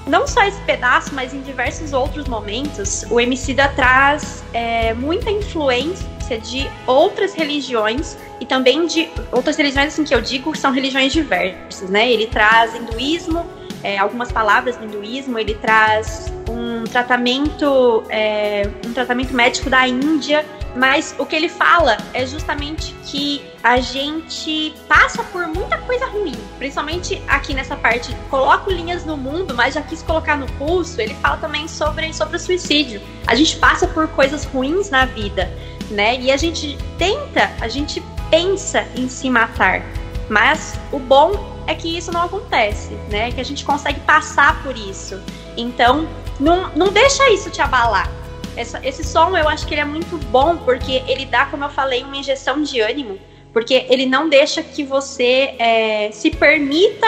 Não 0.06 0.26
só 0.26 0.42
esse 0.44 0.60
pedaço, 0.62 1.14
mas 1.14 1.34
em 1.34 1.42
diversos 1.42 1.92
outros 1.92 2.26
momentos, 2.26 3.04
o 3.10 3.20
Emicida 3.20 3.68
traz 3.68 4.42
é, 4.54 4.94
muita 4.94 5.30
influência 5.30 6.38
de 6.38 6.66
outras 6.86 7.34
religiões 7.34 8.16
e 8.40 8.46
também 8.46 8.86
de 8.86 9.10
outras 9.32 9.56
religiões 9.56 9.92
assim 9.92 10.04
que 10.04 10.14
eu 10.14 10.22
digo 10.22 10.56
são 10.56 10.72
religiões 10.72 11.12
diversas, 11.12 11.90
né? 11.90 12.10
Ele 12.10 12.26
traz 12.26 12.74
hinduísmo, 12.74 13.46
é, 13.84 13.98
algumas 13.98 14.32
palavras 14.32 14.76
do 14.76 14.86
hinduísmo, 14.86 15.38
ele 15.38 15.54
traz 15.54 16.32
um 16.48 16.84
tratamento, 16.84 18.02
é, 18.08 18.68
um 18.84 18.94
tratamento 18.94 19.34
médico 19.34 19.68
da 19.68 19.86
Índia, 19.86 20.44
mas 20.74 21.14
o 21.18 21.26
que 21.26 21.36
ele 21.36 21.48
fala 21.48 21.98
é 22.14 22.26
justamente 22.26 22.94
que 23.04 23.44
a 23.62 23.78
gente 23.78 24.74
passa 24.88 25.22
por 25.24 25.46
muita 25.46 25.78
coisa 25.78 26.06
ruim, 26.06 26.34
principalmente 26.58 27.22
aqui 27.28 27.54
nessa 27.54 27.76
parte. 27.76 28.16
Coloco 28.30 28.70
linhas 28.70 29.04
no 29.04 29.16
mundo, 29.16 29.54
mas 29.54 29.74
já 29.74 29.82
quis 29.82 30.02
colocar 30.02 30.36
no 30.36 30.46
pulso. 30.52 31.00
Ele 31.00 31.14
fala 31.16 31.36
também 31.36 31.68
sobre, 31.68 32.12
sobre 32.12 32.36
o 32.36 32.40
suicídio. 32.40 33.00
A 33.26 33.34
gente 33.34 33.56
passa 33.58 33.86
por 33.86 34.08
coisas 34.08 34.44
ruins 34.44 34.90
na 34.90 35.04
vida, 35.04 35.52
né? 35.90 36.18
E 36.18 36.32
a 36.32 36.36
gente 36.36 36.76
tenta, 36.98 37.50
a 37.60 37.68
gente 37.68 38.02
pensa 38.30 38.84
em 38.96 39.08
se 39.08 39.30
matar. 39.30 39.82
Mas 40.28 40.78
o 40.90 40.98
bom 40.98 41.53
é 41.66 41.74
que 41.74 41.96
isso 41.96 42.12
não 42.12 42.22
acontece, 42.22 42.94
né? 43.10 43.30
Que 43.32 43.40
a 43.40 43.44
gente 43.44 43.64
consegue 43.64 44.00
passar 44.00 44.62
por 44.62 44.76
isso. 44.76 45.20
Então, 45.56 46.06
não, 46.38 46.70
não 46.74 46.88
deixa 46.88 47.30
isso 47.30 47.50
te 47.50 47.60
abalar. 47.60 48.10
Essa, 48.56 48.80
esse 48.86 49.02
som 49.02 49.36
eu 49.36 49.48
acho 49.48 49.66
que 49.66 49.74
ele 49.74 49.80
é 49.80 49.84
muito 49.84 50.16
bom 50.28 50.56
porque 50.58 51.02
ele 51.08 51.26
dá, 51.26 51.46
como 51.46 51.64
eu 51.64 51.70
falei, 51.70 52.02
uma 52.02 52.16
injeção 52.16 52.62
de 52.62 52.80
ânimo, 52.80 53.18
porque 53.52 53.86
ele 53.88 54.06
não 54.06 54.28
deixa 54.28 54.62
que 54.62 54.84
você 54.84 55.54
é, 55.58 56.10
se 56.12 56.30
permita 56.30 57.06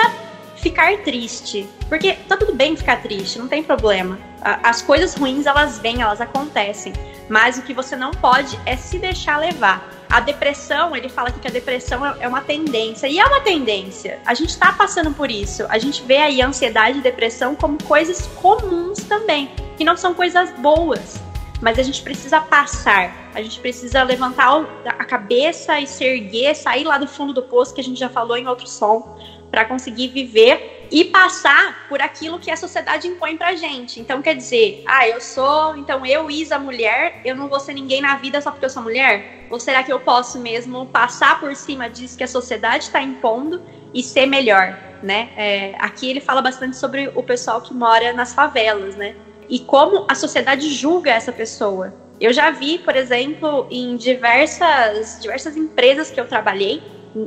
ficar 0.56 0.96
triste. 0.98 1.68
Porque 1.88 2.14
tá 2.28 2.36
tudo 2.36 2.54
bem 2.54 2.76
ficar 2.76 3.00
triste, 3.02 3.38
não 3.38 3.46
tem 3.46 3.62
problema. 3.62 4.18
As 4.42 4.82
coisas 4.82 5.14
ruins 5.14 5.46
elas 5.46 5.78
vêm, 5.78 6.02
elas 6.02 6.20
acontecem. 6.20 6.92
Mas 7.28 7.58
o 7.58 7.62
que 7.62 7.74
você 7.74 7.96
não 7.96 8.10
pode 8.12 8.58
é 8.64 8.76
se 8.76 8.98
deixar 8.98 9.38
levar. 9.38 9.95
A 10.08 10.20
depressão, 10.20 10.94
ele 10.94 11.08
fala 11.08 11.30
que 11.30 11.46
a 11.46 11.50
depressão 11.50 12.04
é, 12.04 12.16
é 12.20 12.28
uma 12.28 12.40
tendência. 12.40 13.06
E 13.06 13.18
é 13.18 13.24
uma 13.24 13.40
tendência. 13.40 14.20
A 14.24 14.34
gente 14.34 14.56
tá 14.56 14.72
passando 14.72 15.12
por 15.12 15.30
isso. 15.30 15.64
A 15.68 15.78
gente 15.78 16.02
vê 16.02 16.18
aí 16.18 16.40
ansiedade 16.40 16.98
e 16.98 17.02
depressão 17.02 17.54
como 17.54 17.82
coisas 17.82 18.26
comuns 18.40 18.98
também. 19.04 19.50
Que 19.76 19.84
não 19.84 19.96
são 19.96 20.14
coisas 20.14 20.50
boas. 20.58 21.20
Mas 21.60 21.78
a 21.78 21.82
gente 21.82 22.02
precisa 22.02 22.40
passar. 22.40 23.30
A 23.34 23.42
gente 23.42 23.58
precisa 23.60 24.02
levantar 24.02 24.64
a 24.84 25.04
cabeça 25.04 25.80
e 25.80 25.86
se 25.86 26.04
erguer, 26.04 26.54
sair 26.54 26.84
lá 26.84 26.98
do 26.98 27.06
fundo 27.06 27.32
do 27.32 27.42
poço, 27.42 27.74
que 27.74 27.80
a 27.80 27.84
gente 27.84 27.98
já 27.98 28.08
falou 28.08 28.36
em 28.36 28.46
outro 28.46 28.66
som, 28.68 29.18
para 29.50 29.64
conseguir 29.64 30.08
viver 30.08 30.86
e 30.90 31.04
passar 31.04 31.86
por 31.88 32.00
aquilo 32.00 32.38
que 32.38 32.50
a 32.50 32.56
sociedade 32.56 33.08
impõe 33.08 33.36
pra 33.36 33.54
gente. 33.56 34.00
Então 34.00 34.22
quer 34.22 34.34
dizer, 34.34 34.82
ah, 34.86 35.08
eu 35.08 35.20
sou, 35.20 35.76
então 35.76 36.04
eu, 36.06 36.30
Isa, 36.30 36.58
mulher, 36.58 37.20
eu 37.24 37.34
não 37.34 37.48
vou 37.48 37.60
ser 37.60 37.74
ninguém 37.74 38.00
na 38.00 38.16
vida 38.16 38.40
só 38.40 38.50
porque 38.50 38.64
eu 38.64 38.70
sou 38.70 38.82
mulher? 38.82 39.46
Ou 39.50 39.58
será 39.58 39.82
que 39.82 39.92
eu 39.92 40.00
posso 40.00 40.38
mesmo 40.40 40.86
passar 40.86 41.40
por 41.40 41.54
cima 41.54 41.88
disso 41.88 42.16
que 42.16 42.24
a 42.24 42.28
sociedade 42.28 42.84
está 42.84 43.00
impondo 43.00 43.62
e 43.92 44.02
ser 44.02 44.26
melhor, 44.26 44.76
né? 45.02 45.30
É, 45.36 45.74
aqui 45.78 46.08
ele 46.10 46.20
fala 46.20 46.42
bastante 46.42 46.76
sobre 46.76 47.10
o 47.14 47.22
pessoal 47.22 47.60
que 47.60 47.72
mora 47.72 48.12
nas 48.12 48.34
favelas, 48.34 48.96
né? 48.96 49.14
E 49.48 49.60
como 49.60 50.04
a 50.08 50.14
sociedade 50.14 50.68
julga 50.70 51.12
essa 51.12 51.32
pessoa. 51.32 51.94
Eu 52.20 52.32
já 52.32 52.50
vi, 52.50 52.78
por 52.78 52.96
exemplo, 52.96 53.68
em 53.70 53.96
diversas, 53.96 55.20
diversas 55.20 55.56
empresas 55.56 56.10
que 56.10 56.18
eu 56.18 56.26
trabalhei, 56.26 56.82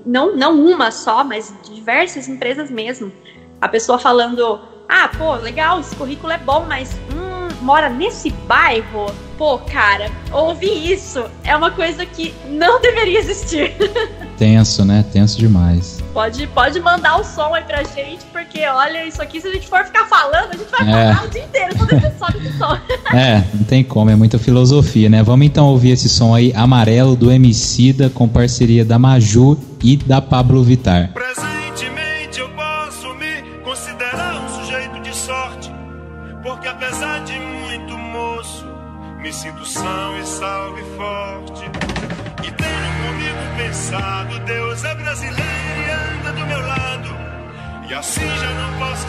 não, 0.05 0.35
não 0.35 0.63
uma 0.63 0.91
só, 0.91 1.23
mas 1.23 1.53
diversas 1.63 2.27
empresas 2.27 2.69
mesmo, 2.69 3.11
a 3.59 3.67
pessoa 3.67 3.97
falando: 3.97 4.59
ah, 4.87 5.09
pô, 5.17 5.35
legal, 5.35 5.79
esse 5.79 5.95
currículo 5.95 6.31
é 6.31 6.37
bom, 6.37 6.65
mas 6.67 6.93
hum, 7.11 7.47
mora 7.61 7.89
nesse 7.89 8.29
bairro? 8.29 9.07
Pô, 9.37 9.57
cara, 9.59 10.11
ouvir 10.31 10.91
isso 10.91 11.23
é 11.43 11.55
uma 11.55 11.71
coisa 11.71 12.05
que 12.05 12.33
não 12.45 12.79
deveria 12.81 13.19
existir. 13.19 13.73
Tenso, 14.39 14.85
né? 14.85 15.03
Tenso 15.11 15.37
demais. 15.37 15.99
Pode, 16.13 16.47
pode 16.47 16.79
mandar 16.79 17.19
o 17.19 17.23
som 17.25 17.53
aí 17.53 17.63
pra 17.65 17.83
gente, 17.83 18.23
porque 18.31 18.65
olha, 18.65 19.05
isso 19.05 19.21
aqui, 19.21 19.41
se 19.41 19.47
a 19.49 19.51
gente 19.53 19.67
for 19.67 19.83
ficar 19.85 20.05
falando, 20.07 20.51
a 20.53 20.57
gente 20.57 20.71
vai 20.71 20.81
É. 20.89 21.13
falar 21.13 21.27
o 21.27 21.29
dia 21.29 21.43
inteiro, 21.43 21.75
todo 21.77 21.91
episódio 21.93 22.39
de 22.39 22.57
som. 22.57 22.77
É, 23.13 23.43
não 23.53 23.63
tem 23.65 23.83
como, 23.83 24.09
é 24.09 24.15
muita 24.15 24.39
filosofia, 24.39 25.09
né? 25.09 25.21
Vamos 25.23 25.45
então 25.45 25.65
ouvir 25.67 25.91
esse 25.91 26.07
som 26.07 26.33
aí, 26.33 26.53
Amarelo, 26.55 27.15
do 27.15 27.29
Emicida, 27.31 28.09
com 28.09 28.27
parceria 28.29 28.85
da 28.85 28.97
Maju 28.97 29.57
e 29.83 29.97
da 29.97 30.21
Pablo 30.21 30.63
Vittar. 30.63 31.11
Presentemente 31.13 31.68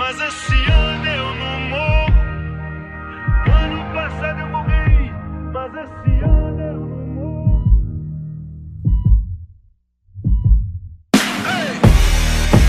mas 0.00 0.16
esse 0.18 0.54
ano 0.54 1.06
eu 1.06 1.34
não 1.34 1.60
morro. 1.68 2.14
Ano 3.52 3.84
passado 3.92 4.40
eu 4.40 4.48
morri, 4.48 5.12
mas 5.52 5.72
esse 5.74 6.24
ano 6.24 6.60
eu 6.62 6.80
não 6.80 7.06
morro. 7.16 7.60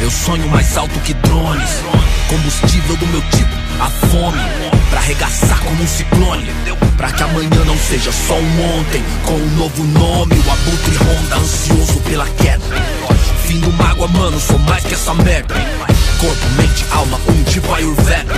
Eu 0.01 0.11
sonho 0.11 0.45
mais 0.49 0.75
alto 0.75 0.99
que 0.99 1.13
drones. 1.13 1.81
Combustível 2.27 2.97
do 2.97 3.07
meu 3.07 3.21
tipo, 3.21 3.55
a 3.79 3.89
fome. 4.09 4.41
Pra 4.89 4.99
arregaçar 4.99 5.59
como 5.61 5.81
um 5.81 5.87
ciclone. 5.87 6.51
Pra 6.97 7.13
que 7.13 7.23
amanhã 7.23 7.63
não 7.65 7.77
seja 7.77 8.11
só 8.11 8.35
um 8.35 8.77
ontem. 8.77 9.01
Com 9.25 9.35
um 9.35 9.55
novo 9.55 9.83
nome, 9.85 10.35
o 10.35 10.51
abutre 10.51 10.97
ronda, 10.97 11.37
ansioso 11.37 12.01
pela 12.01 12.27
queda. 12.31 12.75
Fim 13.45 13.61
do 13.61 13.71
mágoa, 13.71 14.09
mano, 14.09 14.37
sou 14.37 14.59
mais 14.59 14.83
que 14.83 14.95
essa 14.95 15.13
merda. 15.13 15.55
Corpo, 16.21 16.49
mente, 16.55 16.85
alma, 16.91 17.19
um 17.27 17.43
tipo 17.45 17.73
Ayurveda. 17.73 18.33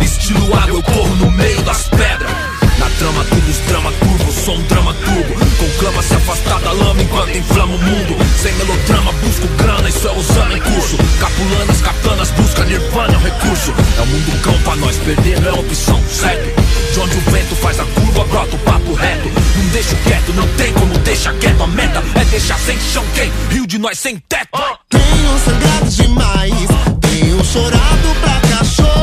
Estilo 0.00 0.56
água, 0.56 0.70
eu 0.70 0.82
corro 0.82 1.14
no 1.16 1.30
meio 1.32 1.60
das 1.64 1.86
pedras. 1.88 2.30
Na 2.78 2.88
trama, 2.98 3.24
tudo 3.24 3.46
drama 3.66 3.92
curvo, 3.92 4.32
sou 4.32 4.56
um 4.56 4.62
drama 4.62 4.94
turbo. 4.94 5.34
Conclama 5.58 6.02
se 6.02 6.14
afastar 6.14 6.60
da 6.60 6.72
lama 6.72 7.02
enquanto 7.02 7.36
inflama 7.36 7.74
o 7.74 7.78
mundo. 7.78 8.16
Sem 8.42 8.54
melodrama, 8.54 9.12
busco 9.12 9.46
grana, 9.58 9.86
isso 9.86 10.08
é 10.08 10.12
usando 10.12 10.56
em 10.56 10.60
curso. 10.60 10.96
Capulanas, 11.20 11.80
katanas, 11.82 12.30
busca 12.30 12.64
nirvana, 12.64 13.12
é 13.12 13.18
um 13.18 13.20
recurso. 13.20 13.74
É 13.98 14.00
o 14.00 14.06
mundo 14.06 14.42
cão 14.42 14.58
pra 14.62 14.76
nós, 14.76 14.96
perder 14.96 15.40
não 15.40 15.56
é 15.56 15.60
opção, 15.60 16.02
certo? 16.08 16.62
De 16.92 17.00
onde 17.00 17.16
o 17.18 17.20
vento 17.30 17.54
faz 17.56 17.78
a 17.78 17.84
curva, 17.84 18.24
brota 18.24 18.56
o 18.56 18.58
papo 18.60 18.94
reto. 18.94 19.28
Não 19.28 19.66
deixo 19.72 19.94
quieto, 19.96 20.32
não 20.32 20.48
tem 20.56 20.72
como 20.72 20.98
deixar 21.00 21.34
quieto. 21.34 21.62
A 21.62 21.66
meta 21.66 22.02
é 22.18 22.24
deixar 22.24 22.58
sem 22.60 22.80
chão 22.80 23.04
quem? 23.14 23.30
Rio 23.50 23.66
de 23.66 23.78
nós 23.78 23.98
sem 23.98 24.16
teto. 24.26 24.58
Tenho 24.88 25.38
sangrado 25.44 25.90
demais, 25.90 26.95
chorado 27.46 28.14
pra 28.20 28.40
cachorro. 28.40 28.95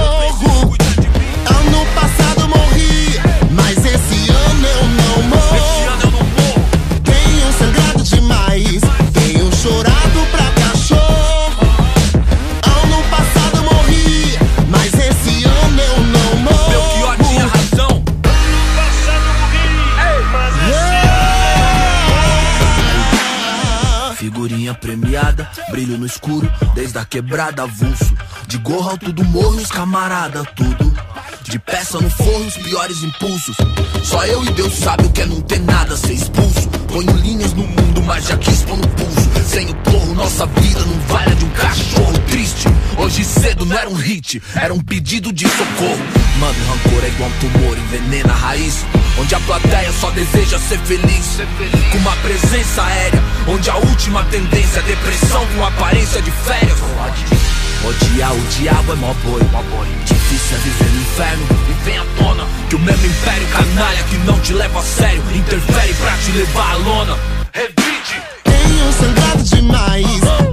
Brilho 25.74 25.98
no 25.98 26.06
escuro, 26.06 26.48
desde 26.76 27.00
a 27.00 27.04
quebrada 27.04 27.64
avulso. 27.64 28.16
De 28.46 28.60
gorro 28.60 28.92
alto 28.92 29.12
do 29.12 29.26
morro, 29.26 29.58
os 29.58 29.72
camarada, 29.72 30.46
tudo. 30.56 30.94
De 31.42 31.58
peça 31.58 32.00
no 32.00 32.12
forno, 32.12 32.46
os 32.46 32.58
piores 32.58 33.02
impulsos. 33.02 33.58
Só 34.04 34.24
eu 34.28 34.44
e 34.46 34.52
Deus 34.52 34.72
sabe 34.76 35.08
o 35.08 35.12
que 35.12 35.22
é 35.22 35.26
não 35.26 35.42
ter 35.42 35.60
nada, 35.62 35.98
ser 35.98 36.14
expulso. 36.14 36.70
Ponho 36.88 37.12
linhas 37.18 37.54
no 37.54 37.64
mundo, 37.64 38.04
mas 38.04 38.28
já 38.28 38.38
quis 38.38 38.62
pôr 38.62 38.78
no 38.78 38.88
pulso. 38.88 39.32
Sem 39.48 39.68
o 39.68 39.76
porro, 39.78 40.14
nossa 40.14 40.46
vida 40.46 40.80
não 40.82 41.00
vale 41.08 41.36
de 41.36 41.46
um 41.46 41.50
cachorro 41.50 42.20
triste. 42.28 42.68
Hoje 42.96 43.26
cedo 43.26 43.66
não 43.66 43.76
era 43.76 43.90
um 43.90 43.96
hit, 43.96 44.44
era 44.54 44.72
um 44.72 44.80
pedido 44.80 45.34
de 45.34 45.48
socorro. 45.48 46.23
Mano, 46.40 46.56
rancor 46.68 47.04
é 47.04 47.08
igual 47.08 47.30
um 47.30 47.40
tumor, 47.40 47.78
envenena 47.78 48.34
a 48.34 48.36
raiz. 48.36 48.86
Onde 49.20 49.36
a 49.36 49.40
plateia 49.42 49.92
só 49.94 50.10
deseja 50.12 50.58
ser 50.60 50.80
feliz. 50.80 51.38
Com 51.92 51.98
uma 52.00 52.16
presença 52.18 52.84
aérea, 52.84 53.24
onde 53.48 53.70
a 53.70 53.76
última 53.78 54.24
tendência 54.26 54.80
é 54.80 54.84
depressão 54.84 55.46
com 55.56 55.66
aparência 55.66 56.22
de 56.22 56.32
férias. 56.32 56.78
Odiar 57.86 58.34
o 58.34 58.42
diabo 58.48 58.94
é 58.94 58.96
mó 58.96 59.14
boi. 59.24 59.42
Difícil 60.06 60.58
é 60.58 60.60
viver 60.62 60.90
no 60.90 61.02
inferno 61.02 61.48
e 61.70 61.74
vem 61.84 61.98
à 61.98 62.06
tona 62.18 62.48
que 62.70 62.76
o 62.76 62.80
mesmo 62.80 63.06
império 63.06 63.48
canalha 63.48 64.04
que 64.04 64.18
não 64.20 64.40
te 64.40 64.54
leva 64.54 64.80
a 64.80 64.84
sério 64.84 65.22
interfere 65.36 65.94
pra 65.94 66.18
te 66.18 66.32
levar 66.32 66.72
à 66.72 66.76
lona. 66.78 67.18
Revide. 67.54 68.24
Tenho 68.44 68.94
sangrado 68.94 69.44
demais, 69.44 70.53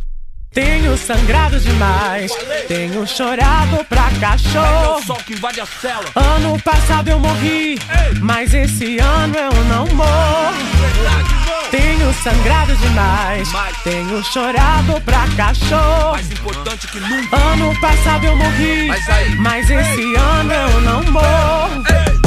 Tenho 0.53 0.97
sangrado 0.97 1.57
demais, 1.61 2.29
tenho 2.67 3.07
chorado 3.07 3.85
pra 3.85 4.11
cachorro. 4.19 5.01
Sol 5.05 5.15
que 5.25 5.31
invade 5.31 5.61
a 5.61 5.65
cela. 5.65 6.03
Ano 6.13 6.59
passado 6.59 7.07
eu 7.07 7.17
morri, 7.17 7.79
mas 8.19 8.53
esse 8.53 8.99
ano 8.99 9.33
eu 9.37 9.63
não 9.63 9.87
morro. 9.95 10.57
Tenho 11.71 12.13
sangrado 12.15 12.75
demais, 12.75 13.49
tenho 13.85 14.21
chorado 14.25 14.99
pra 15.05 15.25
cachorro. 15.37 16.11
Mais 16.11 16.29
importante 16.29 16.85
que 16.87 16.99
nunca. 16.99 17.37
Ano 17.37 17.79
passado 17.79 18.25
eu 18.25 18.35
morri, 18.35 18.87
Mas 18.87 19.37
mas 19.37 19.69
esse 19.69 20.15
ano 20.15 20.51
eu 20.51 20.81
não 20.81 21.03
morro. 21.13 21.81
Tenho 21.83 22.20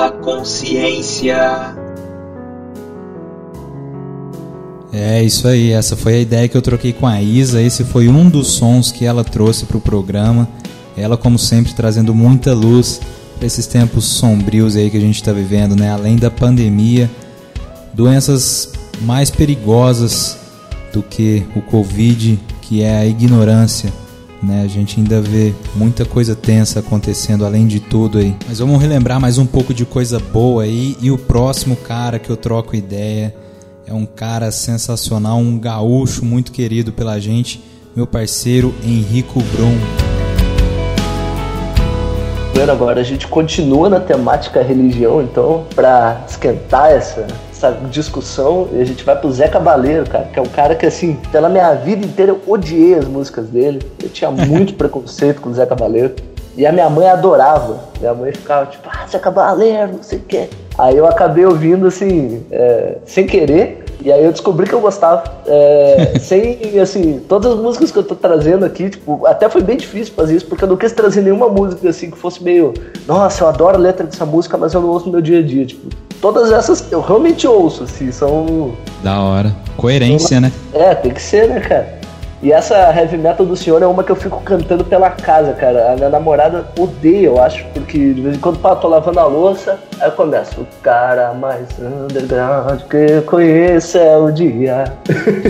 da 0.00 0.10
consciência. 0.10 1.76
É 4.92 5.22
isso 5.22 5.46
aí, 5.46 5.72
essa 5.72 5.94
foi 5.94 6.14
a 6.14 6.18
ideia 6.18 6.48
que 6.48 6.56
eu 6.56 6.62
troquei 6.62 6.92
com 6.92 7.06
a 7.06 7.20
Isa. 7.20 7.60
Esse 7.60 7.84
foi 7.84 8.08
um 8.08 8.30
dos 8.30 8.48
sons 8.48 8.90
que 8.90 9.04
ela 9.04 9.22
trouxe 9.22 9.66
para 9.66 9.76
o 9.76 9.80
programa. 9.80 10.48
Ela, 10.96 11.18
como 11.18 11.38
sempre, 11.38 11.74
trazendo 11.74 12.14
muita 12.14 12.54
luz 12.54 12.98
para 13.36 13.46
esses 13.46 13.66
tempos 13.66 14.06
sombrios 14.06 14.74
aí 14.74 14.90
que 14.90 14.96
a 14.96 15.00
gente 15.00 15.16
está 15.16 15.32
vivendo, 15.32 15.76
né? 15.76 15.90
Além 15.90 16.16
da 16.16 16.30
pandemia, 16.30 17.10
doenças 17.92 18.72
mais 19.02 19.30
perigosas 19.30 20.38
do 20.94 21.02
que 21.02 21.46
o 21.54 21.60
Covid, 21.60 22.40
que 22.62 22.82
é 22.82 22.98
a 22.98 23.06
ignorância. 23.06 23.92
Né? 24.42 24.62
A 24.64 24.66
gente 24.66 24.98
ainda 24.98 25.20
vê 25.20 25.54
muita 25.74 26.04
coisa 26.04 26.34
tensa 26.34 26.80
acontecendo 26.80 27.44
além 27.44 27.66
de 27.66 27.80
tudo 27.80 28.18
aí. 28.18 28.34
Mas 28.48 28.58
vamos 28.58 28.80
relembrar 28.80 29.20
mais 29.20 29.38
um 29.38 29.46
pouco 29.46 29.74
de 29.74 29.84
coisa 29.84 30.18
boa 30.18 30.62
aí. 30.62 30.96
E 31.00 31.10
o 31.10 31.18
próximo 31.18 31.76
cara 31.76 32.18
que 32.18 32.30
eu 32.30 32.36
troco 32.36 32.74
ideia 32.74 33.34
é 33.86 33.92
um 33.92 34.06
cara 34.06 34.50
sensacional, 34.50 35.38
um 35.38 35.58
gaúcho 35.58 36.24
muito 36.24 36.52
querido 36.52 36.92
pela 36.92 37.18
gente, 37.18 37.62
meu 37.94 38.06
parceiro 38.06 38.74
Henrico 38.84 39.40
Brum. 39.54 39.76
Agora, 42.70 43.00
a 43.00 43.04
gente 43.04 43.26
continua 43.26 43.88
na 43.88 44.00
temática 44.00 44.62
religião, 44.62 45.22
então, 45.22 45.64
para 45.74 46.22
esquentar 46.28 46.90
essa, 46.90 47.26
essa 47.60 47.72
discussão, 47.90 48.68
a 48.72 48.84
gente 48.84 49.04
vai 49.04 49.14
pro 49.14 49.30
Zé 49.30 49.46
Cabaleiro, 49.46 50.08
cara, 50.08 50.24
que 50.24 50.38
é 50.38 50.42
um 50.42 50.46
cara 50.46 50.74
que, 50.74 50.86
assim, 50.86 51.18
pela 51.30 51.48
minha 51.48 51.74
vida 51.74 52.06
inteira 52.06 52.32
eu 52.32 52.40
odiei 52.46 52.94
as 52.94 53.04
músicas 53.04 53.48
dele. 53.48 53.80
Eu 54.02 54.08
tinha 54.08 54.30
muito 54.32 54.74
preconceito 54.74 55.42
com 55.42 55.50
o 55.50 55.54
Zé 55.54 55.66
Cabaleiro. 55.66 56.14
E 56.56 56.66
a 56.66 56.72
minha 56.72 56.88
mãe 56.88 57.06
adorava. 57.08 57.78
Minha 58.00 58.14
mãe 58.14 58.32
ficava 58.32 58.66
tipo, 58.66 58.88
ah, 58.90 59.06
Zé 59.06 59.18
Cabaleiro, 59.18 59.92
não 59.92 60.02
sei 60.02 60.18
o 60.18 60.22
quê. 60.22 60.48
Aí 60.78 60.96
eu 60.96 61.06
acabei 61.06 61.44
ouvindo, 61.44 61.86
assim, 61.86 62.44
é, 62.50 62.96
sem 63.04 63.26
querer. 63.26 63.84
E 64.02 64.10
aí 64.10 64.24
eu 64.24 64.32
descobri 64.32 64.66
que 64.66 64.74
eu 64.74 64.80
gostava. 64.80 65.24
É, 65.46 66.18
sem, 66.20 66.78
assim, 66.80 67.20
todas 67.28 67.52
as 67.52 67.58
músicas 67.58 67.90
que 67.90 67.98
eu 67.98 68.02
tô 68.02 68.14
trazendo 68.14 68.64
aqui, 68.64 68.90
tipo, 68.90 69.26
até 69.26 69.48
foi 69.48 69.62
bem 69.62 69.76
difícil 69.76 70.14
fazer 70.14 70.36
isso, 70.36 70.46
porque 70.46 70.64
eu 70.64 70.68
não 70.68 70.76
quis 70.76 70.92
trazer 70.92 71.20
nenhuma 71.22 71.48
música, 71.48 71.88
assim, 71.88 72.10
que 72.10 72.18
fosse 72.18 72.42
meio, 72.42 72.74
nossa, 73.06 73.44
eu 73.44 73.48
adoro 73.48 73.76
a 73.76 73.80
letra 73.80 74.06
dessa 74.06 74.26
música, 74.26 74.56
mas 74.56 74.72
eu 74.74 74.80
não 74.80 74.88
ouço 74.88 75.06
no 75.06 75.12
meu 75.12 75.20
dia 75.20 75.38
a 75.38 75.42
dia, 75.42 75.66
tipo. 75.66 75.88
Todas 76.20 76.52
essas 76.52 76.92
eu 76.92 77.00
realmente 77.00 77.46
ouço, 77.46 77.84
assim, 77.84 78.12
são. 78.12 78.72
Da 79.02 79.20
hora. 79.22 79.54
Coerência, 79.76 80.40
né? 80.40 80.52
É, 80.74 80.94
tem 80.94 81.12
que 81.12 81.22
ser, 81.22 81.48
né, 81.48 81.60
cara? 81.60 81.99
E 82.42 82.52
essa 82.52 82.74
heavy 82.94 83.18
metal 83.18 83.44
do 83.44 83.54
senhor 83.54 83.82
é 83.82 83.86
uma 83.86 84.02
que 84.02 84.10
eu 84.10 84.16
fico 84.16 84.40
cantando 84.40 84.82
pela 84.82 85.10
casa, 85.10 85.52
cara. 85.52 85.92
A 85.92 85.96
minha 85.96 86.08
namorada 86.08 86.64
odeia, 86.78 87.26
eu 87.26 87.42
acho, 87.42 87.66
porque 87.74 88.14
de 88.14 88.20
vez 88.22 88.36
em 88.36 88.40
quando 88.40 88.58
pá, 88.58 88.74
tô 88.74 88.88
lavando 88.88 89.20
a 89.20 89.26
louça, 89.26 89.78
aí 90.00 90.08
eu 90.08 90.12
começo. 90.12 90.62
O 90.62 90.66
cara 90.82 91.34
mais 91.34 91.68
underground 91.78 92.80
que 92.88 92.96
eu 92.96 93.22
conheço 93.22 93.98
é 93.98 94.16
o 94.16 94.30
dia. 94.30 94.84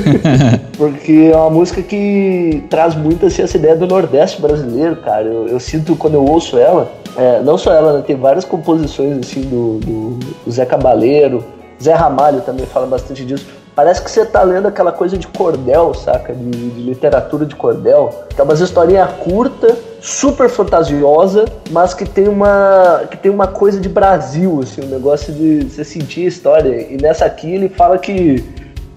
porque 0.76 1.30
é 1.32 1.36
uma 1.36 1.50
música 1.50 1.80
que 1.80 2.64
traz 2.68 2.96
muito 2.96 3.26
assim, 3.26 3.42
essa 3.42 3.56
ideia 3.56 3.76
do 3.76 3.86
Nordeste 3.86 4.42
brasileiro, 4.42 4.96
cara. 4.96 5.26
Eu, 5.26 5.46
eu 5.46 5.60
sinto 5.60 5.94
quando 5.94 6.14
eu 6.14 6.24
ouço 6.24 6.58
ela, 6.58 6.90
é, 7.16 7.40
não 7.40 7.56
só 7.56 7.72
ela, 7.72 7.98
né, 7.98 8.02
tem 8.04 8.16
várias 8.16 8.44
composições 8.44 9.16
assim 9.18 9.42
do, 9.42 9.78
do, 9.78 10.10
do 10.44 10.50
Zé 10.50 10.66
Cabaleiro, 10.66 11.44
Zé 11.80 11.94
Ramalho 11.94 12.40
também 12.40 12.66
fala 12.66 12.86
bastante 12.86 13.24
disso. 13.24 13.59
Parece 13.74 14.02
que 14.02 14.10
você 14.10 14.26
tá 14.26 14.42
lendo 14.42 14.68
aquela 14.68 14.92
coisa 14.92 15.16
de 15.16 15.26
cordel, 15.26 15.94
saca? 15.94 16.34
De, 16.34 16.50
de 16.50 16.82
literatura 16.82 17.46
de 17.46 17.54
cordel. 17.54 18.10
Que 18.28 18.40
é 18.40 18.44
umas 18.44 18.60
historinha 18.60 19.06
curta, 19.06 19.76
super 20.00 20.48
fantasiosa, 20.48 21.44
mas 21.70 21.94
que 21.94 22.04
tem 22.04 22.28
uma 22.28 23.04
que 23.10 23.16
tem 23.16 23.30
uma 23.30 23.46
coisa 23.46 23.80
de 23.80 23.88
Brasil, 23.88 24.60
assim, 24.62 24.82
um 24.82 24.88
negócio 24.88 25.32
de 25.32 25.64
você 25.64 25.84
sentir 25.84 26.24
a 26.24 26.28
história. 26.28 26.92
E 26.92 26.96
nessa 27.00 27.24
aqui 27.24 27.52
ele 27.54 27.68
fala 27.68 27.98
que 27.98 28.44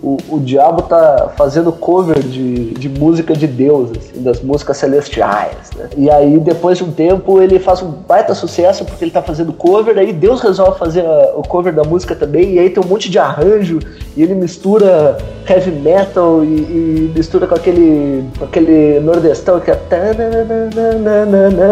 o, 0.04 0.18
o 0.30 0.40
diabo 0.40 0.82
tá 0.82 1.32
fazendo 1.38 1.72
cover 1.72 2.20
de, 2.20 2.72
de 2.72 2.90
música 2.90 3.34
de 3.34 3.48
Deus, 3.48 3.90
assim, 3.98 4.22
das 4.22 4.42
músicas 4.42 4.76
celestiais, 4.76 5.72
né? 5.78 5.88
E 5.96 6.10
aí, 6.10 6.38
depois 6.40 6.78
de 6.78 6.84
um 6.84 6.92
tempo, 6.92 7.42
ele 7.42 7.58
faz 7.58 7.82
um 7.82 7.90
baita 7.90 8.36
sucesso 8.36 8.84
porque 8.84 9.06
ele 9.06 9.12
tá 9.12 9.22
fazendo 9.22 9.54
cover, 9.54 9.98
aí 9.98 10.12
Deus 10.12 10.42
resolve 10.42 10.78
fazer 10.78 11.06
a, 11.06 11.34
o 11.38 11.42
cover 11.42 11.74
da 11.74 11.86
música 11.86 12.14
também, 12.14 12.56
e 12.56 12.60
aí 12.60 12.70
tem 12.70 12.84
um 12.84 12.88
monte 12.88 13.10
de 13.10 13.18
arranjo, 13.18 13.80
e 14.18 14.22
ele 14.22 14.36
mistura 14.36 15.18
heavy 15.48 15.72
metal 15.72 16.44
e, 16.44 16.48
e 16.48 17.14
mistura 17.16 17.48
com 17.48 17.56
aquele, 17.56 18.26
com 18.38 18.44
aquele 18.44 19.00
nordestão 19.00 19.60
que 19.62 19.72
é 19.72 19.80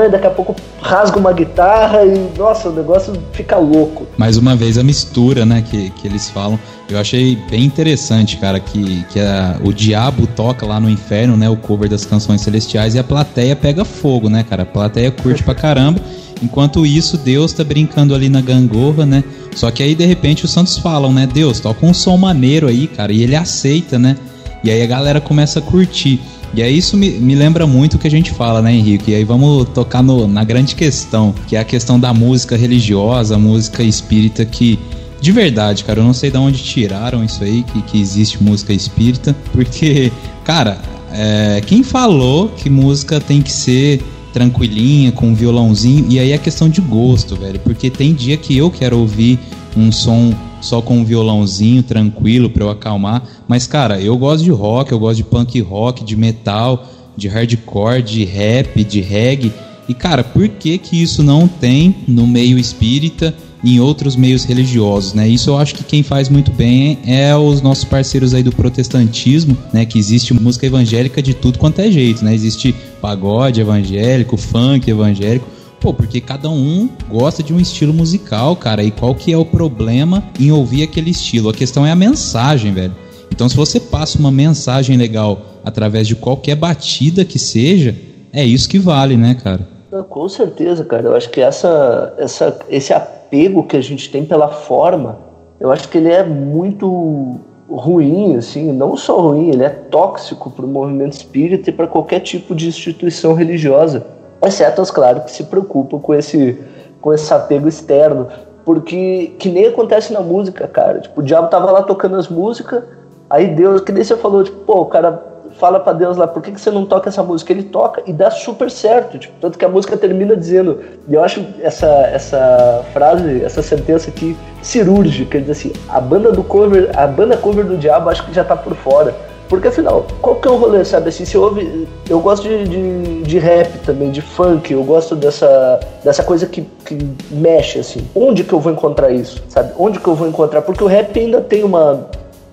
daqui 0.09 0.27
a 0.27 0.31
pouco 0.31 0.55
rasga 0.81 1.19
uma 1.19 1.33
guitarra 1.33 2.05
e, 2.05 2.31
nossa, 2.37 2.69
o 2.69 2.71
negócio 2.71 3.13
fica 3.33 3.57
louco. 3.57 4.07
Mais 4.17 4.37
uma 4.37 4.55
vez 4.55 4.77
a 4.77 4.83
mistura, 4.83 5.45
né, 5.45 5.61
que, 5.61 5.89
que 5.91 6.07
eles 6.07 6.29
falam. 6.29 6.57
Eu 6.91 6.99
achei 6.99 7.37
bem 7.49 7.63
interessante, 7.63 8.35
cara, 8.35 8.59
que, 8.59 9.05
que 9.05 9.17
a, 9.17 9.57
o 9.63 9.71
diabo 9.71 10.27
toca 10.27 10.65
lá 10.65 10.77
no 10.77 10.89
inferno, 10.89 11.37
né? 11.37 11.49
O 11.49 11.55
cover 11.55 11.89
das 11.89 12.03
canções 12.03 12.41
celestiais 12.41 12.95
e 12.95 12.99
a 12.99 13.03
plateia 13.03 13.55
pega 13.55 13.85
fogo, 13.85 14.27
né, 14.27 14.43
cara? 14.43 14.63
A 14.63 14.65
plateia 14.65 15.09
curte 15.09 15.41
pra 15.41 15.55
caramba. 15.55 16.01
Enquanto 16.43 16.85
isso, 16.85 17.17
Deus 17.17 17.53
tá 17.53 17.63
brincando 17.63 18.13
ali 18.13 18.27
na 18.27 18.41
gangorra, 18.41 19.05
né? 19.05 19.23
Só 19.55 19.71
que 19.71 19.81
aí, 19.81 19.95
de 19.95 20.05
repente, 20.05 20.43
os 20.43 20.51
santos 20.51 20.77
falam, 20.77 21.13
né? 21.13 21.25
Deus, 21.25 21.61
toca 21.61 21.85
um 21.85 21.93
som 21.93 22.17
maneiro 22.17 22.67
aí, 22.67 22.87
cara. 22.87 23.13
E 23.13 23.23
ele 23.23 23.37
aceita, 23.37 23.97
né? 23.97 24.17
E 24.61 24.69
aí 24.69 24.81
a 24.81 24.87
galera 24.87 25.21
começa 25.21 25.59
a 25.59 25.61
curtir. 25.61 26.19
E 26.53 26.61
aí 26.61 26.77
isso 26.77 26.97
me, 26.97 27.11
me 27.11 27.35
lembra 27.35 27.65
muito 27.65 27.93
o 27.93 27.99
que 27.99 28.07
a 28.07 28.11
gente 28.11 28.31
fala, 28.31 28.61
né, 28.61 28.73
Henrique? 28.73 29.11
E 29.11 29.15
aí 29.15 29.23
vamos 29.23 29.69
tocar 29.69 30.03
no, 30.03 30.27
na 30.27 30.43
grande 30.43 30.75
questão, 30.75 31.33
que 31.47 31.55
é 31.55 31.59
a 31.59 31.63
questão 31.63 31.97
da 31.97 32.13
música 32.13 32.57
religiosa, 32.57 33.37
música 33.37 33.81
espírita 33.81 34.43
que 34.43 34.77
de 35.21 35.31
verdade, 35.31 35.83
cara, 35.83 35.99
eu 35.99 36.03
não 36.03 36.15
sei 36.15 36.31
de 36.31 36.37
onde 36.37 36.63
tiraram 36.63 37.23
isso 37.23 37.43
aí, 37.43 37.61
que, 37.61 37.79
que 37.83 38.01
existe 38.01 38.41
música 38.41 38.73
espírita, 38.73 39.35
porque, 39.53 40.11
cara, 40.43 40.81
é, 41.11 41.61
quem 41.63 41.83
falou 41.83 42.49
que 42.49 42.71
música 42.71 43.19
tem 43.19 43.39
que 43.39 43.51
ser 43.51 44.03
tranquilinha, 44.33 45.11
com 45.11 45.35
violãozinho, 45.35 46.07
e 46.09 46.19
aí 46.19 46.31
é 46.31 46.37
questão 46.39 46.67
de 46.67 46.81
gosto, 46.81 47.35
velho, 47.35 47.59
porque 47.59 47.91
tem 47.91 48.15
dia 48.15 48.35
que 48.35 48.57
eu 48.57 48.71
quero 48.71 48.97
ouvir 48.97 49.37
um 49.77 49.91
som 49.91 50.33
só 50.59 50.81
com 50.81 50.97
um 50.97 51.05
violãozinho 51.05 51.83
tranquilo 51.83 52.49
para 52.49 52.63
eu 52.63 52.69
acalmar, 52.71 53.21
mas 53.47 53.67
cara, 53.67 54.01
eu 54.01 54.17
gosto 54.17 54.43
de 54.43 54.49
rock, 54.49 54.91
eu 54.91 54.99
gosto 54.99 55.17
de 55.17 55.23
punk 55.23 55.59
rock, 55.61 56.03
de 56.03 56.15
metal, 56.15 56.87
de 57.15 57.27
hardcore, 57.27 58.01
de 58.01 58.25
rap, 58.25 58.83
de 58.83 59.01
reggae, 59.01 59.53
e 59.87 59.93
cara, 59.93 60.23
por 60.23 60.47
que 60.47 60.79
que 60.79 60.99
isso 60.99 61.21
não 61.21 61.47
tem 61.47 61.95
no 62.07 62.25
meio 62.25 62.57
espírita? 62.57 63.35
Em 63.63 63.79
outros 63.79 64.15
meios 64.15 64.43
religiosos, 64.43 65.13
né? 65.13 65.27
Isso 65.27 65.49
eu 65.49 65.57
acho 65.57 65.75
que 65.75 65.83
quem 65.83 66.03
faz 66.03 66.29
muito 66.29 66.51
bem 66.51 66.99
é 67.05 67.35
os 67.35 67.61
nossos 67.61 67.83
parceiros 67.83 68.33
aí 68.33 68.41
do 68.41 68.51
protestantismo, 68.51 69.57
né? 69.71 69.85
Que 69.85 69.99
existe 69.99 70.33
música 70.33 70.65
evangélica 70.65 71.21
de 71.21 71.33
tudo 71.33 71.59
quanto 71.59 71.79
é 71.79 71.91
jeito, 71.91 72.25
né? 72.25 72.33
Existe 72.33 72.75
pagode 73.01 73.61
evangélico, 73.61 74.37
funk 74.37 74.89
evangélico. 74.89 75.47
Pô, 75.79 75.93
porque 75.93 76.21
cada 76.21 76.49
um 76.49 76.87
gosta 77.09 77.41
de 77.41 77.53
um 77.53 77.59
estilo 77.59 77.93
musical, 77.93 78.55
cara. 78.55 78.83
E 78.83 78.91
qual 78.91 79.15
que 79.15 79.33
é 79.33 79.37
o 79.37 79.45
problema 79.45 80.23
em 80.39 80.51
ouvir 80.51 80.83
aquele 80.83 81.09
estilo? 81.09 81.49
A 81.49 81.53
questão 81.53 81.85
é 81.85 81.91
a 81.91 81.95
mensagem, 81.95 82.71
velho. 82.71 82.95
Então, 83.31 83.49
se 83.49 83.55
você 83.55 83.79
passa 83.79 84.19
uma 84.19 84.31
mensagem 84.31 84.97
legal 84.97 85.59
através 85.63 86.07
de 86.07 86.15
qualquer 86.15 86.55
batida 86.55 87.25
que 87.25 87.39
seja, 87.39 87.95
é 88.31 88.43
isso 88.45 88.69
que 88.69 88.77
vale, 88.77 89.17
né, 89.17 89.35
cara? 89.35 89.67
Com 90.09 90.29
certeza, 90.29 90.85
cara. 90.85 91.03
Eu 91.03 91.15
acho 91.15 91.29
que 91.29 91.41
essa, 91.41 92.13
essa, 92.17 92.59
esse 92.69 92.93
apego 93.31 93.63
que 93.63 93.77
a 93.77 93.81
gente 93.81 94.11
tem 94.11 94.25
pela 94.25 94.49
forma, 94.49 95.19
eu 95.57 95.71
acho 95.71 95.87
que 95.87 95.97
ele 95.97 96.11
é 96.11 96.21
muito 96.21 97.39
ruim, 97.69 98.35
assim, 98.35 98.73
não 98.73 98.97
só 98.97 99.21
ruim, 99.21 99.49
ele 99.49 99.63
é 99.63 99.69
tóxico 99.69 100.51
para 100.51 100.65
o 100.65 100.67
movimento 100.67 101.13
espírita 101.13 101.69
e 101.69 101.73
para 101.73 101.87
qualquer 101.87 102.19
tipo 102.19 102.53
de 102.53 102.67
instituição 102.67 103.33
religiosa, 103.33 104.05
exceto 104.43 104.81
as, 104.81 104.91
claro, 104.91 105.21
que 105.21 105.31
se 105.31 105.45
preocupam 105.45 105.97
com 105.97 106.13
esse, 106.13 106.59
com 106.99 107.13
esse 107.13 107.33
apego 107.33 107.69
externo, 107.69 108.27
porque 108.65 109.33
que 109.39 109.47
nem 109.47 109.67
acontece 109.67 110.11
na 110.11 110.19
música, 110.19 110.67
cara. 110.67 110.99
Tipo, 110.99 111.21
o 111.21 111.23
diabo 111.23 111.47
tava 111.47 111.71
lá 111.71 111.83
tocando 111.83 112.17
as 112.17 112.27
músicas, 112.27 112.83
aí 113.29 113.47
Deus, 113.47 113.79
que 113.79 113.93
nem 113.93 114.03
você 114.03 114.17
falou, 114.17 114.43
tipo, 114.43 114.57
pô, 114.65 114.81
o 114.81 114.85
cara 114.85 115.30
fala 115.61 115.79
para 115.79 115.93
Deus 115.93 116.17
lá, 116.17 116.25
por 116.25 116.41
que, 116.41 116.51
que 116.51 116.59
você 116.59 116.71
não 116.71 116.87
toca 116.87 117.07
essa 117.07 117.21
música? 117.21 117.53
Ele 117.53 117.61
toca 117.61 118.01
e 118.07 118.11
dá 118.11 118.31
super 118.31 118.71
certo, 118.71 119.19
tipo, 119.19 119.35
tanto 119.39 119.59
que 119.59 119.63
a 119.63 119.69
música 119.69 119.95
termina 119.95 120.35
dizendo, 120.35 120.79
e 121.07 121.13
eu 121.13 121.23
acho 121.23 121.45
essa, 121.61 121.85
essa 122.11 122.83
frase, 122.91 123.43
essa 123.43 123.61
sentença 123.61 124.09
aqui 124.09 124.35
cirúrgica, 124.63 125.37
ele 125.37 125.45
diz 125.45 125.59
assim, 125.59 125.71
a 125.87 126.01
banda 126.01 126.31
do 126.31 126.43
cover, 126.43 126.89
a 126.97 127.05
banda 127.05 127.37
cover 127.37 127.63
do 127.63 127.77
diabo 127.77 128.09
acho 128.09 128.25
que 128.25 128.33
já 128.33 128.43
tá 128.43 128.55
por 128.55 128.75
fora, 128.75 129.13
Porque 129.47 129.67
afinal, 129.67 130.07
qual 130.21 130.37
que 130.37 130.47
é 130.47 130.51
o 130.51 130.55
rolê, 130.55 130.83
sabe? 130.85 131.09
Assim, 131.09 131.25
se 131.25 131.37
ouve. 131.37 131.85
Eu 132.09 132.21
gosto 132.21 132.47
de, 132.47 132.69
de, 132.69 133.21
de 133.23 133.37
rap 133.37 133.79
também, 133.85 134.09
de 134.09 134.21
funk, 134.21 134.71
eu 134.71 134.81
gosto 134.81 135.13
dessa, 135.13 135.77
dessa 136.01 136.23
coisa 136.23 136.45
que, 136.47 136.61
que 136.85 136.97
mexe, 137.29 137.77
assim. 137.77 138.07
Onde 138.15 138.45
que 138.45 138.53
eu 138.53 138.61
vou 138.61 138.71
encontrar 138.71 139.11
isso, 139.11 139.43
sabe? 139.49 139.73
Onde 139.77 139.99
que 139.99 140.07
eu 140.07 140.15
vou 140.15 140.25
encontrar? 140.25 140.61
Porque 140.61 140.81
o 140.81 140.87
rap 140.87 141.19
ainda 141.19 141.41
tem 141.41 141.65
uma. 141.65 142.07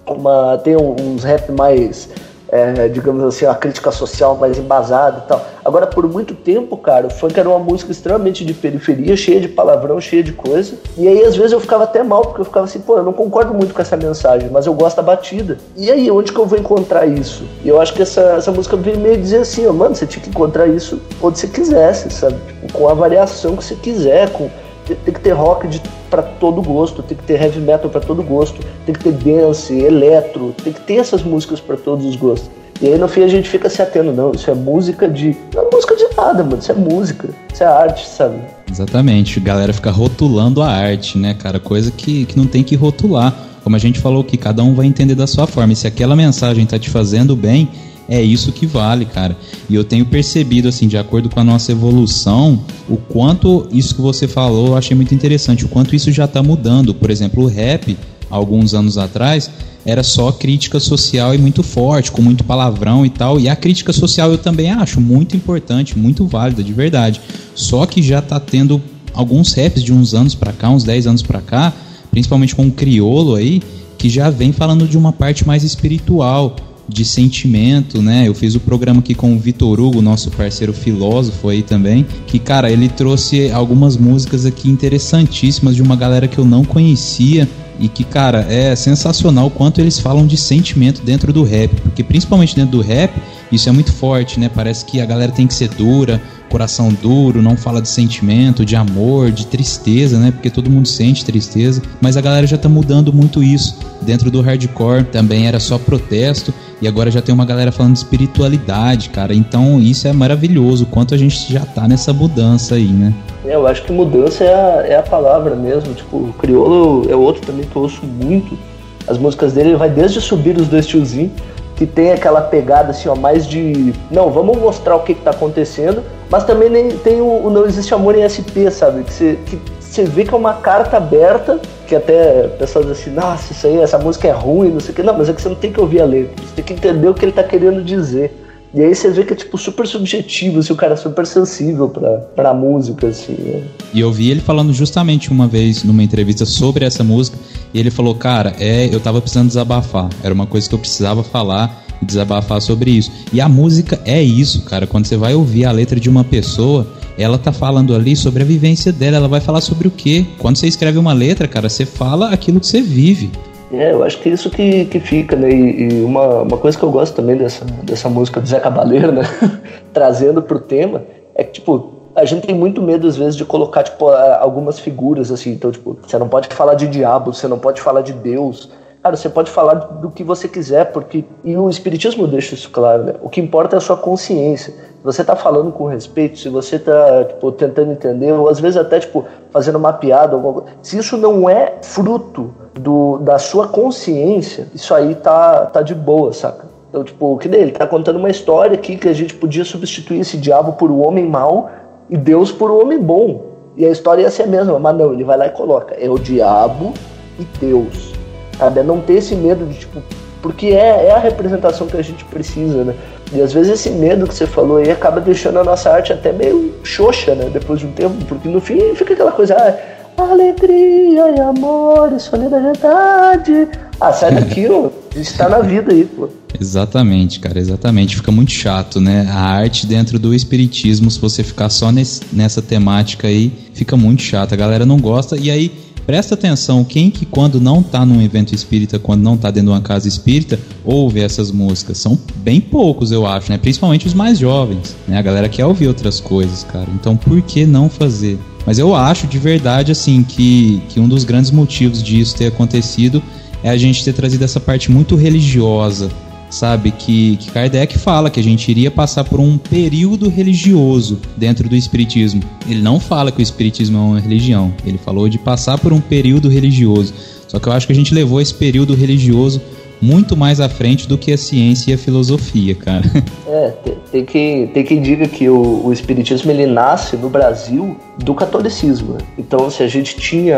uma 0.05 0.59
tem 0.59 0.77
uns 0.77 1.23
rap 1.23 1.53
mais 1.53 2.09
é, 2.51 2.89
digamos 2.89 3.23
assim, 3.25 3.45
uma 3.45 3.55
crítica 3.55 3.91
social 3.91 4.37
mais 4.37 4.59
embasada 4.59 5.23
e 5.25 5.29
tal. 5.29 5.45
Agora, 5.65 5.87
por 5.87 6.09
muito 6.09 6.35
tempo, 6.35 6.77
cara, 6.77 7.07
o 7.07 7.11
funk 7.11 7.39
era 7.39 7.49
uma 7.49 7.59
música 7.59 7.93
extremamente 7.93 8.45
de 8.45 8.55
periferia, 8.55 9.17
cheia 9.17 9.41
de 9.41 9.49
palavrão, 9.49 10.01
cheia 10.01 10.23
de 10.23 10.33
coisa. 10.33 10.75
E 10.97 11.07
aí, 11.07 11.25
às 11.25 11.37
vezes, 11.37 11.53
eu 11.53 11.61
ficava 11.61 11.85
até 11.85 12.03
mal, 12.03 12.23
porque 12.23 12.41
eu 12.41 12.45
ficava 12.45 12.65
assim, 12.65 12.81
pô, 12.81 12.97
eu 12.97 13.03
não 13.03 13.13
concordo 13.13 13.53
muito 13.53 13.75
com 13.75 13.83
essa 13.83 13.97
mensagem, 13.97 14.49
mas 14.51 14.67
eu 14.67 14.73
gosto 14.73 14.97
da 14.97 15.03
batida. 15.03 15.59
E 15.77 15.91
aí, 15.91 16.11
onde 16.11 16.33
que 16.33 16.39
eu 16.39 16.47
vou 16.47 16.59
encontrar 16.59 17.07
isso? 17.07 17.45
E 17.63 17.69
eu 17.69 17.81
acho 17.81 17.93
que 17.93 18.03
essa, 18.03 18.21
essa 18.39 18.51
música 18.51 18.77
veio 18.77 18.99
meio 18.99 19.19
dizer 19.19 19.41
assim, 19.41 19.67
ó, 19.67 19.73
mano, 19.73 19.95
você 19.95 20.07
tinha 20.07 20.23
que 20.23 20.31
encontrar 20.31 20.67
isso 20.67 21.01
onde 21.21 21.39
você 21.39 21.47
quisesse, 21.47 22.11
sabe? 22.11 22.37
Tipo, 22.47 22.73
com 22.73 22.89
a 22.89 22.95
variação 22.95 23.57
que 23.57 23.65
você 23.65 23.75
quiser, 23.75 24.31
com 24.31 24.49
tem 24.95 25.15
que 25.15 25.21
ter 25.21 25.33
rock 25.33 25.67
de, 25.69 25.81
pra 26.11 26.23
todo 26.23 26.63
gosto, 26.63 27.03
tem 27.03 27.17
que 27.17 27.25
ter 27.25 27.41
heavy 27.41 27.61
metal 27.61 27.91
para 27.91 28.01
todo 28.01 28.23
gosto, 28.23 28.61
tem 28.85 28.95
que 28.95 29.03
ter 29.03 29.13
dance, 29.13 29.75
eletro, 29.75 30.55
tem 30.63 30.73
que 30.73 30.81
ter 30.81 30.97
essas 30.97 31.23
músicas 31.23 31.61
para 31.61 31.77
todos 31.77 32.05
os 32.05 32.17
gostos. 32.17 32.51
E 32.81 32.87
aí 32.87 32.97
no 32.97 33.09
fim 33.09 33.23
a 33.23 33.29
gente 33.29 33.49
fica 33.49 33.69
se 33.69 33.83
atendo, 33.83 34.13
não, 34.13 34.31
isso 34.31 34.49
é 34.49 34.55
música 34.55 35.09
de. 35.09 35.37
Não 35.53 35.63
é 35.63 35.71
música 35.73 35.97
de 35.97 36.07
nada, 36.17 36.45
mano, 36.45 36.59
isso 36.59 36.71
é 36.71 36.75
música, 36.75 37.29
isso 37.53 37.63
é 37.63 37.67
arte, 37.67 38.07
sabe? 38.07 38.39
Exatamente, 38.71 39.41
a 39.41 39.43
galera 39.43 39.73
fica 39.73 39.91
rotulando 39.91 40.63
a 40.63 40.69
arte, 40.69 41.19
né, 41.19 41.35
cara? 41.35 41.59
Coisa 41.59 41.91
que, 41.91 42.25
que 42.25 42.39
não 42.39 42.47
tem 42.47 42.63
que 42.63 42.77
rotular. 42.77 43.35
Como 43.65 43.75
a 43.75 43.79
gente 43.79 43.99
falou 43.99 44.23
que 44.23 44.37
cada 44.37 44.63
um 44.63 44.75
vai 44.75 44.87
entender 44.87 45.15
da 45.15 45.27
sua 45.27 45.47
forma. 45.47 45.73
E 45.73 45.77
se 45.77 45.87
aquela 45.87 46.15
mensagem 46.15 46.65
tá 46.65 46.79
te 46.79 46.89
fazendo 46.89 47.35
bem, 47.35 47.69
é 48.09 48.23
isso 48.23 48.53
que 48.53 48.67
vale, 48.67 49.05
cara. 49.05 49.37
E 49.69 49.75
eu 49.75 49.85
tenho 49.85 50.07
percebido, 50.07 50.69
assim, 50.69 50.89
de 50.89 50.97
acordo 50.97 51.29
com 51.29 51.41
a 51.41 51.45
nossa 51.45 51.73
evolução, 51.73 52.65
o 52.89 52.97
quanto 52.97 53.69
isso 53.71 53.95
que 53.95 54.01
você 54.01 54.27
falou 54.27 54.69
eu 54.69 54.77
achei 54.77 54.97
muito 54.97 55.15
interessante, 55.15 55.65
o 55.65 55.69
quanto 55.69 55.95
isso 55.95 56.11
já 56.11 56.25
está 56.25 56.43
mudando. 56.43 56.95
Por 56.95 57.11
exemplo, 57.11 57.45
o 57.45 57.47
rap, 57.47 57.97
alguns 58.31 58.73
anos 58.73 58.97
atrás, 58.97 59.51
era 59.85 60.03
só 60.03 60.33
crítica 60.33 60.81
social 60.81 61.35
e 61.35 61.39
muito 61.39 61.63
forte, 61.63 62.11
com 62.11 62.23
muito 62.23 62.45
palavrão 62.45 63.05
e 63.05 63.11
tal. 63.11 63.39
E 63.39 63.49
a 63.49 63.55
crítica 63.55 63.93
social 63.93 64.31
eu 64.31 64.39
também 64.39 64.71
acho 64.71 65.01
muito 65.01 65.37
importante, 65.37 65.99
muito 65.99 66.27
válida, 66.27 66.63
de 66.63 66.73
verdade. 66.73 67.21
Só 67.55 67.85
que 67.85 68.03
já 68.03 68.21
está 68.21 68.41
tendo 68.41 68.81
alguns 69.13 69.53
raps 69.53 69.83
de 69.83 69.93
uns 69.93 70.15
anos 70.15 70.35
para 70.35 70.53
cá, 70.53 70.71
uns 70.71 70.85
10 70.85 71.07
anos 71.07 71.23
para 71.23 71.41
cá, 71.41 71.73
principalmente 72.11 72.55
com 72.55 72.67
o 72.67 72.73
criolo 72.73 73.35
aí, 73.35 73.63
que 73.99 74.09
já 74.09 74.31
vem 74.31 74.53
falando 74.53 74.87
de 74.87 74.97
uma 74.97 75.13
parte 75.13 75.47
mais 75.47 75.65
espiritual, 75.65 76.57
de 76.89 77.05
sentimento, 77.05 78.01
né? 78.01 78.27
Eu 78.27 78.35
fiz 78.35 78.55
o 78.55 78.61
programa 78.61 79.01
aqui 79.01 79.15
com 79.15 79.35
o 79.35 79.39
Vitor 79.39 79.79
Hugo, 79.79 80.01
nosso 80.01 80.31
parceiro 80.31 80.73
filósofo 80.73 81.49
aí 81.49 81.63
também, 81.63 82.07
que 82.27 82.39
cara, 82.39 82.71
ele 82.71 82.89
trouxe 82.89 83.51
algumas 83.51 83.97
músicas 83.97 84.47
aqui 84.47 84.71
interessantíssimas 84.71 85.77
de 85.77 85.83
uma 85.83 85.95
galera 85.95 86.27
que 86.27 86.39
eu 86.39 86.45
não 86.45 86.65
conhecia 86.65 87.47
e 87.79 87.89
que, 87.89 88.03
cara, 88.03 88.41
é 88.51 88.75
sensacional 88.75 89.47
o 89.47 89.51
quanto 89.51 89.81
eles 89.81 90.01
falam 90.01 90.27
de 90.27 90.37
sentimento 90.37 91.03
dentro 91.03 91.33
do 91.33 91.45
rap, 91.45 91.71
porque 91.83 92.03
principalmente 92.03 92.57
dentro 92.57 92.73
do 92.73 92.81
rap, 92.81 93.13
isso 93.53 93.69
é 93.69 93.73
muito 93.73 93.93
forte, 93.93 94.41
né? 94.41 94.51
Parece 94.53 94.85
que 94.85 95.01
a 95.01 95.07
galera 95.07 95.31
tem 95.31 95.47
que 95.47 95.55
ser 95.55 95.69
dura, 95.69 96.21
coração 96.49 96.93
duro, 96.93 97.43
não 97.43 97.57
fala 97.57 97.81
de 97.81 97.89
sentimento, 97.89 98.65
de 98.65 98.75
amor, 98.75 99.31
de 99.31 99.47
tristeza, 99.47 100.19
né? 100.19 100.31
Porque 100.31 100.51
todo 100.51 100.71
mundo 100.71 100.87
sente 100.87 101.25
tristeza, 101.25 101.83
mas 102.01 102.17
a 102.17 102.21
galera 102.21 102.47
já 102.47 102.59
tá 102.59 102.69
mudando 102.69 103.13
muito 103.13 103.43
isso. 103.43 103.79
Dentro 104.03 104.31
do 104.31 104.41
hardcore 104.41 105.05
também 105.05 105.47
era 105.47 105.61
só 105.61 105.79
protesto 105.79 106.53
e 106.81 106.87
agora 106.87 107.11
já 107.11 107.21
tem 107.21 107.35
uma 107.35 107.45
galera 107.45 107.73
falando 107.73 107.93
de 107.93 107.99
espiritualidade, 107.99 109.11
cara. 109.11 109.35
Então 109.35 109.81
isso 109.81 110.07
é 110.07 110.13
maravilhoso, 110.13 110.87
quanto 110.87 111.15
a 111.15 111.19
gente 111.19 111.53
já 111.53 111.61
tá 111.61 111.89
nessa 111.89 112.13
mudança 112.13 112.77
aí, 112.77 112.89
né? 112.89 113.13
É, 113.45 113.55
eu 113.55 113.67
acho 113.67 113.83
que 113.83 113.93
mudança 113.93 114.45
é 114.45 114.55
a, 114.55 114.87
é 114.87 114.97
a 114.97 115.03
palavra 115.03 115.55
mesmo. 115.57 115.95
Tipo, 115.95 116.17
o 116.17 116.35
Criolo 116.39 117.11
é 117.11 117.17
outro 117.17 117.47
também 117.47 117.65
que 117.65 117.75
eu 117.75 117.83
ouço 117.83 118.03
muito. 118.05 118.59
As 119.07 119.17
músicas 119.17 119.55
dele, 119.55 119.71
ele 119.71 119.77
vai 119.77 119.89
desde 119.89 120.21
subir 120.21 120.57
os 120.59 120.69
dois 120.69 120.87
tiozinhos, 120.87 121.33
que 121.79 121.87
tem 121.87 122.11
aquela 122.11 122.41
pegada 122.41 122.91
assim, 122.91 123.09
ó, 123.09 123.15
mais 123.15 123.47
de. 123.47 123.95
Não, 124.11 124.31
vamos 124.31 124.59
mostrar 124.59 124.97
o 124.97 125.05
que, 125.05 125.15
que 125.15 125.23
tá 125.23 125.31
acontecendo, 125.31 126.03
mas 126.29 126.43
também 126.43 126.69
nem, 126.69 126.91
tem 126.91 127.21
o, 127.21 127.47
o 127.47 127.51
Não 127.51 127.65
Existe 127.65 127.95
Amor 127.95 128.17
em 128.17 128.27
SP, 128.27 128.67
sabe? 128.69 129.05
Que 129.05 129.13
você, 129.13 129.39
que 129.47 130.03
vê 130.05 130.25
que 130.25 130.35
é 130.35 130.37
uma 130.37 130.55
carta 130.55 130.97
aberta, 130.97 131.61
que 131.87 131.95
até 131.95 132.49
pessoas 132.59 132.85
dizem 132.87 133.13
assim, 133.13 133.15
nossa, 133.15 133.53
isso 133.53 133.67
aí, 133.69 133.79
essa 133.79 133.97
música 133.97 134.27
é 134.27 134.33
ruim, 134.33 134.71
não 134.71 134.81
sei 134.81 134.91
o 134.91 134.95
que. 134.95 135.05
Não, 135.05 135.17
mas 135.17 135.29
é 135.29 135.33
que 135.33 135.41
você 135.41 135.49
não 135.49 135.57
tem 135.57 135.73
que 135.73 135.81
ouvir 135.81 136.01
a 136.01 136.05
letra, 136.05 136.35
você 136.45 136.55
tem 136.57 136.65
que 136.65 136.73
entender 136.73 137.09
o 137.09 137.15
que 137.15 137.25
ele 137.25 137.33
tá 137.33 137.45
querendo 137.45 137.81
dizer. 137.83 138.48
E 138.75 138.83
aí 138.83 138.95
você 138.95 139.11
vê 139.11 139.25
que 139.25 139.33
é 139.33 139.37
tipo 139.37 139.57
super 139.57 139.87
subjetivo, 139.87 140.59
assim, 140.59 140.73
o 140.73 140.77
cara 140.77 140.93
é 140.93 140.97
super 140.97 141.27
sensível 141.27 141.89
pra, 141.89 142.11
pra 142.19 142.53
música, 142.53 143.07
assim. 143.07 143.33
Né? 143.33 143.63
E 143.95 144.01
eu 144.01 144.13
vi 144.13 144.31
ele 144.31 144.41
falando 144.41 144.73
justamente 144.75 145.31
uma 145.31 145.47
vez 145.47 145.83
numa 145.85 146.03
entrevista 146.03 146.45
sobre 146.45 146.85
essa 146.85 147.03
música, 147.03 147.39
e 147.73 147.81
ele 147.81 147.91
falou, 147.91 148.15
cara, 148.15 148.55
é, 148.61 148.93
eu 148.93 149.01
tava 149.01 149.21
precisando 149.21 149.49
desabafar. 149.49 150.11
Era 150.23 150.35
uma 150.35 150.47
coisa 150.47 150.69
que 150.69 150.75
eu 150.75 150.79
precisava 150.79 151.23
falar 151.23 151.85
e 152.01 152.05
desabafar 152.05 152.61
sobre 152.61 152.91
isso. 152.91 153.11
E 153.33 153.41
a 153.41 153.49
música 153.49 153.99
é 154.05 154.23
isso, 154.23 154.63
cara. 154.63 154.87
Quando 154.87 155.07
você 155.07 155.17
vai 155.17 155.35
ouvir 155.35 155.65
a 155.65 155.73
letra 155.73 155.99
de 155.99 156.09
uma 156.09 156.25
pessoa, 156.25 156.87
ela 157.17 157.39
tá 157.39 157.53
falando 157.53 157.95
ali 157.95 158.15
sobre 158.15 158.43
a 158.43 158.47
vivência 158.47 158.93
dela. 158.93 159.17
Ela 159.17 159.29
vai 159.29 159.41
falar 159.41 159.61
sobre 159.61 159.89
o 159.89 159.91
quê? 159.91 160.25
Quando 160.39 160.57
você 160.57 160.67
escreve 160.67 160.99
uma 160.99 161.13
letra, 161.13 161.49
cara, 161.49 161.69
você 161.69 161.85
fala 161.85 162.31
aquilo 162.31 162.61
que 162.61 162.67
você 162.67 162.81
vive. 162.81 163.31
É, 163.73 163.93
eu 163.93 164.03
acho 164.03 164.19
que 164.21 164.29
é 164.29 164.33
isso 164.33 164.51
que, 164.51 164.87
que 164.87 164.99
fica, 164.99 165.37
né? 165.37 165.51
E, 165.51 165.83
e, 165.83 166.05
uma, 166.05 166.43
uma 166.43 166.57
coisa 166.57 166.77
que 166.77 166.83
eu 166.83 166.91
gosto 166.91 167.15
também 167.15 167.37
dessa, 167.37 167.65
dessa 167.83 168.09
música 168.09 168.41
do 168.41 168.47
Zé 168.47 168.59
Cabaleiro, 168.59 169.13
né? 169.13 169.23
Trazendo 169.93 170.43
pro 170.43 170.59
tema, 170.59 171.03
é 171.35 171.45
que, 171.45 171.53
tipo, 171.53 171.99
a 172.15 172.25
gente 172.25 172.47
tem 172.47 172.55
muito 172.55 172.81
medo, 172.81 173.07
às 173.07 173.17
vezes, 173.17 173.37
de 173.37 173.45
colocar, 173.45 173.83
tipo, 173.83 174.09
algumas 174.09 174.79
figuras, 174.79 175.31
assim. 175.31 175.53
Então, 175.53 175.71
tipo, 175.71 175.99
você 176.03 176.19
não 176.19 176.29
pode 176.29 176.49
falar 176.49 176.75
de 176.75 176.87
diabo, 176.87 177.33
você 177.33 177.47
não 177.47 177.59
pode 177.59 177.81
falar 177.81 178.01
de 178.01 178.13
Deus. 178.13 178.71
Cara, 179.03 179.17
você 179.17 179.29
pode 179.29 179.51
falar 179.51 179.75
do 179.75 180.11
que 180.11 180.25
você 180.25 180.49
quiser, 180.49 180.87
porque. 180.87 181.25
E 181.45 181.57
o 181.57 181.69
Espiritismo 181.69 182.27
deixa 182.27 182.55
isso 182.55 182.71
claro, 182.71 183.05
né? 183.05 183.15
O 183.23 183.29
que 183.29 183.41
importa 183.41 183.77
é 183.77 183.79
a 183.79 183.81
sua 183.81 183.97
consciência. 183.97 184.73
Se 184.73 185.05
você 185.05 185.23
tá 185.23 185.37
falando 185.37 185.71
com 185.71 185.87
respeito, 185.87 186.39
se 186.39 186.49
você 186.49 186.79
tá, 186.79 187.25
tipo, 187.25 187.53
tentando 187.53 187.93
entender, 187.93 188.33
ou 188.33 188.49
às 188.49 188.59
vezes 188.59 188.77
até, 188.77 188.99
tipo, 188.99 189.25
fazendo 189.51 189.77
uma 189.77 189.93
piada, 189.93 190.35
alguma 190.35 190.55
coisa. 190.55 190.69
Se 190.83 190.99
isso 190.99 191.17
não 191.17 191.49
é 191.49 191.75
fruto 191.83 192.53
do, 192.79 193.19
da 193.19 193.39
sua 193.39 193.69
consciência, 193.69 194.69
isso 194.75 194.95
aí 194.95 195.15
tá, 195.15 195.67
tá 195.67 195.83
de 195.83 195.95
boa, 195.95 196.33
saca? 196.33 196.67
Então, 196.89 197.05
tipo, 197.05 197.37
que 197.37 197.49
nem 197.49 197.61
ele 197.61 197.73
tá 197.73 197.87
contando 197.87 198.17
uma 198.17 198.31
história 198.31 198.75
aqui 198.75 198.97
que 198.97 199.09
a 199.09 199.13
gente 199.13 199.35
podia 199.35 199.65
substituir 199.65 200.21
esse 200.21 200.39
diabo 200.39 200.73
por 200.73 200.91
um 200.91 201.07
homem 201.07 201.27
mau 201.27 201.71
e 202.09 202.17
Deus 202.17 202.51
por 202.51 202.71
um 202.71 202.81
homem 202.81 202.99
bom. 202.99 203.47
E 203.77 203.85
a 203.85 203.91
história 203.91 204.23
ia 204.23 204.31
ser 204.31 204.45
a 204.45 204.47
mesma, 204.47 204.79
mas 204.79 204.97
não, 204.97 205.13
ele 205.13 205.23
vai 205.23 205.37
lá 205.37 205.47
e 205.47 205.51
coloca: 205.51 205.95
é 205.95 206.09
o 206.09 206.19
diabo 206.19 206.95
e 207.39 207.45
Deus. 207.61 208.13
Sabe? 208.59 208.81
É 208.81 208.83
não 208.83 209.01
ter 209.01 209.15
esse 209.15 209.37
medo 209.37 209.67
de, 209.67 209.79
tipo, 209.79 210.03
porque 210.41 210.69
é, 210.69 211.07
é 211.07 211.11
a 211.11 211.19
representação 211.19 211.87
que 211.87 211.97
a 211.97 212.03
gente 212.03 212.25
precisa, 212.25 212.85
né? 212.85 212.95
E 213.33 213.43
às 213.43 213.53
vezes 213.53 213.73
esse 213.73 213.91
medo 213.91 214.27
que 214.27 214.35
você 214.35 214.47
falou 214.47 214.79
aí 214.79 214.91
acaba 214.91 215.21
deixando 215.21 215.59
a 215.59 215.65
nossa 215.65 215.91
arte 215.91 216.13
até 216.13 216.33
meio 216.33 216.75
xoxa, 216.83 217.35
né? 217.35 217.51
Depois 217.53 217.81
de 217.81 217.87
um 217.87 217.93
tempo, 217.93 218.15
porque 218.27 218.49
no 218.49 218.61
fim 218.61 218.95
fica 218.95 219.13
aquela 219.13 219.33
coisa, 219.33 219.55
ah, 219.55 219.98
alegria 220.25 221.35
e 221.37 221.41
amor 221.41 222.13
e 222.15 222.21
solidariedade. 222.21 223.69
Ah, 224.01 224.13
sai 224.13 224.35
daqui, 224.35 224.67
ó. 224.69 224.91
Está 225.17 225.49
na 225.49 225.61
vida 225.61 225.93
aí, 225.93 226.05
pô. 226.05 226.29
Exatamente, 226.61 227.41
cara, 227.41 227.59
exatamente. 227.59 228.17
Fica 228.17 228.31
muito 228.31 228.53
chato, 228.53 229.01
né? 229.01 229.27
A 229.31 229.41
arte 229.41 229.87
dentro 229.87 230.19
do 230.19 230.35
espiritismo, 230.35 231.11
se 231.11 231.21
você 231.21 231.43
ficar 231.43 231.69
só 231.69 231.91
nesse, 231.91 232.23
nessa 232.33 232.63
temática 232.63 233.29
aí, 233.29 233.53
fica 233.75 233.97
muito 233.97 234.23
chato. 234.23 234.53
A 234.53 234.57
galera 234.57 234.87
não 234.87 234.99
gosta. 234.99 235.37
E 235.37 235.51
aí, 235.51 235.73
presta 236.07 236.35
atenção, 236.35 236.85
quem 236.85 237.11
que 237.11 237.27
quando 237.27 237.61
não 237.61 237.83
tá 237.83 238.07
num 238.07 238.23
evento 238.23 238.55
espírita, 238.55 238.99
quando 238.99 239.23
não 239.23 239.37
tá 239.37 239.51
dentro 239.51 239.71
de 239.71 239.75
uma 239.75 239.81
casa 239.81 240.09
espírita, 240.09 240.59
ouve 240.85 241.21
essas 241.21 241.51
músicas? 241.51 241.99
São 241.99 242.19
bem 242.37 242.61
poucos, 242.61 243.11
eu 243.11 243.27
acho, 243.27 243.51
né? 243.51 243.59
Principalmente 243.59 244.07
os 244.07 244.15
mais 244.15 244.39
jovens, 244.39 244.97
né? 245.07 245.19
A 245.19 245.23
galera 245.23 245.49
quer 245.49 245.67
ouvir 245.67 245.89
outras 245.89 246.21
coisas, 246.21 246.65
cara. 246.65 246.89
Então, 246.95 247.17
por 247.17 247.43
que 247.43 247.67
não 247.67 247.89
fazer? 247.89 248.39
Mas 248.69 248.79
eu 248.79 248.95
acho 248.95 249.27
de 249.27 249.39
verdade, 249.39 249.91
assim, 249.91 250.23
que, 250.23 250.83
que 250.91 251.01
um 251.01 251.09
dos 251.09 251.25
grandes 251.25 251.51
motivos 251.51 252.03
disso 252.03 252.37
ter 252.37 252.49
acontecido 252.49 253.23
é 253.63 253.71
a 253.71 253.79
gente 253.79 254.05
ter 254.05 254.13
trazido 254.13 254.45
essa 254.45 254.61
parte 254.61 254.91
muito 254.91 255.17
religiosa, 255.17 256.11
sabe? 256.51 256.91
Que, 256.91 257.39
que 257.39 257.51
Kardec 257.51 257.97
fala 257.97 258.29
que 258.29 258.39
a 258.39 258.43
gente 258.43 258.71
iria 258.71 258.91
passar 258.91 259.25
por 259.25 259.41
um 259.41 259.57
período 259.57 260.29
religioso 260.29 261.19
dentro 261.35 261.67
do 261.67 261.75
Espiritismo. 261.75 262.43
Ele 262.69 262.83
não 262.83 263.01
fala 263.01 263.33
que 263.33 263.41
o 263.41 263.43
Espiritismo 263.43 263.97
é 263.97 264.01
uma 264.03 264.21
religião, 264.21 264.71
ele 264.85 264.99
falou 264.99 265.31
de 265.31 265.39
passar 265.39 265.79
por 265.79 265.91
um 265.91 266.01
período 266.03 266.51
religioso. 266.51 267.15
Só 267.49 267.59
que 267.59 267.71
eu 267.71 267.73
acho 267.73 267.87
que 267.87 267.95
a 267.95 267.97
gente 267.97 268.13
levou 268.13 268.39
esse 268.39 268.53
período 268.53 268.95
religioso 268.95 269.63
muito 270.01 270.37
mais 270.37 270.61
à 270.61 270.69
frente 270.69 271.09
do 271.09 271.19
que 271.19 271.33
a 271.33 271.39
ciência 271.39 271.91
e 271.91 271.95
a 271.95 271.99
filosofia, 271.99 272.75
cara. 272.75 273.05
É, 273.51 273.73
tem, 274.13 274.25
que 274.27 274.71
tem 274.75 274.85
quem 274.85 275.01
diga 275.01 275.27
que 275.27 275.49
o, 275.49 275.87
o 275.87 275.91
espiritismo 275.91 276.51
ele 276.51 276.67
nasce 276.67 277.17
no 277.17 277.31
Brasil 277.31 277.97
do 278.19 278.35
catolicismo. 278.35 279.17
Então, 279.39 279.71
se 279.71 279.83
a 279.83 279.89
gente 279.89 280.17
tinha, 280.17 280.57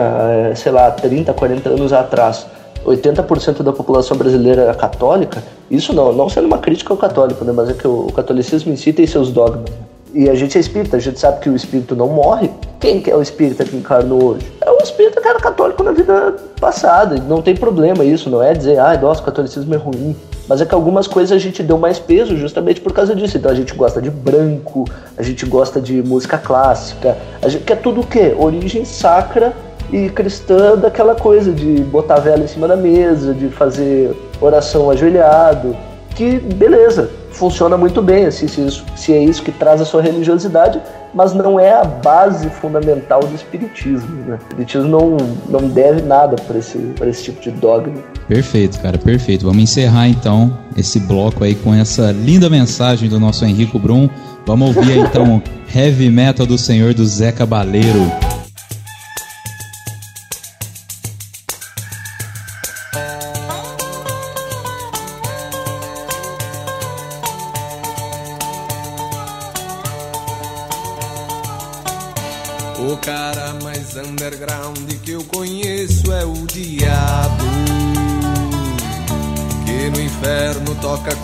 é, 0.51 0.55
sei 0.57 0.73
lá, 0.73 0.91
30, 0.91 1.33
40 1.33 1.69
anos 1.69 1.93
atrás, 1.93 2.47
80% 2.85 3.63
da 3.63 3.73
população 3.73 4.17
brasileira 4.17 4.63
é 4.63 4.75
católica, 4.75 5.43
isso 5.71 5.93
não, 5.93 6.13
não 6.13 6.29
sendo 6.29 6.47
uma 6.47 6.59
crítica 6.59 6.93
ao 6.93 6.97
católico, 6.97 7.45
né? 7.45 7.53
Mas 7.53 7.71
é 7.71 7.75
que 7.75 7.87
o, 7.87 8.09
o 8.09 8.13
catolicismo 8.13 8.73
em 8.73 8.77
si 8.77 8.93
tem 8.93 9.07
seus 9.07 9.31
dogmas. 9.31 9.71
E 10.13 10.29
a 10.29 10.35
gente 10.35 10.57
é 10.59 10.61
espírita, 10.61 10.97
a 10.97 11.01
gente 11.01 11.21
sabe 11.21 11.41
que 11.41 11.49
o 11.49 11.55
espírito 11.55 11.95
não 11.95 12.09
morre. 12.09 12.51
Quem 12.81 13.01
que 13.01 13.11
é 13.11 13.17
o 13.17 13.23
espírita 13.23 13.65
que 13.65 13.77
encarnou 13.77 14.25
hoje? 14.25 14.53
É 14.61 14.71
o 14.71 14.79
espírita 14.79 15.21
que 15.21 15.29
era 15.29 15.39
católico 15.39 15.83
na 15.83 15.93
vida 15.93 16.35
passada. 16.61 17.17
Não 17.17 17.41
tem 17.41 17.55
problema 17.55 18.05
isso, 18.05 18.29
não 18.29 18.43
é 18.43 18.53
dizer, 18.53 18.79
ah, 18.79 18.99
nossa, 19.01 19.21
o 19.21 19.25
catolicismo 19.25 19.75
é 19.75 19.77
ruim. 19.77 20.17
Mas 20.49 20.61
é 20.61 20.67
que 20.67 20.75
algumas 20.75 21.07
coisas 21.07 21.31
a 21.31 21.39
gente 21.39 21.63
deu 21.63 21.79
mais 21.79 22.01
peso 22.01 22.37
justamente 22.37 22.81
por 22.81 22.93
causa 22.93 23.15
disso. 23.15 23.37
Então 23.37 23.53
a 23.53 23.55
gente 23.55 23.73
gosta 23.75 24.03
de 24.03 24.11
branco, 24.11 24.85
a 25.17 25.23
gente 25.23 25.47
gosta 25.47 25.81
de 25.81 26.03
música 26.03 26.37
clássica, 26.39 27.17
a 27.41 27.49
gente 27.49 27.65
quer 27.65 27.77
tudo 27.77 28.01
o 28.01 28.07
quê? 28.07 28.35
Origem 28.37 28.85
sacra 28.85 29.53
e 29.93 30.09
cristã 30.09 30.77
daquela 30.77 31.15
coisa 31.15 31.53
de 31.53 31.83
botar 31.85 32.17
vela 32.17 32.43
em 32.43 32.49
cima 32.49 32.67
da 32.67 32.77
mesa, 32.77 33.33
de 33.33 33.49
fazer 33.49 34.17
oração 34.41 34.91
ajoelhado, 34.91 35.77
que 36.15 36.39
beleza, 36.39 37.11
funciona 37.33 37.77
muito 37.77 38.03
bem, 38.03 38.27
assim, 38.27 38.47
se, 38.49 38.61
isso, 38.61 38.85
se 38.97 39.13
é 39.13 39.23
isso 39.23 39.43
que 39.43 39.53
traz 39.53 39.81
a 39.81 39.85
sua 39.85 40.03
religiosidade, 40.03 40.81
mas 41.15 41.33
não 41.33 41.59
é 41.59 41.73
a 41.73 41.85
base 41.85 42.49
fundamental 42.51 43.21
do 43.21 43.35
espiritismo. 43.35 44.25
Né? 44.27 44.35
O 44.35 44.43
espiritismo 44.43 44.89
não, 44.89 45.17
não 45.49 45.69
deve 45.69 46.03
nada 46.03 46.37
para 46.37 46.59
esse, 46.59 46.79
esse 47.03 47.25
tipo 47.25 47.41
de 47.41 47.51
dogma. 47.51 47.95
Perfeito, 48.29 48.79
cara, 48.81 48.99
perfeito. 48.99 49.45
Vamos 49.45 49.63
encerrar 49.63 50.09
então 50.09 50.57
esse 50.77 51.01
bloco 51.01 51.43
aí 51.43 51.55
com 51.55 51.75
essa 51.75 52.13
linda 52.13 52.49
mensagem 52.49 53.09
do 53.09 53.19
nosso 53.19 53.45
Henrico 53.45 53.79
Brum. 53.79 54.09
Vamos 54.47 54.77
ouvir 54.77 54.99
então 54.99 55.43
Heavy 55.75 56.11
Metal 56.11 56.47
do 56.47 56.57
Senhor 56.57 56.95
do 56.95 57.05
Zé 57.05 57.33
Cabaleiro. 57.33 58.30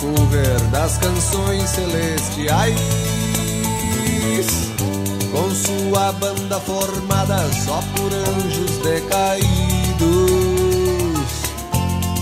Cover 0.07 0.61
das 0.71 0.99
canções 0.99 1.69
celestiais. 1.71 2.77
Com 5.33 5.51
sua 5.51 6.13
banda 6.13 6.61
formada 6.61 7.39
só 7.65 7.83
por 7.95 8.13
anjos 8.13 8.71
decaídos. 8.83 9.47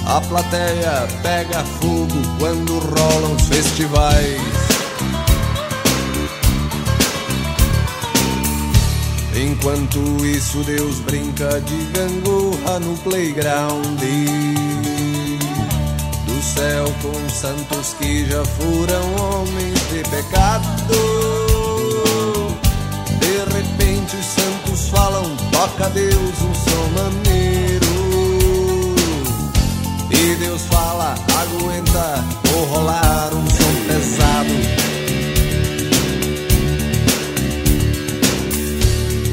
A 0.06 0.20
plateia 0.20 1.08
pega 1.22 1.62
fogo 1.80 2.22
quando 2.38 2.78
rolam 2.78 3.36
os 3.36 3.48
festivais. 3.48 4.40
Enquanto 9.36 9.98
isso, 10.24 10.58
Deus 10.64 11.00
brinca 11.00 11.60
de 11.60 11.76
gangorra 11.92 12.78
no 12.80 12.96
playground 12.98 14.00
céu 16.54 16.84
com 17.02 17.28
santos 17.28 17.94
que 17.98 18.26
já 18.26 18.44
foram 18.44 19.14
homens 19.16 19.78
de 19.90 20.02
pecado. 20.08 20.64
De 23.20 23.38
repente, 23.52 24.16
os 24.16 24.26
santos 24.26 24.88
falam: 24.88 25.36
toca 25.50 25.90
Deus 25.90 26.14
um 26.14 26.54
som 26.54 26.84
maneiro. 26.94 27.86
E 30.10 30.36
Deus 30.36 30.62
fala: 30.62 31.14
aguenta, 31.42 32.24
vou 32.44 32.64
rolar 32.66 33.30
um 33.34 33.46
som 33.50 33.74
pesado. 33.88 34.54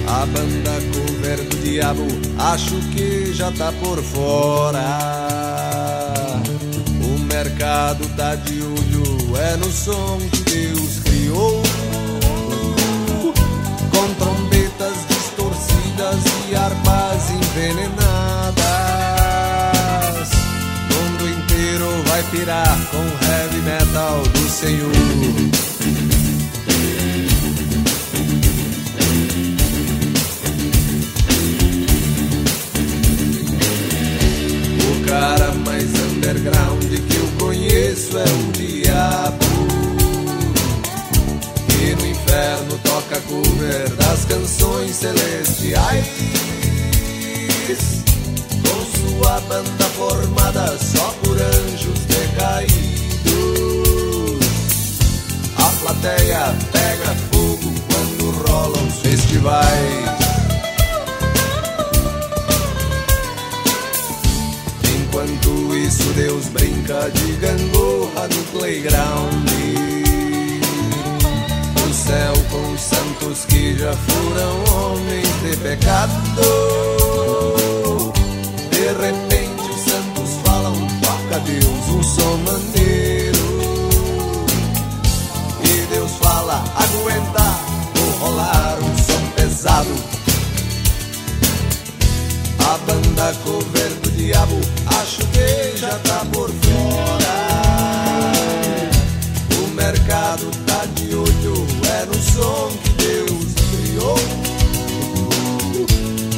A 0.07 0.26
banda 0.26 0.72
cover 0.93 1.43
do 1.43 1.57
diabo, 1.57 2.07
acho 2.38 2.76
que 2.93 3.32
já 3.34 3.51
tá 3.51 3.72
por 3.82 4.01
fora. 4.01 5.40
Mercado 7.43 8.07
tá 8.15 8.35
de 8.35 8.61
olho, 8.61 9.35
é 9.35 9.57
no 9.57 9.71
som 9.71 10.19
que 10.31 10.43
Deus 10.43 10.99
criou. 10.99 11.63
Com 13.89 14.13
trombetas 14.13 14.93
distorcidas 15.09 16.23
e 16.47 16.55
harpas 16.55 17.31
envenenadas. 17.31 18.61
O 20.87 20.93
mundo 20.93 21.27
inteiro 21.27 21.87
vai 22.09 22.21
pirar 22.29 22.77
com 22.91 23.01
heavy 23.25 23.61
metal 23.63 24.21
do 24.21 24.47
Senhor. 24.47 24.91
Conheço 37.41 38.17
é 38.19 38.23
o 38.23 38.51
diabo. 38.51 39.45
Que 41.67 41.95
no 41.95 42.07
inferno 42.07 42.79
toca 42.83 43.19
cover 43.21 43.89
das 43.95 44.25
canções 44.25 44.95
celestiais. 44.95 46.05
Com 48.63 48.79
sua 48.99 49.39
banda 49.41 49.85
formada 49.97 50.77
só 50.77 51.13
por 51.23 51.35
anjos 51.41 51.99
decaídos. 52.05 52.71
A 55.57 55.69
plateia 55.81 56.55
pega 56.71 57.15
fogo 57.31 57.73
quando 57.89 58.31
rolam 58.47 58.87
os 58.87 58.99
festivais. 58.99 60.30
Enquanto 65.22 65.76
isso 65.76 66.11
Deus 66.13 66.45
brinca 66.47 67.11
de 67.11 67.34
gangorra 67.34 68.28
no 68.28 68.43
playground. 68.57 69.49
No 71.76 71.93
céu 71.93 72.34
com 72.49 72.74
os 72.74 72.82
santos 72.82 73.45
que 73.45 73.78
já 73.78 73.93
foram 73.93 74.63
homens 74.74 75.28
de 75.43 75.57
pecado. 75.57 76.11
De 78.72 78.88
repente 78.99 79.61
os 79.69 79.82
santos 79.82 80.39
falam, 80.43 80.74
toca 81.03 81.39
Deus 81.41 81.89
um 81.89 82.01
som 82.01 82.38
maneiro. 82.38 83.38
E 85.63 85.86
Deus 85.93 86.11
fala, 86.13 86.63
aguenta, 86.76 87.43
vou 87.93 88.11
rolar 88.28 88.80
um 88.80 88.97
som 88.97 89.30
pesado. 89.36 89.93
A 92.57 92.78
banda 92.80 93.36
cover 93.43 94.01
diabo, 94.16 94.59
acho 95.01 95.26
que 95.28 95.78
já 95.78 95.97
tá 95.99 96.26
por 96.32 96.49
fora. 96.49 97.41
O 99.64 99.68
mercado 99.76 100.49
tá 100.66 100.86
de 100.95 101.16
olho, 101.16 101.68
é 101.86 102.05
no 102.05 102.14
som 102.16 102.72
que 102.84 102.89
Deus 103.03 103.53
criou. 103.72 104.20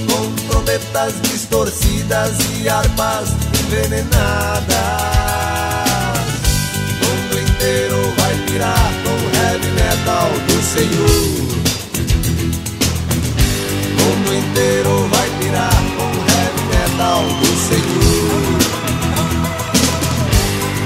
Com 0.07 0.35
trombetas 0.49 1.13
distorcidas 1.21 2.37
e 2.59 2.69
harpas 2.69 3.29
envenenadas. 3.65 4.73
O 7.01 7.05
mundo 7.05 7.39
inteiro 7.49 8.13
vai 8.17 8.35
pirar 8.45 8.91
com 9.03 9.17
heavy 9.37 9.71
metal 9.71 10.29
do 10.47 10.61
Senhor. 10.63 11.43
O 13.99 14.05
mundo 14.05 14.33
inteiro 14.33 15.07
vai 15.09 15.29
pirar 15.39 15.92
metal 17.13 17.23
do 17.23 17.45
Senhor. 17.45 17.83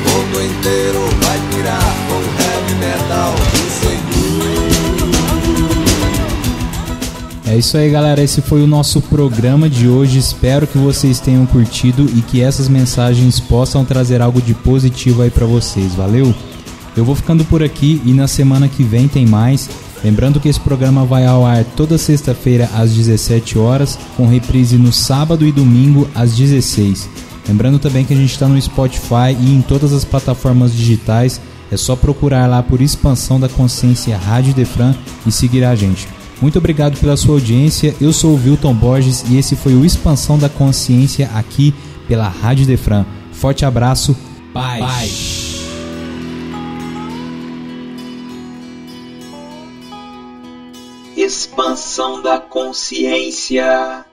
O 0.04 0.10
mundo 0.10 0.42
inteiro 0.44 1.00
vai 1.22 1.40
pirar 1.50 1.96
com 2.08 2.20
heavy 2.44 2.76
metal 2.76 3.34
do 3.34 3.70
Senhor. 3.72 3.98
É 7.48 7.56
isso 7.56 7.78
aí, 7.78 7.90
galera. 7.90 8.22
Esse 8.22 8.42
foi 8.42 8.62
o 8.62 8.68
nosso 8.68 9.02
programa 9.02 9.70
de 9.70 9.88
hoje. 9.88 10.20
Espero 10.20 10.68
que 10.68 10.78
vocês 10.78 11.22
tenham 11.22 11.46
curtido 11.46 12.06
e 12.14 12.22
que 12.22 12.42
essas 12.42 12.68
mensagens 12.68 13.40
possam 13.40 13.86
trazer 13.86 14.22
algo 14.22 14.42
de 14.42 14.54
positivo 14.54 15.22
aí 15.22 15.30
pra 15.30 15.46
vocês. 15.46 15.96
Valeu? 15.96 16.36
Eu 16.96 17.06
vou 17.06 17.16
ficando 17.16 17.46
por 17.46 17.64
aqui 17.64 18.02
e 18.04 18.12
na 18.12 18.28
semana 18.28 18.68
que 18.68 18.84
vem 18.84 19.08
tem 19.08 19.26
mais. 19.26 19.70
Lembrando 20.04 20.40
que 20.40 20.48
esse 20.48 20.60
programa 20.60 21.06
vai 21.06 21.26
ao 21.26 21.46
ar 21.46 21.64
toda 21.64 21.98
sexta-feira 21.98 22.70
às 22.74 22.94
17 22.94 23.58
horas, 23.58 23.98
com 24.16 24.28
reprise 24.28 24.78
no 24.78 24.94
sábado 24.94 25.46
e 25.46 25.52
domingo 25.52 26.08
às 26.14 26.36
16. 26.36 27.10
Lembrando 27.48 27.80
também 27.80 28.04
que 28.06 28.14
a 28.14 28.18
gente 28.18 28.32
está 28.32 28.48
no 28.48 28.62
Spotify 28.62 29.36
e 29.40 29.54
em 29.54 29.62
todas 29.62 29.94
as 29.94 30.04
plataformas 30.04 30.74
digitais. 30.74 31.40
É 31.72 31.78
só 31.78 31.96
procurar 31.96 32.48
lá 32.48 32.64
por 32.64 32.82
Expansão 32.82 33.40
da 33.40 33.50
Consciência 33.50 34.18
Rádio 34.18 34.54
Defran 34.54 34.96
e 35.26 35.32
seguir 35.32 35.64
a 35.64 35.76
gente. 35.76 36.08
Muito 36.42 36.58
obrigado 36.58 36.98
pela 37.00 37.18
sua 37.18 37.36
audiência. 37.36 37.96
Eu 38.00 38.14
sou 38.14 38.32
o 38.32 38.42
Wilton 38.42 38.74
Borges 38.74 39.26
e 39.30 39.38
esse 39.38 39.56
foi 39.56 39.74
o 39.74 39.84
Expansão 39.84 40.38
da 40.38 40.48
Consciência 40.48 41.30
aqui 41.34 41.74
pela 42.08 42.30
Rádio 42.30 42.66
Defran. 42.66 43.06
Forte 43.32 43.66
abraço, 43.66 44.16
paz. 44.54 44.80
Expansão 44.82 45.37
consciência. 52.48 54.07